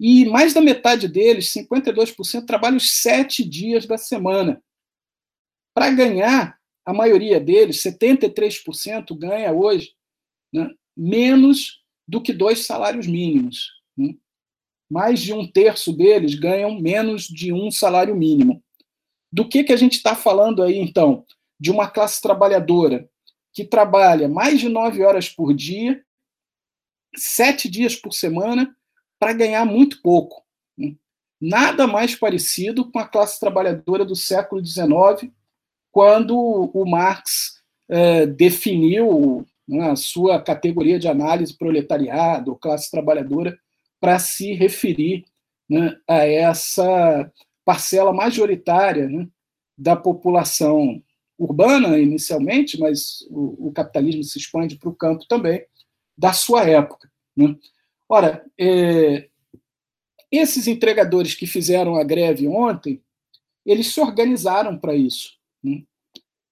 [0.00, 4.62] E mais da metade deles, 52%, trabalham sete dias da semana.
[5.74, 9.94] Para ganhar a maioria deles, 73%, ganha hoje
[10.52, 13.70] né, menos do que dois salários mínimos.
[13.96, 14.14] Né?
[14.90, 18.62] Mais de um terço deles ganham menos de um salário mínimo.
[19.32, 21.24] Do que, que a gente está falando aí, então?
[21.58, 23.08] De uma classe trabalhadora
[23.52, 26.04] que trabalha mais de nove horas por dia,
[27.16, 28.76] sete dias por semana,
[29.18, 30.42] para ganhar muito pouco.
[30.76, 30.94] Né?
[31.40, 35.32] Nada mais parecido com a classe trabalhadora do século XIX,
[35.90, 43.56] quando o Marx é, definiu né, a sua categoria de análise proletariado, classe trabalhadora,
[44.00, 45.24] para se referir
[45.68, 47.32] né, a essa
[47.64, 49.26] parcela majoritária né,
[49.76, 51.02] da população
[51.38, 55.64] urbana, inicialmente, mas o, o capitalismo se expande para o campo também,
[56.16, 57.10] da sua época.
[57.36, 57.56] Né?
[58.08, 59.28] Ora, é,
[60.30, 63.02] esses entregadores que fizeram a greve ontem,
[63.64, 65.32] eles se organizaram para isso.
[65.62, 65.82] Né?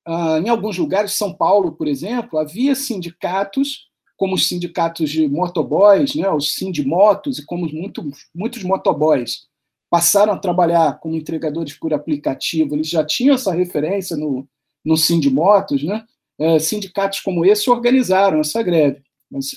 [0.07, 6.15] Ah, em alguns lugares, São Paulo, por exemplo, havia sindicatos, como os sindicatos de motoboys,
[6.15, 9.49] né, os sindimotos, e como muito, muitos motoboys
[9.93, 14.49] passaram a trabalhar como entregadores por aplicativo, eles já tinham essa referência no,
[14.83, 16.07] no Sindimotos, né?
[16.39, 19.03] É, sindicatos como esse organizaram essa greve.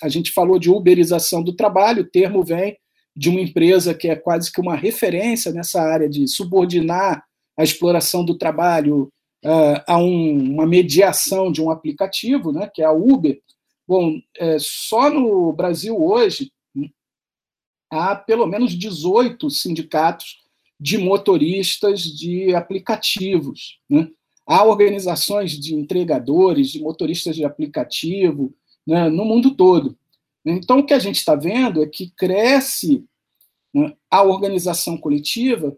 [0.02, 2.78] A gente falou de uberização do trabalho, o termo vem
[3.16, 7.24] de uma empresa que é quase que uma referência nessa área de subordinar
[7.58, 9.12] a exploração do trabalho
[9.46, 13.40] uh, a um, uma mediação de um aplicativo, né, que é a Uber.
[13.88, 16.52] Bom, é, só no Brasil hoje
[17.90, 20.44] há pelo menos 18 sindicatos
[20.80, 23.80] de motoristas de aplicativos.
[23.90, 24.10] Né?
[24.46, 28.54] Há organizações de entregadores, de motoristas de aplicativo
[28.86, 29.98] né, no mundo todo.
[30.46, 33.04] Então, o que a gente está vendo é que cresce
[33.74, 35.76] né, a organização coletiva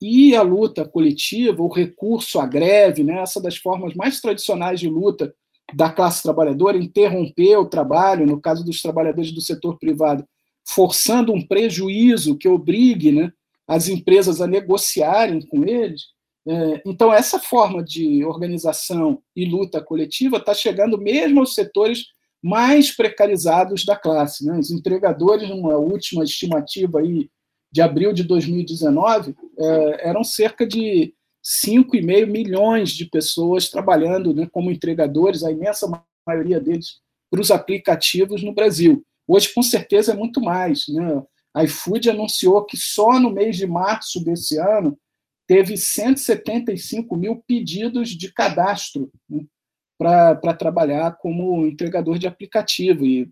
[0.00, 4.88] e a luta coletiva, o recurso à greve, né, essa das formas mais tradicionais de
[4.88, 5.34] luta
[5.74, 10.26] da classe trabalhadora, interromper o trabalho, no caso dos trabalhadores do setor privado,
[10.66, 13.32] forçando um prejuízo que obrigue né,
[13.66, 16.06] as empresas a negociarem com eles.
[16.46, 22.06] É, então, essa forma de organização e luta coletiva está chegando mesmo aos setores
[22.42, 24.46] mais precarizados da classe.
[24.46, 24.58] Né?
[24.58, 27.28] Os entregadores, numa última estimativa aí
[27.70, 31.14] de abril de 2019, é, eram cerca de
[31.44, 35.86] 5,5 milhões de pessoas trabalhando né, como entregadores, a imensa
[36.26, 39.04] maioria deles para os aplicativos no Brasil.
[39.26, 40.88] Hoje, com certeza, é muito mais.
[40.88, 41.22] Né?
[41.54, 44.98] A iFood anunciou que só no mês de março desse ano
[45.46, 49.44] teve 175 mil pedidos de cadastro né,
[49.98, 53.04] para trabalhar como entregador de aplicativo.
[53.04, 53.28] E,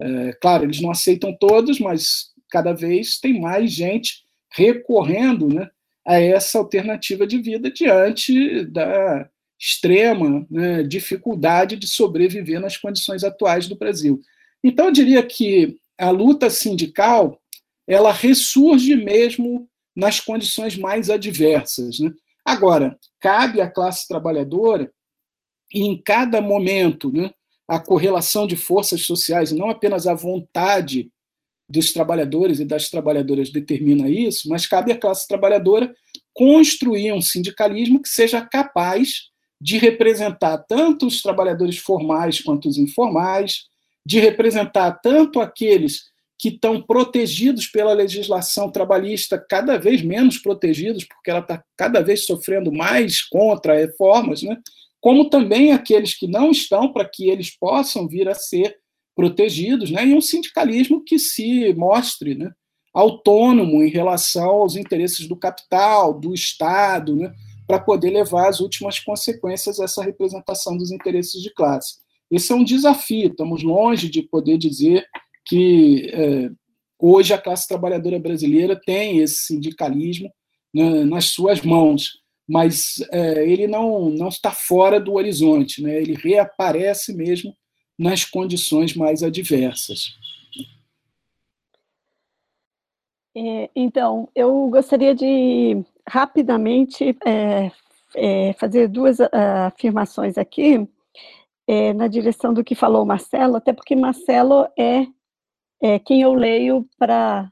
[0.00, 5.70] é, claro, eles não aceitam todos, mas cada vez tem mais gente recorrendo né,
[6.06, 9.28] a essa alternativa de vida diante da
[9.58, 14.20] extrema né, dificuldade de sobreviver nas condições atuais do Brasil.
[14.62, 17.40] Então, eu diria que a luta sindical
[17.86, 22.00] ela ressurge mesmo nas condições mais adversas.
[22.00, 22.10] Né?
[22.44, 24.90] Agora, cabe à classe trabalhadora,
[25.72, 27.30] e em cada momento, né,
[27.68, 31.10] a correlação de forças sociais, não apenas a vontade
[31.68, 35.94] dos trabalhadores e das trabalhadoras determina isso, mas cabe à classe trabalhadora
[36.34, 43.66] construir um sindicalismo que seja capaz de representar tanto os trabalhadores formais quanto os informais,
[44.04, 46.02] de representar tanto aqueles
[46.38, 52.26] que estão protegidos pela legislação trabalhista, cada vez menos protegidos, porque ela está cada vez
[52.26, 54.58] sofrendo mais contra reformas, né?
[55.02, 58.78] Como também aqueles que não estão, para que eles possam vir a ser
[59.16, 60.06] protegidos, né?
[60.06, 62.52] e um sindicalismo que se mostre né?
[62.94, 67.34] autônomo em relação aos interesses do capital, do Estado, né?
[67.66, 71.96] para poder levar as últimas consequências essa representação dos interesses de classe.
[72.30, 75.04] Esse é um desafio, estamos longe de poder dizer
[75.44, 76.48] que é,
[76.96, 80.30] hoje a classe trabalhadora brasileira tem esse sindicalismo
[80.72, 86.14] né, nas suas mãos, mas é, ele não, não está fora do horizonte, né, ele
[86.14, 87.56] reaparece mesmo
[87.98, 90.16] nas condições mais adversas.
[93.34, 97.70] É, então, eu gostaria de rapidamente é,
[98.14, 99.28] é, fazer duas uh,
[99.66, 100.86] afirmações aqui
[101.66, 105.06] é, na direção do que falou Marcelo, até porque Marcelo é,
[105.80, 107.50] é quem eu leio para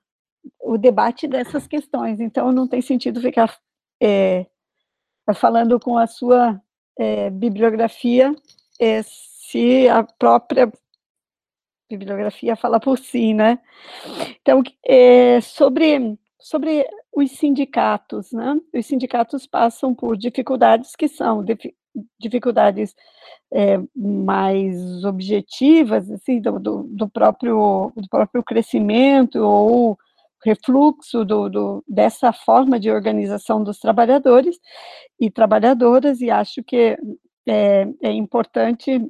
[0.60, 3.56] o debate dessas questões, então não tem sentido ficar
[4.02, 4.46] é,
[5.34, 6.60] falando com a sua
[6.98, 8.34] é, bibliografia
[8.80, 10.70] é, se a própria
[11.88, 13.58] bibliografia fala por si, né?
[14.40, 18.58] Então, é, sobre, sobre os sindicatos, né?
[18.72, 21.44] Os sindicatos passam por dificuldades que são
[22.18, 22.94] dificuldades
[23.52, 29.98] é, mais objetivas, assim, do, do, próprio, do próprio crescimento ou
[30.44, 34.58] refluxo do, do, dessa forma de organização dos trabalhadores
[35.18, 36.96] e trabalhadoras, e acho que
[37.46, 39.00] é, é importante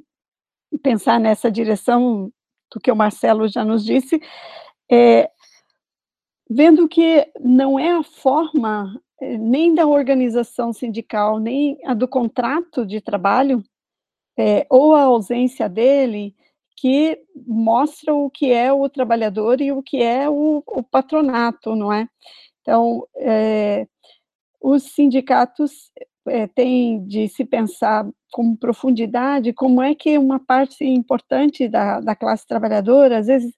[0.83, 2.31] pensar nessa direção
[2.73, 4.21] do que o Marcelo já nos disse,
[4.89, 5.29] é,
[6.49, 12.85] vendo que não é a forma eh, nem da organização sindical, nem a do contrato
[12.85, 13.63] de trabalho,
[14.37, 16.35] é, ou a ausência dele,
[16.75, 21.91] que mostra o que é o trabalhador e o que é o, o patronato, não
[21.91, 22.07] é?
[22.61, 23.87] Então, é,
[24.61, 25.91] os sindicatos
[26.27, 32.15] é, têm de se pensar com profundidade como é que uma parte importante da, da
[32.15, 33.53] classe trabalhadora, às vezes,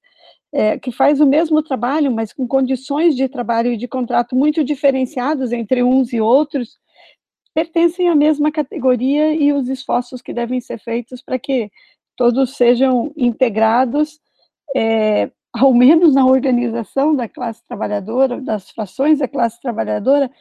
[0.52, 4.64] é, que faz o mesmo trabalho, mas com condições de trabalho e de contrato muito
[4.64, 6.78] diferenciados entre uns e outros,
[7.54, 11.70] pertencem à mesma categoria e os esforços que devem ser feitos para que
[12.16, 14.20] todos sejam integrados,
[14.76, 20.32] é, ao menos na organização da classe trabalhadora, das frações da classe trabalhadora,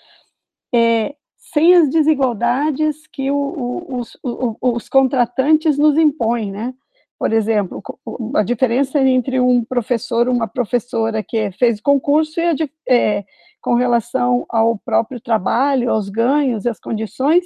[0.74, 6.74] é, sem as desigualdades que o, o, os, o, os contratantes nos impõem, né?
[7.22, 7.80] por exemplo,
[8.34, 12.54] a diferença entre um professor, uma professora que fez concurso e a,
[12.88, 13.24] é,
[13.60, 17.44] com relação ao próprio trabalho, aos ganhos e às condições,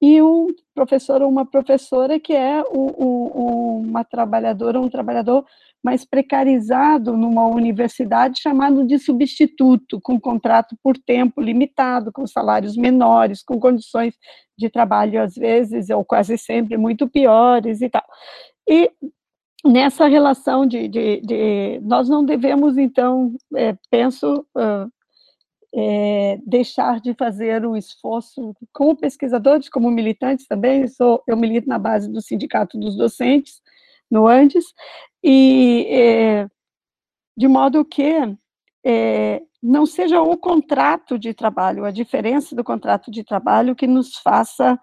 [0.00, 5.44] e um professor ou uma professora que é uma trabalhadora, um trabalhador
[5.82, 13.42] mais precarizado numa universidade chamado de substituto, com contrato por tempo limitado, com salários menores,
[13.42, 14.14] com condições
[14.58, 18.04] de trabalho às vezes ou quase sempre muito piores e tal.
[18.68, 18.90] E
[19.64, 24.90] nessa relação de, de, de nós não devemos, então, é, penso, uh,
[25.76, 31.68] é, deixar de fazer um esforço como pesquisadores, como militantes também, eu, sou, eu milito
[31.68, 33.60] na base do Sindicato dos Docentes,
[34.08, 34.66] no Andes,
[35.22, 36.48] e é,
[37.36, 38.14] de modo que
[38.84, 44.16] é, não seja o contrato de trabalho, a diferença do contrato de trabalho que nos
[44.16, 44.78] faça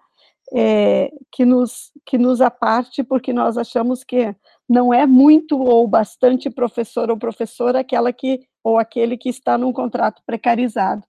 [1.30, 4.36] que, nos, que nos aparte, porque nós achamos que
[4.68, 9.72] não é muito ou bastante professor ou professora aquela que, ou aquele que está num
[9.72, 11.02] contrato precarizado.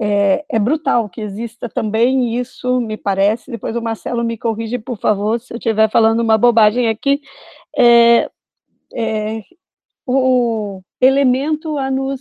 [0.00, 3.50] É, é, brutal que exista também isso, me parece.
[3.50, 7.20] Depois o Marcelo me corrige, por favor, se eu estiver falando uma bobagem aqui.
[7.76, 8.30] É,
[8.94, 9.42] é,
[10.06, 12.20] o elemento a nos,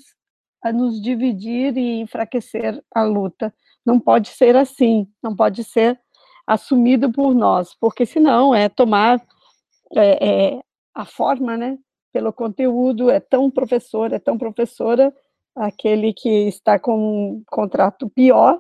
[0.64, 3.54] a nos dividir e enfraquecer a luta.
[3.86, 6.00] Não pode ser assim, não pode ser
[6.46, 9.22] assumido por nós, porque senão é tomar
[9.96, 10.62] é, é,
[10.94, 11.78] a forma, né,
[12.18, 15.14] pelo conteúdo, é tão professor, é tão professora,
[15.56, 18.60] aquele que está com um contrato pior,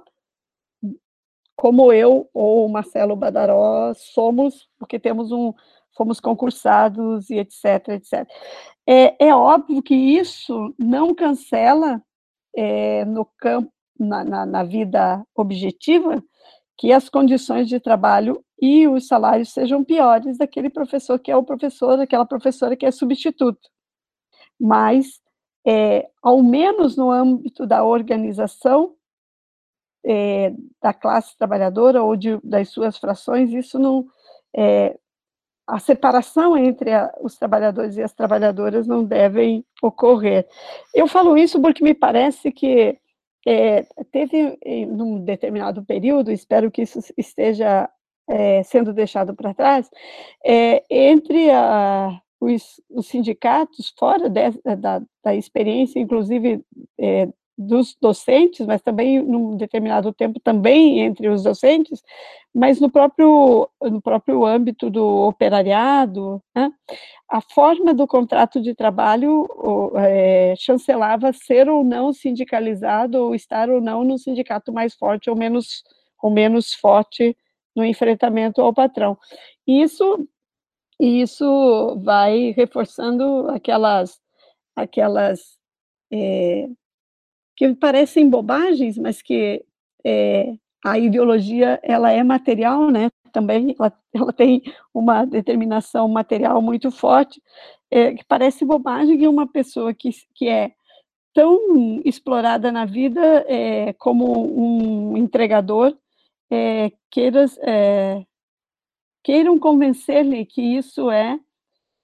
[1.55, 5.55] como eu ou o Marcelo Badaró somos, porque temos um,
[5.95, 8.29] fomos concursados e etc, etc.
[8.85, 11.99] É, é óbvio que isso não cancela
[12.55, 16.23] é, no campo, na, na, na vida objetiva,
[16.77, 21.43] que as condições de trabalho e os salários sejam piores daquele professor que é o
[21.43, 23.69] professor, daquela professora que é substituto.
[24.59, 25.21] Mas,
[25.65, 28.95] é, ao menos no âmbito da organização
[30.03, 34.07] é, da classe trabalhadora ou de, das suas frações, isso não,
[34.55, 34.97] é,
[35.67, 40.47] a separação entre a, os trabalhadores e as trabalhadoras não devem ocorrer.
[40.95, 42.97] Eu falo isso porque me parece que
[43.45, 44.57] é, teve,
[44.87, 47.89] num determinado período, espero que isso esteja
[48.27, 49.89] é, sendo deixado para trás,
[50.45, 56.61] é, entre a, os, os, sindicatos, fora de, da, da, experiência, inclusive
[56.99, 62.03] é, dos docentes, mas também num determinado tempo também entre os docentes,
[62.53, 66.71] mas no próprio no próprio âmbito do operariado, né,
[67.27, 69.47] a forma do contrato de trabalho
[69.95, 75.35] é, chancelava ser ou não sindicalizado ou estar ou não no sindicato mais forte ou
[75.35, 75.83] menos
[76.21, 77.35] ou menos forte
[77.77, 79.17] no enfrentamento ao patrão.
[79.65, 80.27] Isso
[80.99, 84.19] isso vai reforçando aquelas
[84.75, 85.57] aquelas
[86.11, 86.67] é,
[87.55, 89.63] que parecem bobagens, mas que
[90.03, 93.09] é, a ideologia ela é material, né?
[93.31, 94.63] Também ela, ela tem
[94.93, 97.41] uma determinação material muito forte,
[97.91, 100.71] é, que parece bobagem que uma pessoa que, que é
[101.33, 105.95] tão explorada na vida é, como um entregador
[106.51, 106.91] é,
[107.61, 108.23] é,
[109.23, 111.39] queiram convencer-lhe que isso é,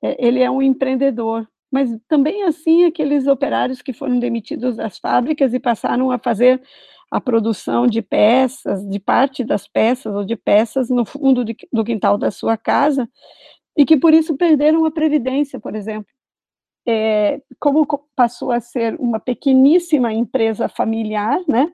[0.03, 5.53] é, ele é um empreendedor, mas também assim aqueles operários que foram demitidos das fábricas
[5.53, 6.61] e passaram a fazer
[7.09, 11.83] a produção de peças, de parte das peças ou de peças no fundo de, do
[11.83, 13.07] quintal da sua casa,
[13.77, 16.11] e que por isso perderam a previdência, por exemplo.
[16.85, 21.71] É, como passou a ser uma pequeníssima empresa familiar, né,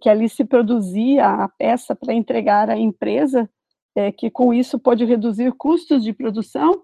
[0.00, 3.48] que ali se produzia a peça para entregar à empresa,
[3.94, 6.82] é, que com isso pode reduzir custos de produção,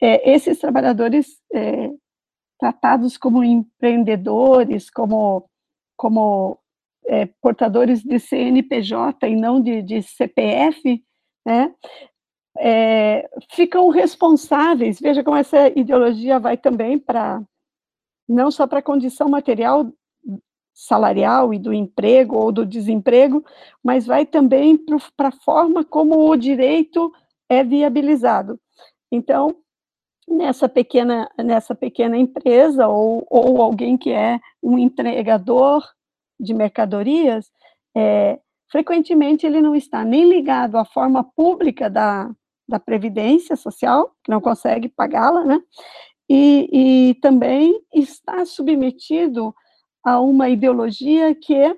[0.00, 1.90] é, esses trabalhadores é,
[2.58, 5.48] tratados como empreendedores, como,
[5.96, 6.58] como
[7.06, 11.02] é, portadores de CNPJ e não de, de CPF,
[11.44, 11.74] né,
[12.58, 15.00] é, ficam responsáveis.
[15.00, 17.42] Veja como essa ideologia vai também para
[18.28, 19.92] não só para a condição material
[20.74, 23.44] salarial e do emprego ou do desemprego,
[23.82, 24.76] mas vai também
[25.16, 27.12] para a forma como o direito
[27.48, 28.60] é viabilizado.
[29.10, 29.56] Então,
[30.26, 35.84] nessa pequena, nessa pequena empresa ou, ou alguém que é um entregador
[36.40, 37.50] de mercadorias,
[37.96, 42.28] é, frequentemente ele não está nem ligado à forma pública da,
[42.68, 45.60] da Previdência Social, que não consegue pagá-la, né?
[46.28, 49.54] E, e também está submetido
[50.04, 51.76] a uma ideologia que,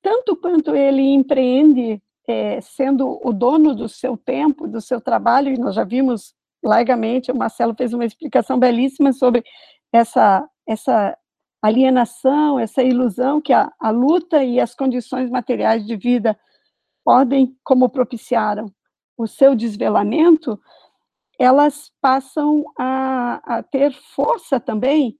[0.00, 5.58] tanto quanto ele empreende é, sendo o dono do seu tempo, do seu trabalho, e
[5.58, 9.44] nós já vimos largamente, o Marcelo fez uma explicação belíssima sobre
[9.92, 11.16] essa, essa
[11.62, 16.38] alienação, essa ilusão que a, a luta e as condições materiais de vida
[17.04, 18.72] podem, como propiciaram
[19.16, 20.58] o seu desvelamento,
[21.38, 25.18] elas passam a, a ter força também,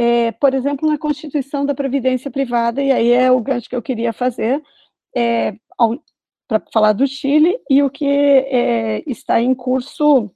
[0.00, 3.82] é, por exemplo, na Constituição da Previdência Privada, e aí é o gancho que eu
[3.82, 4.62] queria fazer,
[5.14, 5.54] é,
[6.48, 10.30] para falar do Chile, e o que é, está em curso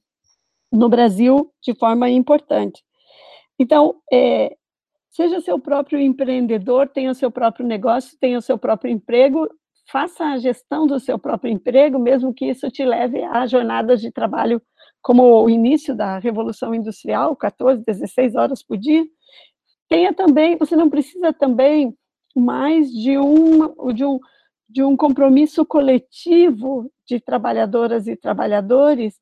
[0.70, 2.84] no Brasil de forma importante.
[3.58, 4.54] Então, é,
[5.08, 9.48] seja seu próprio empreendedor, tenha o seu próprio negócio, tenha o seu próprio emprego,
[9.90, 14.12] faça a gestão do seu próprio emprego, mesmo que isso te leve a jornadas de
[14.12, 14.60] trabalho
[15.00, 19.06] como o início da Revolução Industrial, 14, 16 horas por dia.
[19.88, 21.96] Tenha também, você não precisa também
[22.34, 24.18] mais de um, de um,
[24.68, 29.18] de um compromisso coletivo de trabalhadoras e trabalhadores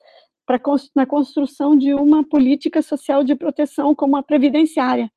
[0.46, 0.60] para
[0.94, 5.10] na construção de uma política social de proteção como a previdenciária.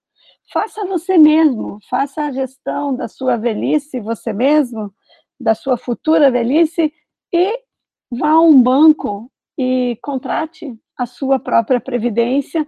[0.51, 4.93] Faça você mesmo, faça a gestão da sua velhice você mesmo,
[5.39, 6.93] da sua futura velhice
[7.33, 7.59] e
[8.11, 12.65] vá a um banco e contrate a sua própria previdência,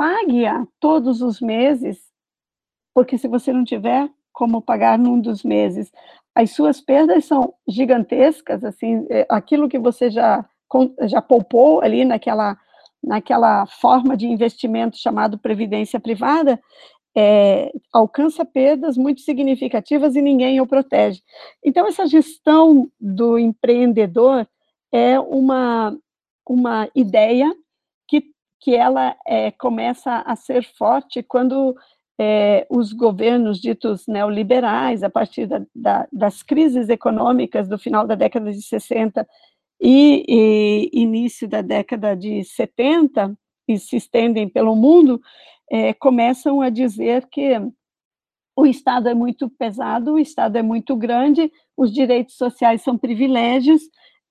[0.00, 1.98] pague-a todos os meses,
[2.94, 5.92] porque se você não tiver como pagar num dos meses,
[6.34, 10.42] as suas perdas são gigantescas, assim, é, aquilo que você já
[11.02, 12.56] já poupou ali naquela,
[13.04, 16.58] naquela forma de investimento chamado previdência privada,
[17.14, 21.20] é, alcança perdas muito significativas e ninguém o protege.
[21.62, 24.48] Então, essa gestão do empreendedor
[24.90, 25.94] é uma,
[26.48, 27.54] uma ideia
[28.60, 31.74] que, ela é, começa a ser forte quando
[32.18, 38.14] é, os governos ditos neoliberais, a partir da, da, das crises econômicas do final da
[38.14, 39.26] década de 60
[39.80, 43.34] e, e início da década de 70,
[43.66, 45.20] e se estendem pelo mundo,
[45.70, 47.58] é, começam a dizer que
[48.56, 53.80] o Estado é muito pesado, o Estado é muito grande, os direitos sociais são privilégios,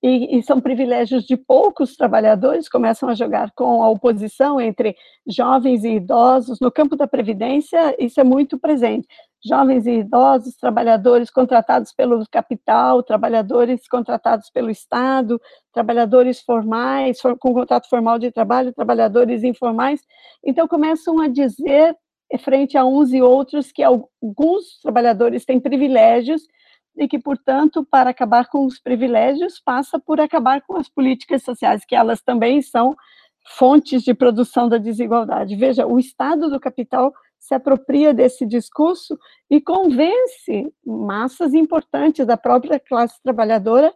[0.02, 4.96] e, e, são privilégios de poucos trabalhadores, começam a jogar com a oposição entre
[5.26, 6.58] jovens e idosos.
[6.58, 9.06] No campo da Previdência, isso é muito presente.
[9.44, 15.40] Jovens e idosos, trabalhadores contratados pelo capital, trabalhadores contratados pelo Estado,
[15.72, 20.00] trabalhadores formais, com contrato formal de trabalho, trabalhadores informais.
[20.42, 21.94] Então, começam a dizer,
[22.30, 26.42] eh, frente a uns e outros, que alguns trabalhadores têm privilégios
[27.00, 31.82] e que, portanto, para acabar com os privilégios, passa por acabar com as políticas sociais,
[31.82, 32.94] que elas também são
[33.56, 35.56] fontes de produção da desigualdade.
[35.56, 39.18] Veja, o Estado do capital se apropria desse discurso
[39.48, 43.94] e convence massas importantes da própria classe trabalhadora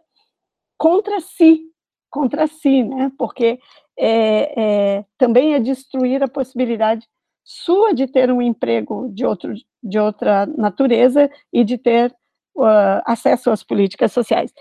[0.75, 1.61] contra si,
[2.09, 3.11] contra si, né?
[3.19, 3.59] Porque
[3.95, 7.07] é, é, também é destruir a possibilidade
[7.43, 9.53] sua de ter um emprego de, outro,
[9.83, 12.11] de outra natureza e de ter
[12.55, 14.53] uh, acesso às políticas sociais.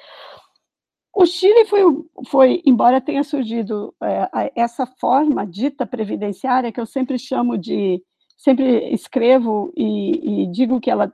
[1.14, 1.82] O Chile foi,
[2.26, 8.02] foi embora tenha surgido uh, essa forma dita previdenciária, que eu sempre chamo de,
[8.36, 11.12] sempre escrevo e, e digo que ela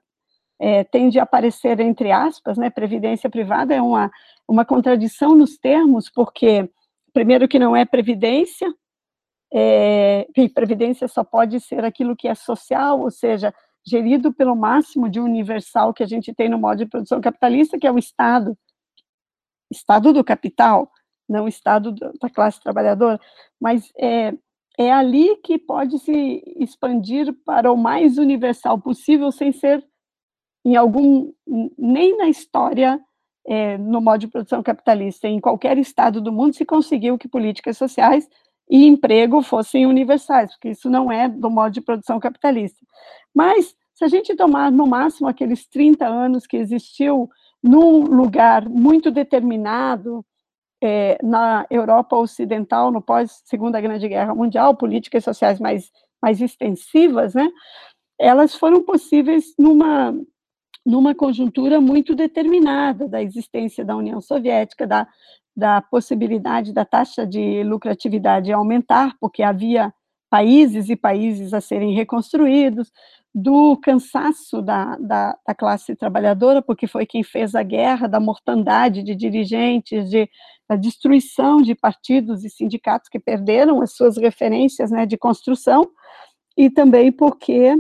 [0.59, 4.11] é, tende a aparecer entre aspas, né, previdência privada é uma,
[4.47, 6.69] uma contradição nos termos, porque,
[7.15, 8.73] primeiro, que não é previdência,
[9.52, 13.55] é, e previdência só pode ser aquilo que é social, ou seja,
[13.86, 17.86] gerido pelo máximo de universal que a gente tem no modo de produção capitalista, que
[17.86, 18.57] é o Estado,
[19.70, 20.90] Estado do capital,
[21.28, 23.20] não Estado da classe trabalhadora,
[23.61, 24.35] mas é,
[24.78, 29.85] é ali que pode se expandir para o mais universal possível, sem ser
[30.65, 31.32] em algum,
[31.78, 33.01] nem na história,
[33.47, 37.78] é, no modo de produção capitalista, em qualquer estado do mundo se conseguiu que políticas
[37.78, 38.28] sociais
[38.71, 42.79] e emprego fossem universais, porque isso não é do modo de produção capitalista.
[43.35, 47.29] Mas, se a gente tomar no máximo aqueles 30 anos que existiu
[47.61, 50.25] num lugar muito determinado,
[50.83, 55.91] é, na Europa Ocidental, no pós-Segunda Grande Guerra Mundial, políticas sociais mais,
[56.23, 57.51] mais extensivas, né,
[58.19, 60.15] elas foram possíveis numa,
[60.87, 65.07] numa conjuntura muito determinada da existência da União Soviética, da,
[65.57, 69.93] da possibilidade da taxa de lucratividade aumentar, porque havia
[70.31, 72.91] países e países a serem reconstruídos,
[73.35, 79.03] do cansaço da, da, da, classe trabalhadora, porque foi quem fez a guerra, da mortandade
[79.03, 80.29] de dirigentes, de,
[80.69, 85.89] da destruição de partidos e sindicatos que perderam as suas referências né, de construção,
[86.57, 87.77] e também porque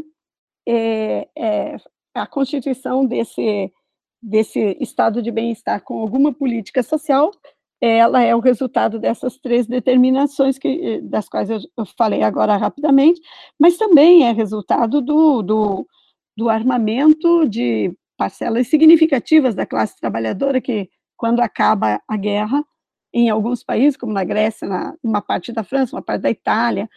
[0.68, 1.76] é, é,
[2.14, 3.72] a constituição desse,
[4.22, 7.32] desse estado de bem-estar com alguma política social
[7.80, 13.20] ela é o resultado dessas três determinações que, das quais eu, eu falei agora rapidamente,
[13.58, 15.86] mas também é resultado do, do,
[16.36, 22.62] do armamento de parcelas significativas da classe trabalhadora que, quando acaba a guerra,
[23.12, 26.88] em alguns países, como na Grécia, na, uma parte da França, uma parte da Itália,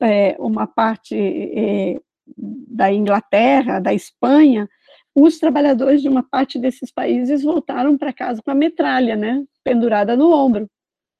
[0.00, 2.00] é, uma parte é,
[2.36, 4.68] da Inglaterra, da Espanha,
[5.14, 10.16] os trabalhadores de uma parte desses países voltaram para casa com a metralha, né, pendurada
[10.16, 10.70] no ombro,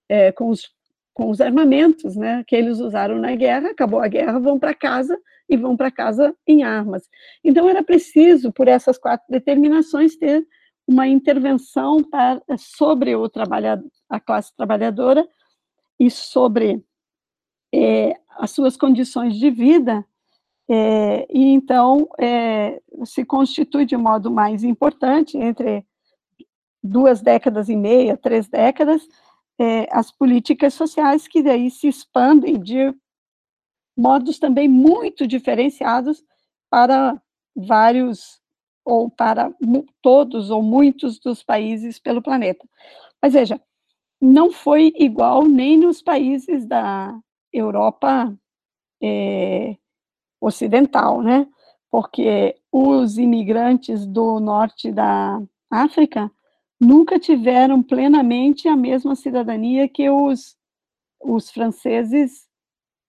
[0.09, 0.69] é, com, os,
[1.13, 5.19] com os armamentos, né, que eles usaram na guerra, acabou a guerra, vão para casa
[5.49, 7.09] e vão para casa em armas.
[7.43, 10.47] Então era preciso, por essas quatro determinações, ter
[10.87, 15.27] uma intervenção para, sobre o trabalhador, a classe trabalhadora
[15.99, 16.85] e sobre
[17.73, 20.05] é, as suas condições de vida
[20.73, 25.85] é, e então é, se constitui de modo mais importante, entre
[26.81, 29.03] duas décadas e meia, três décadas,
[29.59, 32.95] é, as políticas sociais que daí se expandem de
[33.99, 36.25] modos também muito diferenciados
[36.71, 37.21] para
[37.57, 38.41] vários
[38.85, 39.53] ou para
[40.01, 42.65] todos ou muitos dos países pelo planeta.
[43.21, 43.61] Mas veja,
[44.21, 47.19] não foi igual nem nos países da
[47.53, 48.33] Europa
[49.03, 49.77] é,
[50.41, 51.47] ocidental, né?
[51.91, 55.41] Porque os imigrantes do norte da
[55.71, 56.31] África
[56.81, 60.57] nunca tiveram plenamente a mesma cidadania que os,
[61.21, 62.49] os franceses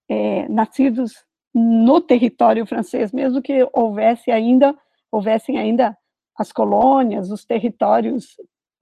[0.09, 1.13] é, nascidos
[1.53, 4.75] no território francês, mesmo que houvesse ainda
[5.11, 5.95] houvessem ainda
[6.37, 8.37] as colônias, os territórios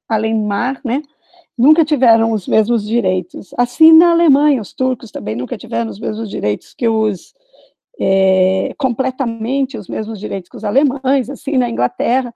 [0.08, 1.02] além mar, né?
[1.58, 3.54] Nunca tiveram os mesmos direitos.
[3.58, 7.34] Assim na Alemanha, os turcos também nunca tiveram os mesmos direitos que os
[8.00, 12.34] é, completamente os mesmos direitos que os alemães, assim, na Inglaterra,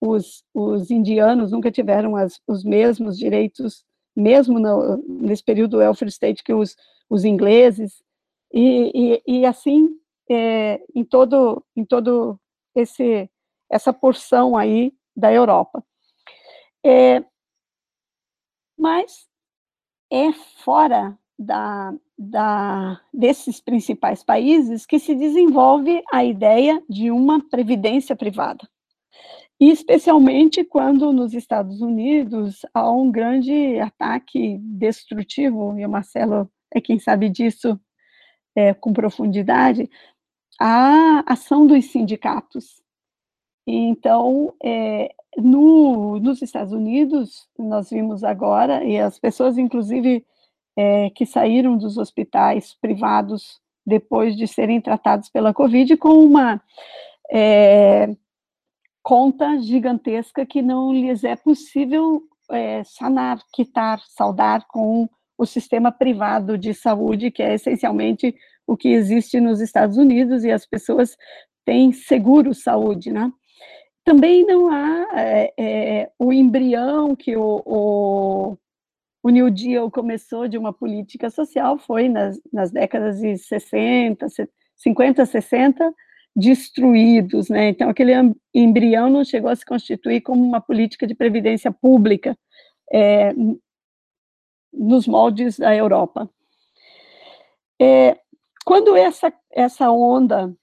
[0.00, 3.84] os, os indianos nunca tiveram as, os mesmos direitos,
[4.14, 6.76] mesmo no, nesse período do welfare state, que os,
[7.08, 8.02] os ingleses,
[8.52, 9.88] e, e, e assim,
[10.30, 12.38] é, em todo, em todo
[12.74, 13.30] esse,
[13.70, 15.82] essa porção aí da Europa.
[16.84, 17.24] É,
[18.78, 19.26] mas
[20.12, 28.16] é fora da, da, desses principais países que se desenvolve a ideia de uma previdência
[28.16, 28.68] privada.
[29.58, 36.80] E especialmente quando nos Estados Unidos há um grande ataque destrutivo, e o Marcelo é
[36.80, 37.78] quem sabe disso
[38.54, 39.88] é, com profundidade,
[40.60, 42.82] a ação dos sindicatos.
[43.66, 50.24] Então, é, no, nos Estados Unidos, nós vimos agora, e as pessoas, inclusive,
[50.76, 56.60] é, que saíram dos hospitais privados depois de serem tratados pela Covid, com uma
[57.30, 58.08] é,
[59.02, 65.08] conta gigantesca que não lhes é possível é, sanar, quitar, saudar com
[65.38, 68.34] o sistema privado de saúde, que é essencialmente
[68.66, 71.16] o que existe nos Estados Unidos, e as pessoas
[71.64, 73.30] têm seguro saúde, né?
[74.04, 75.08] Também não há
[75.56, 78.58] é, o embrião que o, o
[79.26, 84.24] o New Deal começou de uma política social, foi nas, nas décadas de 60,
[84.76, 85.94] 50, 60,
[86.36, 87.70] destruídos, né?
[87.70, 88.12] Então, aquele
[88.54, 92.38] embrião não chegou a se constituir como uma política de previdência pública
[92.92, 93.32] é,
[94.72, 96.30] nos moldes da Europa.
[97.82, 98.16] É,
[98.64, 100.56] quando essa, essa onda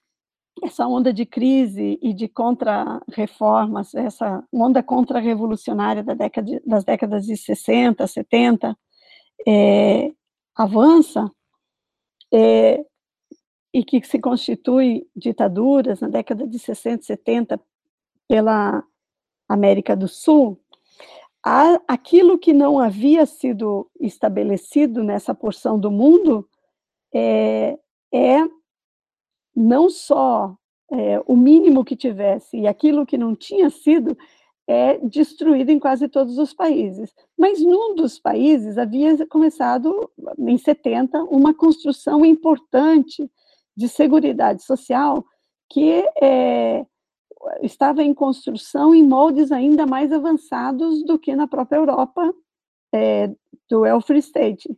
[0.64, 7.36] essa onda de crise e de contra-reformas, essa onda contra-revolucionária da década, das décadas de
[7.36, 8.76] 60, 70,
[9.46, 10.10] é,
[10.56, 11.30] avança,
[12.32, 12.84] é,
[13.74, 17.60] e que se constitui ditaduras na década de 60, 70
[18.26, 18.82] pela
[19.48, 20.58] América do Sul,
[21.86, 26.48] aquilo que não havia sido estabelecido nessa porção do mundo
[27.12, 27.78] é,
[28.12, 28.38] é
[29.54, 30.56] não só
[30.90, 34.16] é, o mínimo que tivesse e aquilo que não tinha sido
[34.66, 37.14] é destruído em quase todos os países.
[37.36, 43.30] Mas num dos países havia começado, em 70, uma construção importante
[43.76, 45.24] de segurança social
[45.68, 46.86] que é,
[47.62, 52.34] estava em construção em moldes ainda mais avançados do que na própria Europa
[52.94, 53.28] é,
[53.68, 54.68] do welfare state.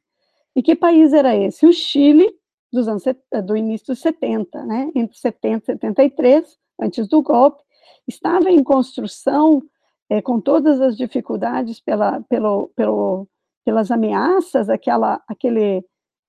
[0.55, 1.66] E que país era esse?
[1.66, 2.35] O Chile,
[2.77, 3.03] dos anos,
[3.44, 4.90] do início dos 70, né?
[4.94, 7.62] entre 70 e 73, antes do golpe,
[8.07, 9.62] estava em construção,
[10.09, 13.27] é, com todas as dificuldades pela, pelo, pelo,
[13.65, 15.85] pelas ameaças, aquela, aquele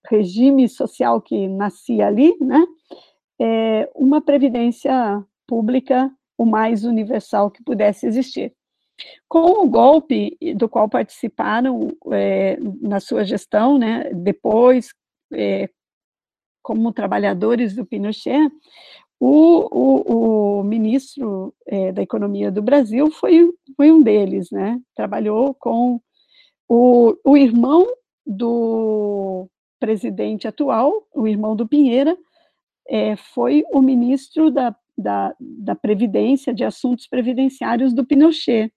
[0.10, 2.65] regime social que nascia ali, né?
[3.40, 8.53] É, uma previdência pública o mais universal que pudesse existir.
[9.28, 14.90] Com o golpe do qual participaram é, na sua gestão, né, depois
[15.34, 15.69] é,
[16.68, 18.52] como trabalhadores do Pinochet,
[19.18, 19.30] o,
[19.72, 24.77] o, o ministro é, da Economia do Brasil foi, foi um deles, né?
[24.94, 26.02] Trabalhou com
[26.68, 27.88] o, o irmão
[28.26, 29.48] do
[29.80, 32.18] presidente atual, o irmão do Pinheira,
[32.85, 38.73] é, foi o ministro da, da, da Previdência, de Assuntos Previdenciários do Pinochet.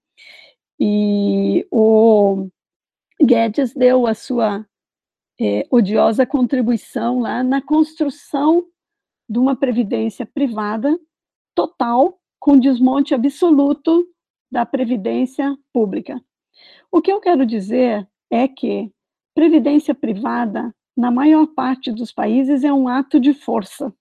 [0.78, 2.46] E o
[3.20, 4.64] Guedes deu a sua
[5.40, 8.66] é, odiosa contribuição lá na construção
[9.26, 10.98] de uma previdência privada
[11.54, 14.06] total, com desmonte absoluto
[14.50, 16.20] da previdência pública.
[16.92, 18.92] O que eu quero dizer é que
[19.34, 23.94] previdência privada, na maior parte dos países, é um ato de força,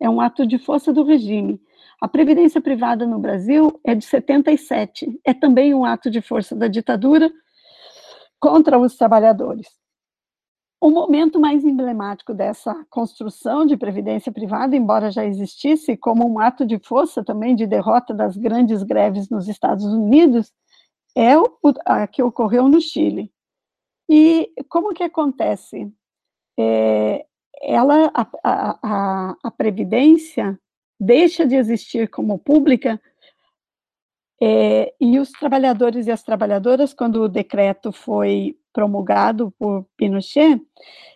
[0.00, 1.60] é um ato de força do regime.
[2.00, 6.66] A previdência privada no Brasil é de 77, é também um ato de força da
[6.66, 7.30] ditadura
[8.40, 9.81] contra os trabalhadores.
[10.82, 16.66] O momento mais emblemático dessa construção de previdência privada, embora já existisse como um ato
[16.66, 20.52] de força também de derrota das grandes greves nos Estados Unidos,
[21.14, 21.56] é o
[21.86, 23.30] a, que ocorreu no Chile.
[24.10, 25.88] E como que acontece?
[26.58, 27.26] É,
[27.62, 30.58] ela, a, a, a, previdência
[30.98, 33.00] deixa de existir como pública
[34.44, 40.60] é, e os trabalhadores e as trabalhadoras, quando o decreto foi promulgado por Pinochet,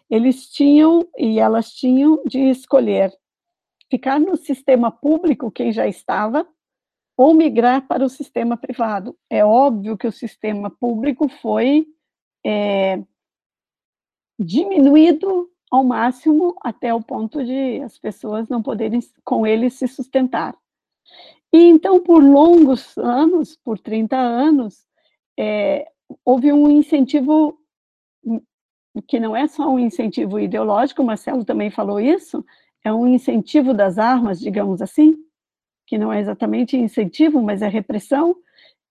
[0.09, 3.13] eles tinham e elas tinham de escolher
[3.91, 6.47] ficar no sistema público, quem já estava,
[7.17, 9.19] ou migrar para o sistema privado.
[9.29, 11.85] É óbvio que o sistema público foi
[12.45, 13.03] é,
[14.39, 20.57] diminuído ao máximo até o ponto de as pessoas não poderem com ele se sustentar.
[21.53, 24.87] E então, por longos anos, por 30 anos,
[25.39, 25.87] é,
[26.25, 27.59] houve um incentivo
[29.07, 32.45] que não é só um incentivo ideológico, o Marcelo também falou isso,
[32.83, 35.17] é um incentivo das armas, digamos assim,
[35.87, 38.35] que não é exatamente incentivo, mas é repressão,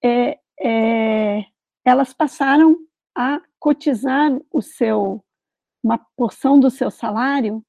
[0.03, 1.45] é, é,
[1.83, 2.77] elas passaram
[3.15, 5.23] a cotizar o seu
[5.83, 7.63] uma porção do seu salário,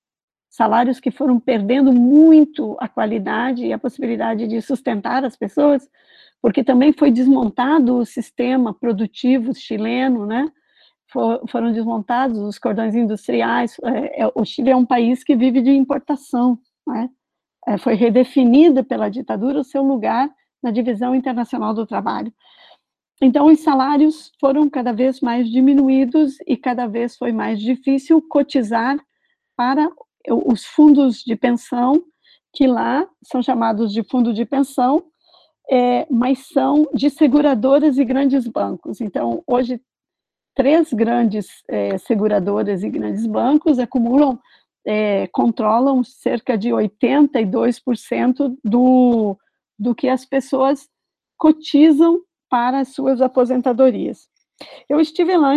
[0.56, 5.86] salários que foram perdendo muito a qualidade e a possibilidade de sustentar as pessoas,
[6.40, 10.50] porque também foi desmontado o sistema produtivo chileno, né?
[11.12, 13.76] For, foram desmontados os cordões industriais.
[13.84, 17.10] É, é, o Chile é um país que vive de importação, né?
[17.68, 20.30] É, foi redefinido pela ditadura o seu lugar
[20.62, 22.32] na divisão internacional do trabalho.
[23.20, 28.98] Então, os salários foram cada vez mais diminuídos e cada vez foi mais difícil cotizar
[29.54, 29.90] para
[30.28, 32.02] os fundos de pensão,
[32.52, 35.04] que lá são chamados de fundo de pensão,
[35.70, 39.00] é, mas são de seguradoras e grandes bancos.
[39.00, 39.80] Então, hoje,
[40.54, 44.38] três grandes é, seguradoras e grandes bancos acumulam,
[44.86, 49.36] é, controlam cerca de 82% do,
[49.78, 50.88] do que as pessoas
[51.36, 54.28] cotizam para as suas aposentadorias.
[54.88, 55.54] Eu estive lá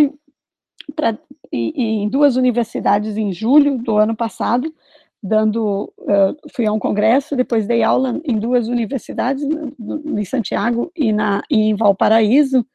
[0.96, 1.18] pra,
[1.52, 4.74] em, duas universidades em julho do ano passado,
[5.22, 11.12] dando, uh, fui a um congresso, depois dei aula em duas universidades, em Santiago e
[11.12, 12.66] na, em Valparaíso,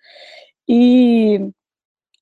[0.68, 1.40] e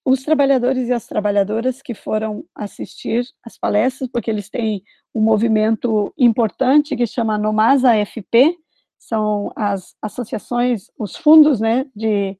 [0.04, 4.82] os trabalhadores e as trabalhadoras que foram assistir às palestras, porque eles têm
[5.14, 8.56] um movimento importante que chama Nomasa AFP,
[8.98, 12.36] são as associações, os fundos né, de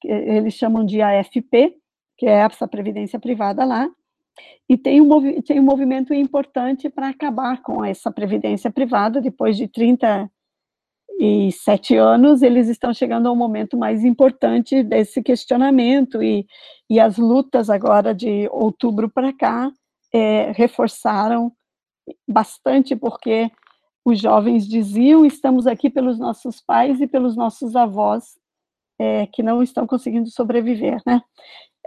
[0.00, 1.76] que eles chamam de AFP,
[2.16, 3.88] que é essa previdência privada lá,
[4.68, 9.68] e tem um, tem um movimento importante para acabar com essa previdência privada, depois de
[9.68, 16.46] 37 anos, eles estão chegando ao momento mais importante desse questionamento, e,
[16.90, 19.70] e as lutas agora de outubro para cá
[20.12, 21.52] é, reforçaram
[22.28, 23.50] bastante, porque
[24.04, 28.24] os jovens diziam: estamos aqui pelos nossos pais e pelos nossos avós
[28.98, 31.22] é, que não estão conseguindo sobreviver, né?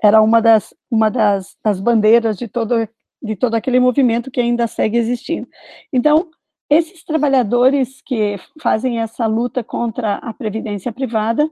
[0.04, 2.88] Era uma das uma das, das bandeiras de todo
[3.22, 5.48] de todo aquele movimento que ainda segue existindo.
[5.92, 6.30] Então,
[6.70, 11.50] esses trabalhadores que fazem essa luta contra a previdência privada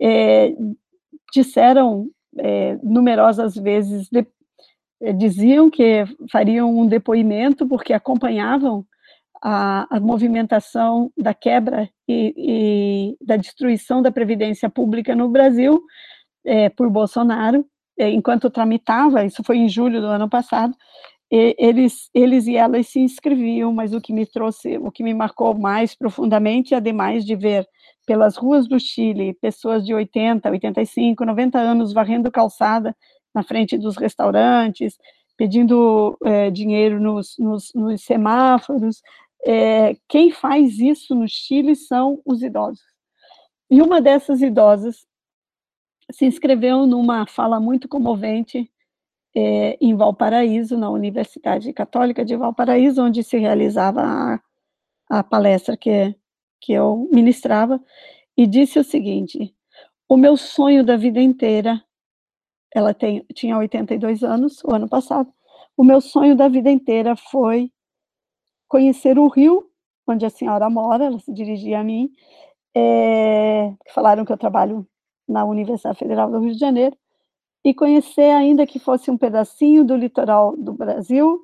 [0.00, 0.54] é,
[1.32, 4.26] disseram é, numerosas vezes de,
[5.00, 8.86] é, diziam que fariam um depoimento porque acompanhavam
[9.42, 15.82] a, a movimentação da quebra e, e, da destruição da previdência pública no Brasil
[16.44, 17.64] é, por Bolsonaro,
[17.98, 20.74] é, enquanto tramitava, isso foi em julho do ano passado,
[21.30, 25.14] e, eles, eles e elas se inscreviam, mas o que me trouxe, o que me
[25.14, 27.66] marcou mais profundamente, ademais de ver
[28.06, 32.94] pelas ruas do Chile pessoas de 80, 85, 90 anos varrendo calçada
[33.34, 34.96] na frente dos restaurantes,
[35.36, 39.02] pedindo é, dinheiro nos, nos, nos semáforos,
[39.46, 42.84] é, quem faz isso no Chile são os idosos.
[43.70, 45.06] E uma dessas idosas
[46.10, 48.70] se inscreveu numa fala muito comovente
[49.34, 54.40] é, em Valparaíso, na Universidade Católica de Valparaíso, onde se realizava a,
[55.08, 56.14] a palestra que,
[56.60, 57.80] que eu ministrava,
[58.36, 59.54] e disse o seguinte:
[60.08, 61.82] o meu sonho da vida inteira,
[62.74, 65.32] ela tem, tinha 82 anos, o ano passado,
[65.76, 67.70] o meu sonho da vida inteira foi
[68.68, 69.68] conhecer o Rio,
[70.06, 72.10] onde a senhora mora, ela se dirigia a mim,
[72.76, 74.86] é, falaram que eu trabalho
[75.28, 76.96] na Universidade Federal do Rio de Janeiro,
[77.64, 81.40] e conhecer, ainda que fosse um pedacinho do litoral do Brasil,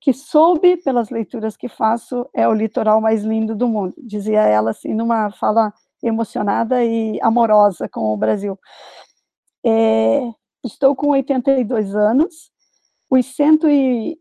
[0.00, 4.72] que soube, pelas leituras que faço, é o litoral mais lindo do mundo, dizia ela
[4.72, 5.72] assim, numa fala
[6.02, 8.58] emocionada e amorosa com o Brasil.
[9.64, 10.20] É,
[10.62, 12.50] estou com 82 anos,
[13.10, 13.60] os 100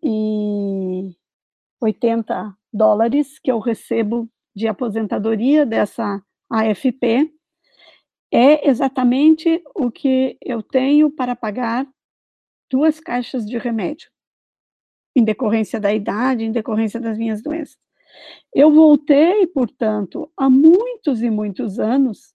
[0.01, 1.11] e,
[1.81, 7.32] 80 dólares que eu recebo de aposentadoria dessa AFP
[8.34, 11.88] é exatamente o que eu tenho para pagar
[12.69, 14.10] duas caixas de remédio,
[15.15, 17.77] em decorrência da idade, em decorrência das minhas doenças.
[18.51, 22.34] Eu voltei, portanto, há muitos e muitos anos,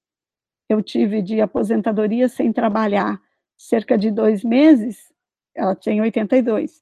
[0.69, 3.21] eu tive de aposentadoria sem trabalhar
[3.57, 5.13] cerca de dois meses,
[5.53, 6.81] ela tinha 82.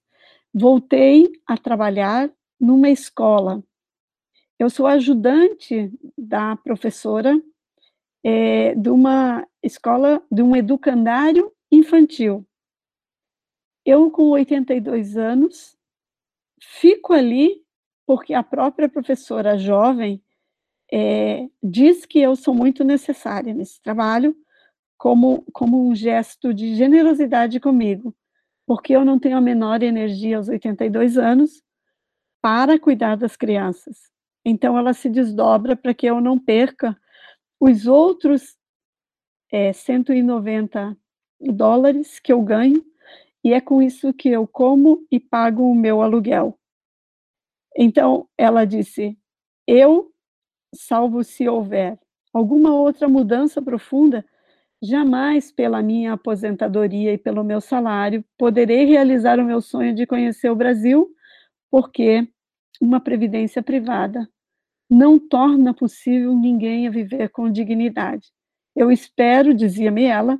[0.52, 2.30] Voltei a trabalhar
[2.60, 3.64] numa escola.
[4.58, 7.40] Eu sou ajudante da professora
[8.28, 12.44] é, de uma escola, de um educandário infantil.
[13.84, 15.78] Eu, com 82 anos,
[16.60, 17.62] fico ali
[18.04, 20.20] porque a própria professora jovem
[20.92, 24.36] é, diz que eu sou muito necessária nesse trabalho,
[24.98, 28.12] como, como um gesto de generosidade comigo,
[28.66, 31.62] porque eu não tenho a menor energia aos 82 anos
[32.42, 34.10] para cuidar das crianças.
[34.44, 36.96] Então, ela se desdobra para que eu não perca
[37.60, 38.56] os outros
[39.50, 40.96] é, 190
[41.40, 42.84] dólares que eu ganho
[43.44, 46.58] e é com isso que eu como e pago o meu aluguel.
[47.76, 49.16] Então, ela disse:
[49.66, 50.12] Eu,
[50.74, 51.98] salvo se houver
[52.32, 54.24] alguma outra mudança profunda,
[54.82, 60.50] jamais pela minha aposentadoria e pelo meu salário poderei realizar o meu sonho de conhecer
[60.50, 61.08] o Brasil,
[61.70, 62.28] porque
[62.80, 64.28] uma previdência privada
[64.88, 68.28] não torna possível ninguém a viver com dignidade.
[68.74, 70.38] Eu espero, dizia-me ela,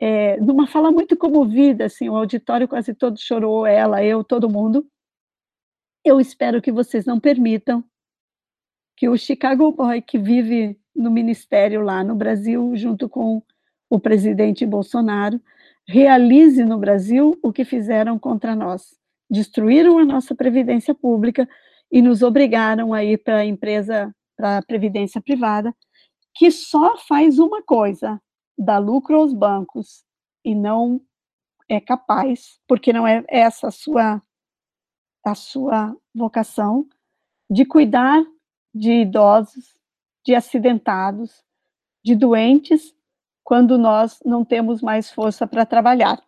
[0.00, 4.86] é, numa fala muito comovida, assim, o auditório quase todo chorou, ela, eu, todo mundo.
[6.04, 7.84] Eu espero que vocês não permitam
[8.96, 13.42] que o Chicago Boy, que vive no ministério lá no Brasil, junto com
[13.88, 15.40] o presidente Bolsonaro,
[15.86, 18.98] realize no Brasil o que fizeram contra nós.
[19.30, 21.48] Destruíram a nossa previdência pública
[21.90, 25.74] e nos obrigaram a ir para a empresa, para a previdência privada,
[26.34, 28.20] que só faz uma coisa:
[28.56, 30.04] dá lucro aos bancos
[30.44, 31.00] e não
[31.68, 34.22] é capaz, porque não é essa a sua
[35.24, 36.88] a sua vocação
[37.50, 38.24] de cuidar
[38.74, 39.74] de idosos,
[40.24, 41.44] de acidentados,
[42.04, 42.94] de doentes,
[43.42, 46.22] quando nós não temos mais força para trabalhar.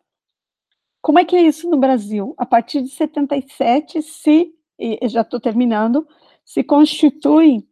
[1.00, 2.34] Como é que é isso no Brasil?
[2.36, 4.52] A partir de 77, se,
[5.08, 6.06] já estou terminando,
[6.44, 7.66] se constitui,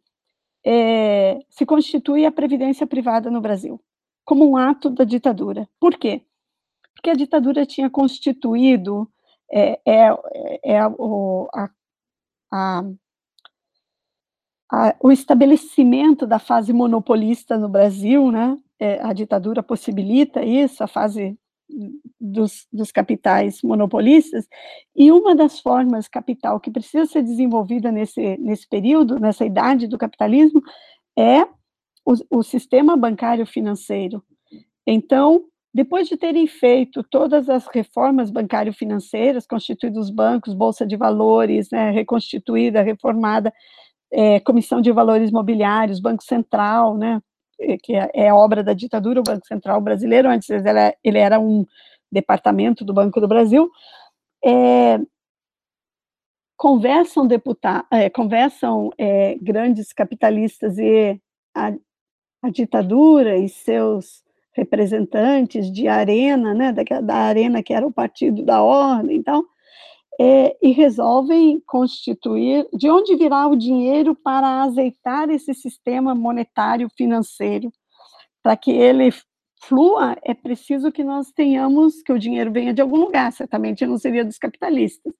[0.65, 3.81] é, se constitui a previdência privada no Brasil
[4.25, 5.67] como um ato da ditadura.
[5.79, 6.21] Por quê?
[6.95, 9.11] Porque a ditadura tinha constituído
[9.51, 10.09] é, é,
[10.63, 11.69] é o, a,
[12.51, 12.83] a,
[14.71, 18.57] a, o estabelecimento da fase monopolista no Brasil, né?
[18.79, 21.37] É, a ditadura possibilita isso, a fase
[22.19, 24.47] dos, dos, capitais monopolistas,
[24.95, 29.97] e uma das formas capital que precisa ser desenvolvida nesse, nesse período, nessa idade do
[29.97, 30.61] capitalismo,
[31.17, 31.43] é
[32.05, 34.23] o, o sistema bancário financeiro.
[34.85, 41.91] Então, depois de terem feito todas as reformas bancário-financeiras, constituídos bancos, bolsa de valores, né,
[41.91, 43.53] reconstituída, reformada,
[44.11, 47.21] é, comissão de valores mobiliários, Banco Central, né,
[47.83, 51.39] que é, é obra da ditadura, o Banco Central brasileiro, antes ele era, ele era
[51.39, 51.65] um
[52.11, 53.69] departamento do Banco do Brasil,
[54.43, 54.99] é,
[56.57, 61.19] conversam deputados, é, conversam é, grandes capitalistas e
[61.55, 61.73] a,
[62.43, 64.23] a ditadura e seus
[64.53, 69.45] representantes de Arena, né, da, da Arena que era o partido da ordem, então,
[70.19, 77.71] é, e resolvem constituir, de onde virá o dinheiro para azeitar esse sistema monetário financeiro,
[78.43, 79.11] para que ele
[79.63, 83.97] flua, é preciso que nós tenhamos, que o dinheiro venha de algum lugar, certamente não
[83.97, 85.13] seria dos capitalistas.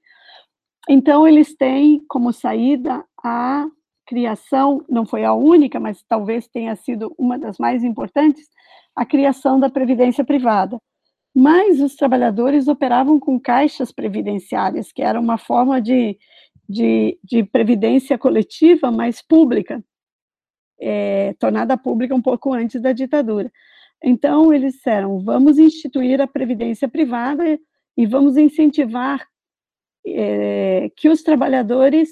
[0.90, 3.68] Então, eles têm como saída a
[4.08, 8.50] criação, não foi a única, mas talvez tenha sido uma das mais importantes,
[8.96, 10.78] a criação da previdência privada.
[11.34, 16.18] Mas os trabalhadores operavam com caixas previdenciárias, que era uma forma de,
[16.68, 19.84] de, de previdência coletiva, mas pública,
[20.80, 23.52] é, tornada pública um pouco antes da ditadura.
[24.04, 27.60] Então, eles disseram: vamos instituir a previdência privada
[27.96, 29.26] e vamos incentivar
[30.06, 32.10] é, que os trabalhadores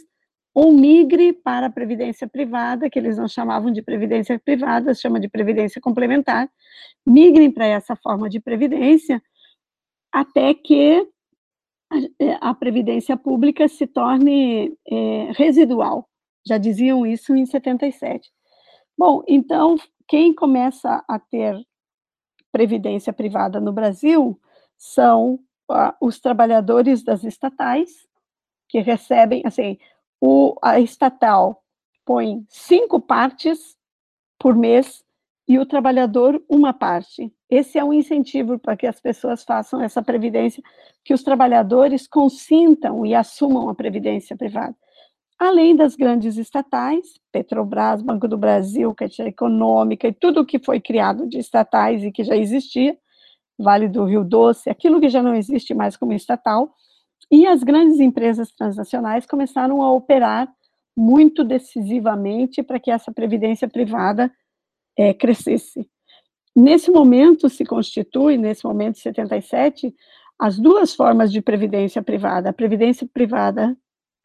[0.53, 5.29] ou migre para a previdência privada, que eles não chamavam de previdência privada, chama de
[5.29, 6.49] previdência complementar,
[7.05, 9.21] migrem para essa forma de previdência
[10.11, 11.07] até que
[12.41, 16.09] a, a previdência pública se torne é, residual.
[16.45, 18.29] Já diziam isso em 77.
[18.97, 19.77] Bom, então,
[20.07, 21.55] quem começa a ter
[22.51, 24.39] previdência privada no Brasil
[24.77, 25.35] são
[25.69, 28.07] uh, os trabalhadores das estatais,
[28.67, 29.77] que recebem, assim,
[30.21, 31.63] o, a estatal
[32.05, 33.77] põe cinco partes
[34.37, 35.03] por mês
[35.47, 37.33] e o trabalhador uma parte.
[37.49, 40.61] Esse é um incentivo para que as pessoas façam essa previdência,
[41.03, 44.75] que os trabalhadores consintam e assumam a previdência privada.
[45.39, 50.79] Além das grandes estatais, Petrobras, Banco do Brasil, Caixa Econômica e tudo o que foi
[50.79, 52.97] criado de estatais e que já existia,
[53.57, 56.73] Vale do Rio Doce, aquilo que já não existe mais como estatal,
[57.31, 60.51] e as grandes empresas transnacionais começaram a operar
[60.97, 64.31] muito decisivamente para que essa previdência privada
[64.97, 65.87] é, crescesse.
[66.55, 69.93] Nesse momento se constitui, nesse momento de 77,
[70.37, 72.49] as duas formas de previdência privada.
[72.49, 73.77] A previdência privada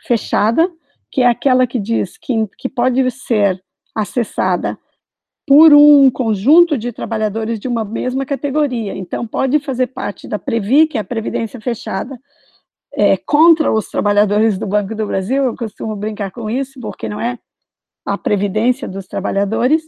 [0.07, 0.71] fechada,
[1.11, 3.63] que é aquela que diz que, que pode ser
[3.95, 4.79] acessada
[5.47, 8.97] por um conjunto de trabalhadores de uma mesma categoria.
[8.97, 12.19] Então, pode fazer parte da Previ, que é a previdência fechada,
[12.97, 17.21] é, contra os trabalhadores do Banco do Brasil, eu costumo brincar com isso, porque não
[17.21, 17.39] é
[18.07, 19.83] a previdência dos trabalhadores,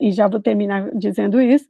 [0.00, 1.66] e já vou terminar dizendo isso,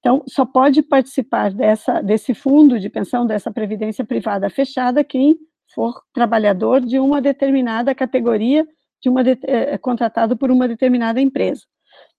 [0.00, 5.38] Então, só pode participar dessa, desse fundo de pensão, dessa previdência privada fechada, quem
[5.72, 8.66] for trabalhador de uma determinada categoria,
[9.00, 11.62] de uma de, é, contratado por uma determinada empresa.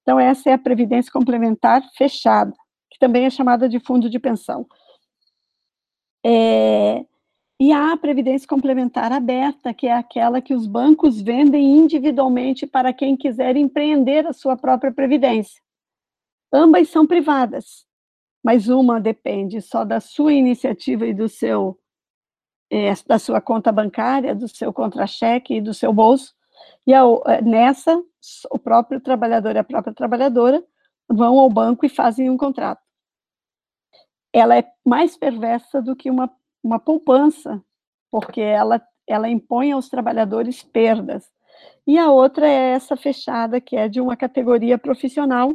[0.01, 2.53] Então, essa é a previdência complementar fechada,
[2.89, 4.65] que também é chamada de fundo de pensão.
[6.25, 7.05] É,
[7.59, 12.91] e há a previdência complementar aberta, que é aquela que os bancos vendem individualmente para
[12.91, 15.61] quem quiser empreender a sua própria previdência.
[16.51, 17.85] Ambas são privadas,
[18.43, 21.79] mas uma depende só da sua iniciativa e do seu
[22.69, 26.33] é, da sua conta bancária, do seu contra-cheque e do seu bolso.
[26.87, 28.03] E a, é, nessa,
[28.49, 30.63] o próprio trabalhador e a própria trabalhadora
[31.07, 32.81] vão ao banco e fazem um contrato.
[34.33, 36.31] Ela é mais perversa do que uma
[36.63, 37.61] uma poupança,
[38.09, 41.29] porque ela, ela impõe aos trabalhadores perdas.
[41.85, 45.51] E a outra é essa fechada, que é de uma categoria profissional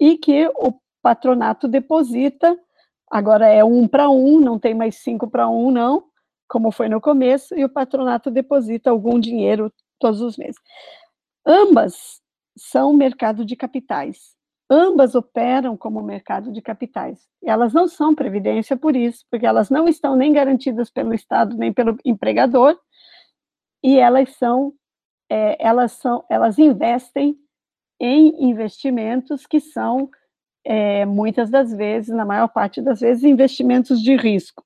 [0.00, 0.72] e que o
[1.02, 2.58] patronato deposita,
[3.10, 6.04] agora é um para um, não tem mais cinco para um, não,
[6.48, 10.56] como foi no começo, e o patronato deposita algum dinheiro todos os meses.
[11.44, 12.20] Ambas
[12.56, 14.35] são mercado de capitais.
[14.68, 17.28] Ambas operam como mercado de capitais.
[17.44, 21.72] Elas não são previdência por isso, porque elas não estão nem garantidas pelo Estado nem
[21.72, 22.76] pelo empregador,
[23.82, 24.72] e elas são,
[25.30, 27.36] é, elas são, elas investem
[28.00, 30.10] em investimentos que são
[30.64, 34.64] é, muitas das vezes, na maior parte das vezes, investimentos de risco.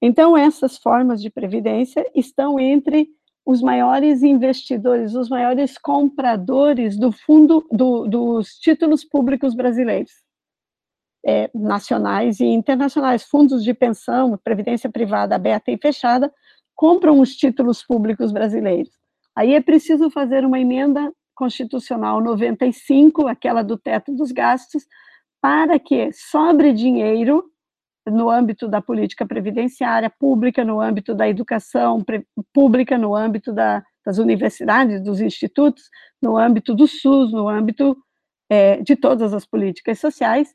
[0.00, 3.10] Então, essas formas de previdência estão entre
[3.46, 10.10] os maiores investidores, os maiores compradores do fundo do, dos títulos públicos brasileiros,
[11.24, 16.32] é, nacionais e internacionais, fundos de pensão, previdência privada aberta e fechada,
[16.74, 18.90] compram os títulos públicos brasileiros.
[19.34, 24.84] Aí é preciso fazer uma emenda constitucional 95, aquela do teto dos gastos,
[25.40, 27.44] para que sobre dinheiro
[28.06, 32.04] no âmbito da política previdenciária pública, no âmbito da educação
[32.52, 35.90] pública, no âmbito da, das universidades, dos institutos,
[36.22, 37.96] no âmbito do SUS, no âmbito
[38.48, 40.54] é, de todas as políticas sociais,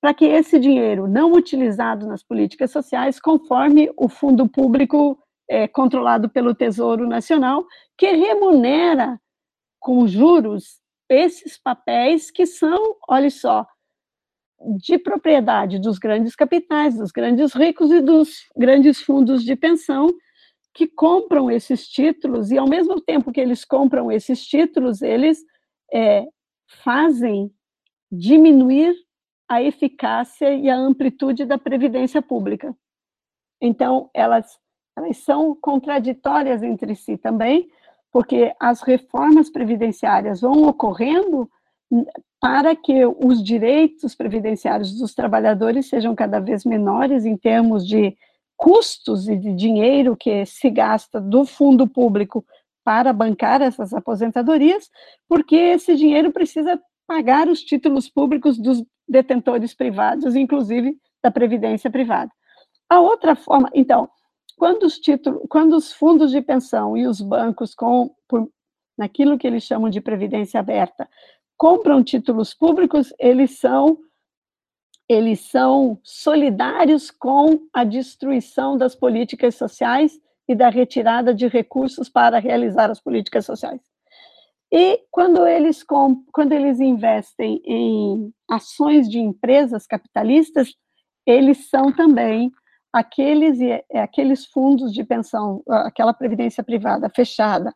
[0.00, 5.18] para que esse dinheiro não utilizado nas políticas sociais conforme o fundo público
[5.48, 7.64] é, controlado pelo Tesouro Nacional,
[7.96, 9.18] que remunera
[9.80, 13.66] com juros esses papéis que são, olha só,
[14.76, 20.08] de propriedade dos grandes capitais, dos grandes ricos e dos grandes fundos de pensão
[20.74, 25.38] que compram esses títulos e, ao mesmo tempo que eles compram esses títulos, eles
[25.92, 26.24] é,
[26.82, 27.50] fazem
[28.10, 28.94] diminuir
[29.48, 32.76] a eficácia e a amplitude da previdência pública.
[33.60, 34.58] Então, elas,
[34.96, 37.68] elas são contraditórias entre si também,
[38.12, 41.50] porque as reformas previdenciárias vão ocorrendo
[42.40, 48.16] para que os direitos previdenciários dos trabalhadores sejam cada vez menores em termos de
[48.56, 52.44] custos e de dinheiro que se gasta do fundo público
[52.84, 54.90] para bancar essas aposentadorias,
[55.28, 62.30] porque esse dinheiro precisa pagar os títulos públicos dos detentores privados, inclusive da previdência privada.
[62.88, 64.08] A outra forma, então,
[64.56, 68.50] quando os títulos, quando os fundos de pensão e os bancos com por,
[68.96, 71.08] naquilo que eles chamam de previdência aberta
[71.58, 73.98] compram títulos públicos, eles são
[75.10, 82.38] eles são solidários com a destruição das políticas sociais e da retirada de recursos para
[82.38, 83.80] realizar as políticas sociais.
[84.70, 90.74] E quando eles, quando eles investem em ações de empresas capitalistas,
[91.26, 92.52] eles são também
[92.92, 93.58] aqueles,
[93.94, 97.74] aqueles fundos de pensão, aquela previdência privada fechada,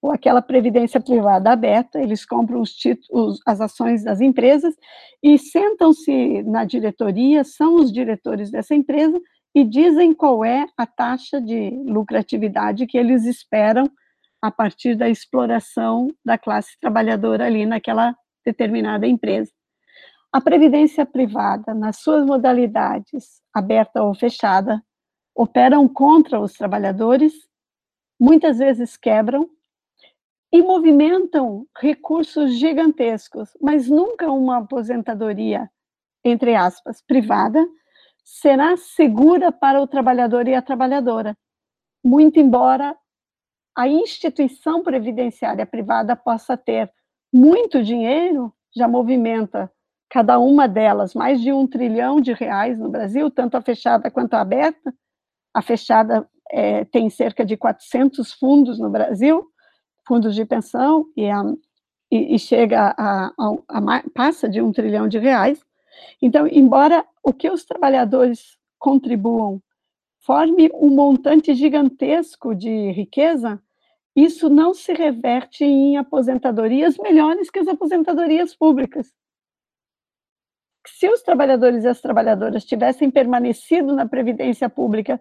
[0.00, 4.74] ou aquela previdência privada aberta, eles compram os títulos, as ações das empresas
[5.22, 9.20] e sentam-se na diretoria, são os diretores dessa empresa
[9.54, 13.90] e dizem qual é a taxa de lucratividade que eles esperam
[14.40, 18.14] a partir da exploração da classe trabalhadora ali naquela
[18.44, 19.52] determinada empresa.
[20.32, 24.82] A previdência privada, nas suas modalidades, aberta ou fechada,
[25.34, 27.32] operam contra os trabalhadores,
[28.18, 29.48] muitas vezes quebram,
[30.52, 35.70] e movimentam recursos gigantescos, mas nunca uma aposentadoria,
[36.22, 37.66] entre aspas, privada,
[38.22, 41.36] será segura para o trabalhador e a trabalhadora,
[42.04, 42.96] muito embora
[43.74, 46.92] a instituição previdenciária privada possa ter
[47.32, 49.72] muito dinheiro, já movimenta
[50.10, 54.34] cada uma delas mais de um trilhão de reais no Brasil, tanto a fechada quanto
[54.34, 54.94] a aberta.
[55.54, 59.50] A fechada é, tem cerca de 400 fundos no Brasil,
[60.06, 61.42] fundos de pensão e, a,
[62.10, 65.64] e, e chega a, a, passa de um trilhão de reais,
[66.20, 69.62] Então, embora o que os trabalhadores contribuam
[70.20, 73.60] forme um montante gigantesco de riqueza,
[74.14, 79.12] isso não se reverte em aposentadorias melhores que as aposentadorias públicas.
[80.86, 85.20] Se os trabalhadores e as trabalhadoras tivessem permanecido na previdência pública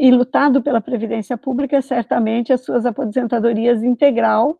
[0.00, 4.58] e lutado pela previdência pública, certamente as suas aposentadorias integral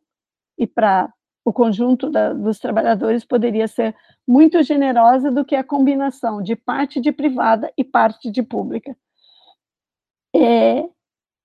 [0.59, 1.11] e para
[1.43, 3.97] o conjunto da, dos trabalhadores poderia ser
[4.29, 8.95] muito generosa do que a combinação de parte de privada e parte de pública.
[10.37, 10.87] É,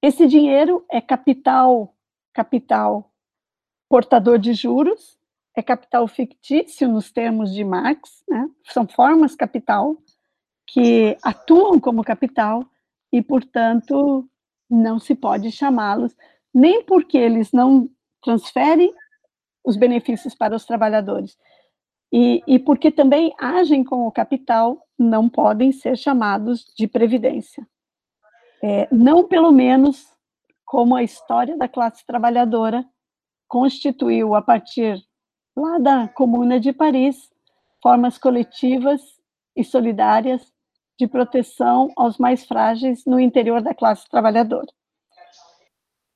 [0.01, 1.95] esse dinheiro é capital,
[2.33, 3.09] capital
[3.87, 5.17] portador de juros,
[5.55, 8.49] é capital fictício nos termos de Marx, né?
[8.65, 9.95] são formas capital
[10.67, 12.69] que atuam como capital
[13.15, 14.29] e, portanto,
[14.69, 16.13] não se pode chamá-los,
[16.53, 17.89] nem porque eles não
[18.21, 18.93] transferem
[19.63, 21.37] os benefícios para os trabalhadores,
[22.11, 27.65] e, e porque também agem com o capital, não podem ser chamados de previdência.
[28.61, 30.05] É, não pelo menos
[30.65, 32.85] como a história da classe trabalhadora
[33.47, 35.01] constituiu a partir
[35.55, 37.29] lá da Comuna de Paris
[37.81, 39.01] formas coletivas
[39.55, 40.53] e solidárias
[40.97, 44.67] de proteção aos mais frágeis no interior da classe trabalhadora.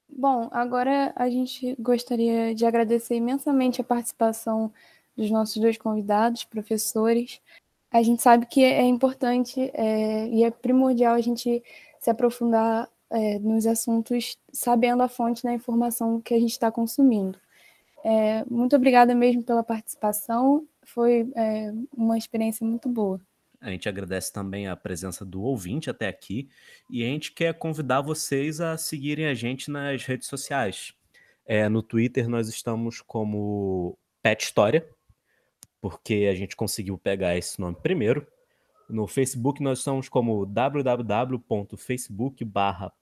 [0.08, 4.72] Bom, agora a gente gostaria de agradecer imensamente a participação
[5.16, 7.40] dos nossos dois convidados, professores.
[7.92, 11.64] A gente sabe que é importante é, e é primordial a gente
[12.00, 17.40] se aprofundar é, nos assuntos sabendo a fonte da informação que a gente está consumindo.
[18.04, 23.20] É, muito obrigada mesmo pela participação, foi é, uma experiência muito boa.
[23.62, 26.50] A gente agradece também a presença do ouvinte até aqui
[26.90, 30.94] e a gente quer convidar vocês a seguirem a gente nas redes sociais.
[31.46, 34.88] É, no Twitter nós estamos como Pet História,
[35.82, 38.26] porque a gente conseguiu pegar esse nome primeiro.
[38.90, 42.94] No Facebook nós estamos como www.facebook barra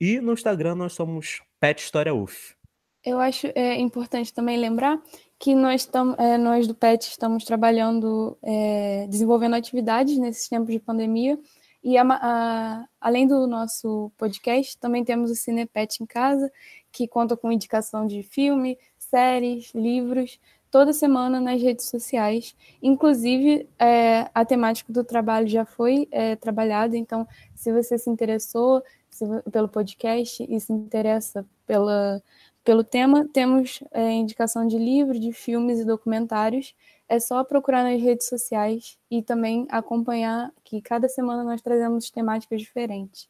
[0.00, 2.56] e no Instagram nós somos Pet História UF.
[3.04, 5.02] Eu acho é, importante também lembrar
[5.38, 10.80] que nós, tam, é, nós do PET estamos trabalhando, é, desenvolvendo atividades nesses tempos de
[10.80, 11.38] pandemia.
[11.82, 16.50] E a, a, além do nosso podcast, também temos o Cinepet em Casa,
[16.90, 20.40] que conta com indicação de filme, séries, livros,
[20.72, 22.56] toda semana nas redes sociais.
[22.82, 26.08] Inclusive, é, a temática do trabalho já foi
[26.40, 32.20] trabalhada, então, se você se interessou se, pelo podcast e se interessa pela
[32.68, 36.74] pelo tema, temos é, indicação de livros, de filmes e documentários.
[37.08, 42.60] É só procurar nas redes sociais e também acompanhar que cada semana nós trazemos temáticas
[42.60, 43.26] diferentes.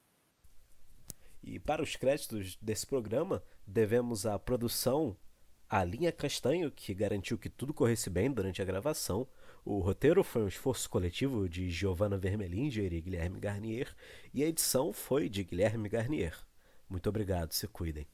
[1.40, 5.16] E para os créditos desse programa, devemos a produção
[5.70, 9.24] a Linha Castanho, que garantiu que tudo corresse bem durante a gravação.
[9.64, 13.94] O roteiro foi um esforço coletivo de Giovanna Vermelinger e Guilherme Garnier,
[14.34, 16.36] e a edição foi de Guilherme Garnier.
[16.90, 18.04] Muito obrigado, se cuidem.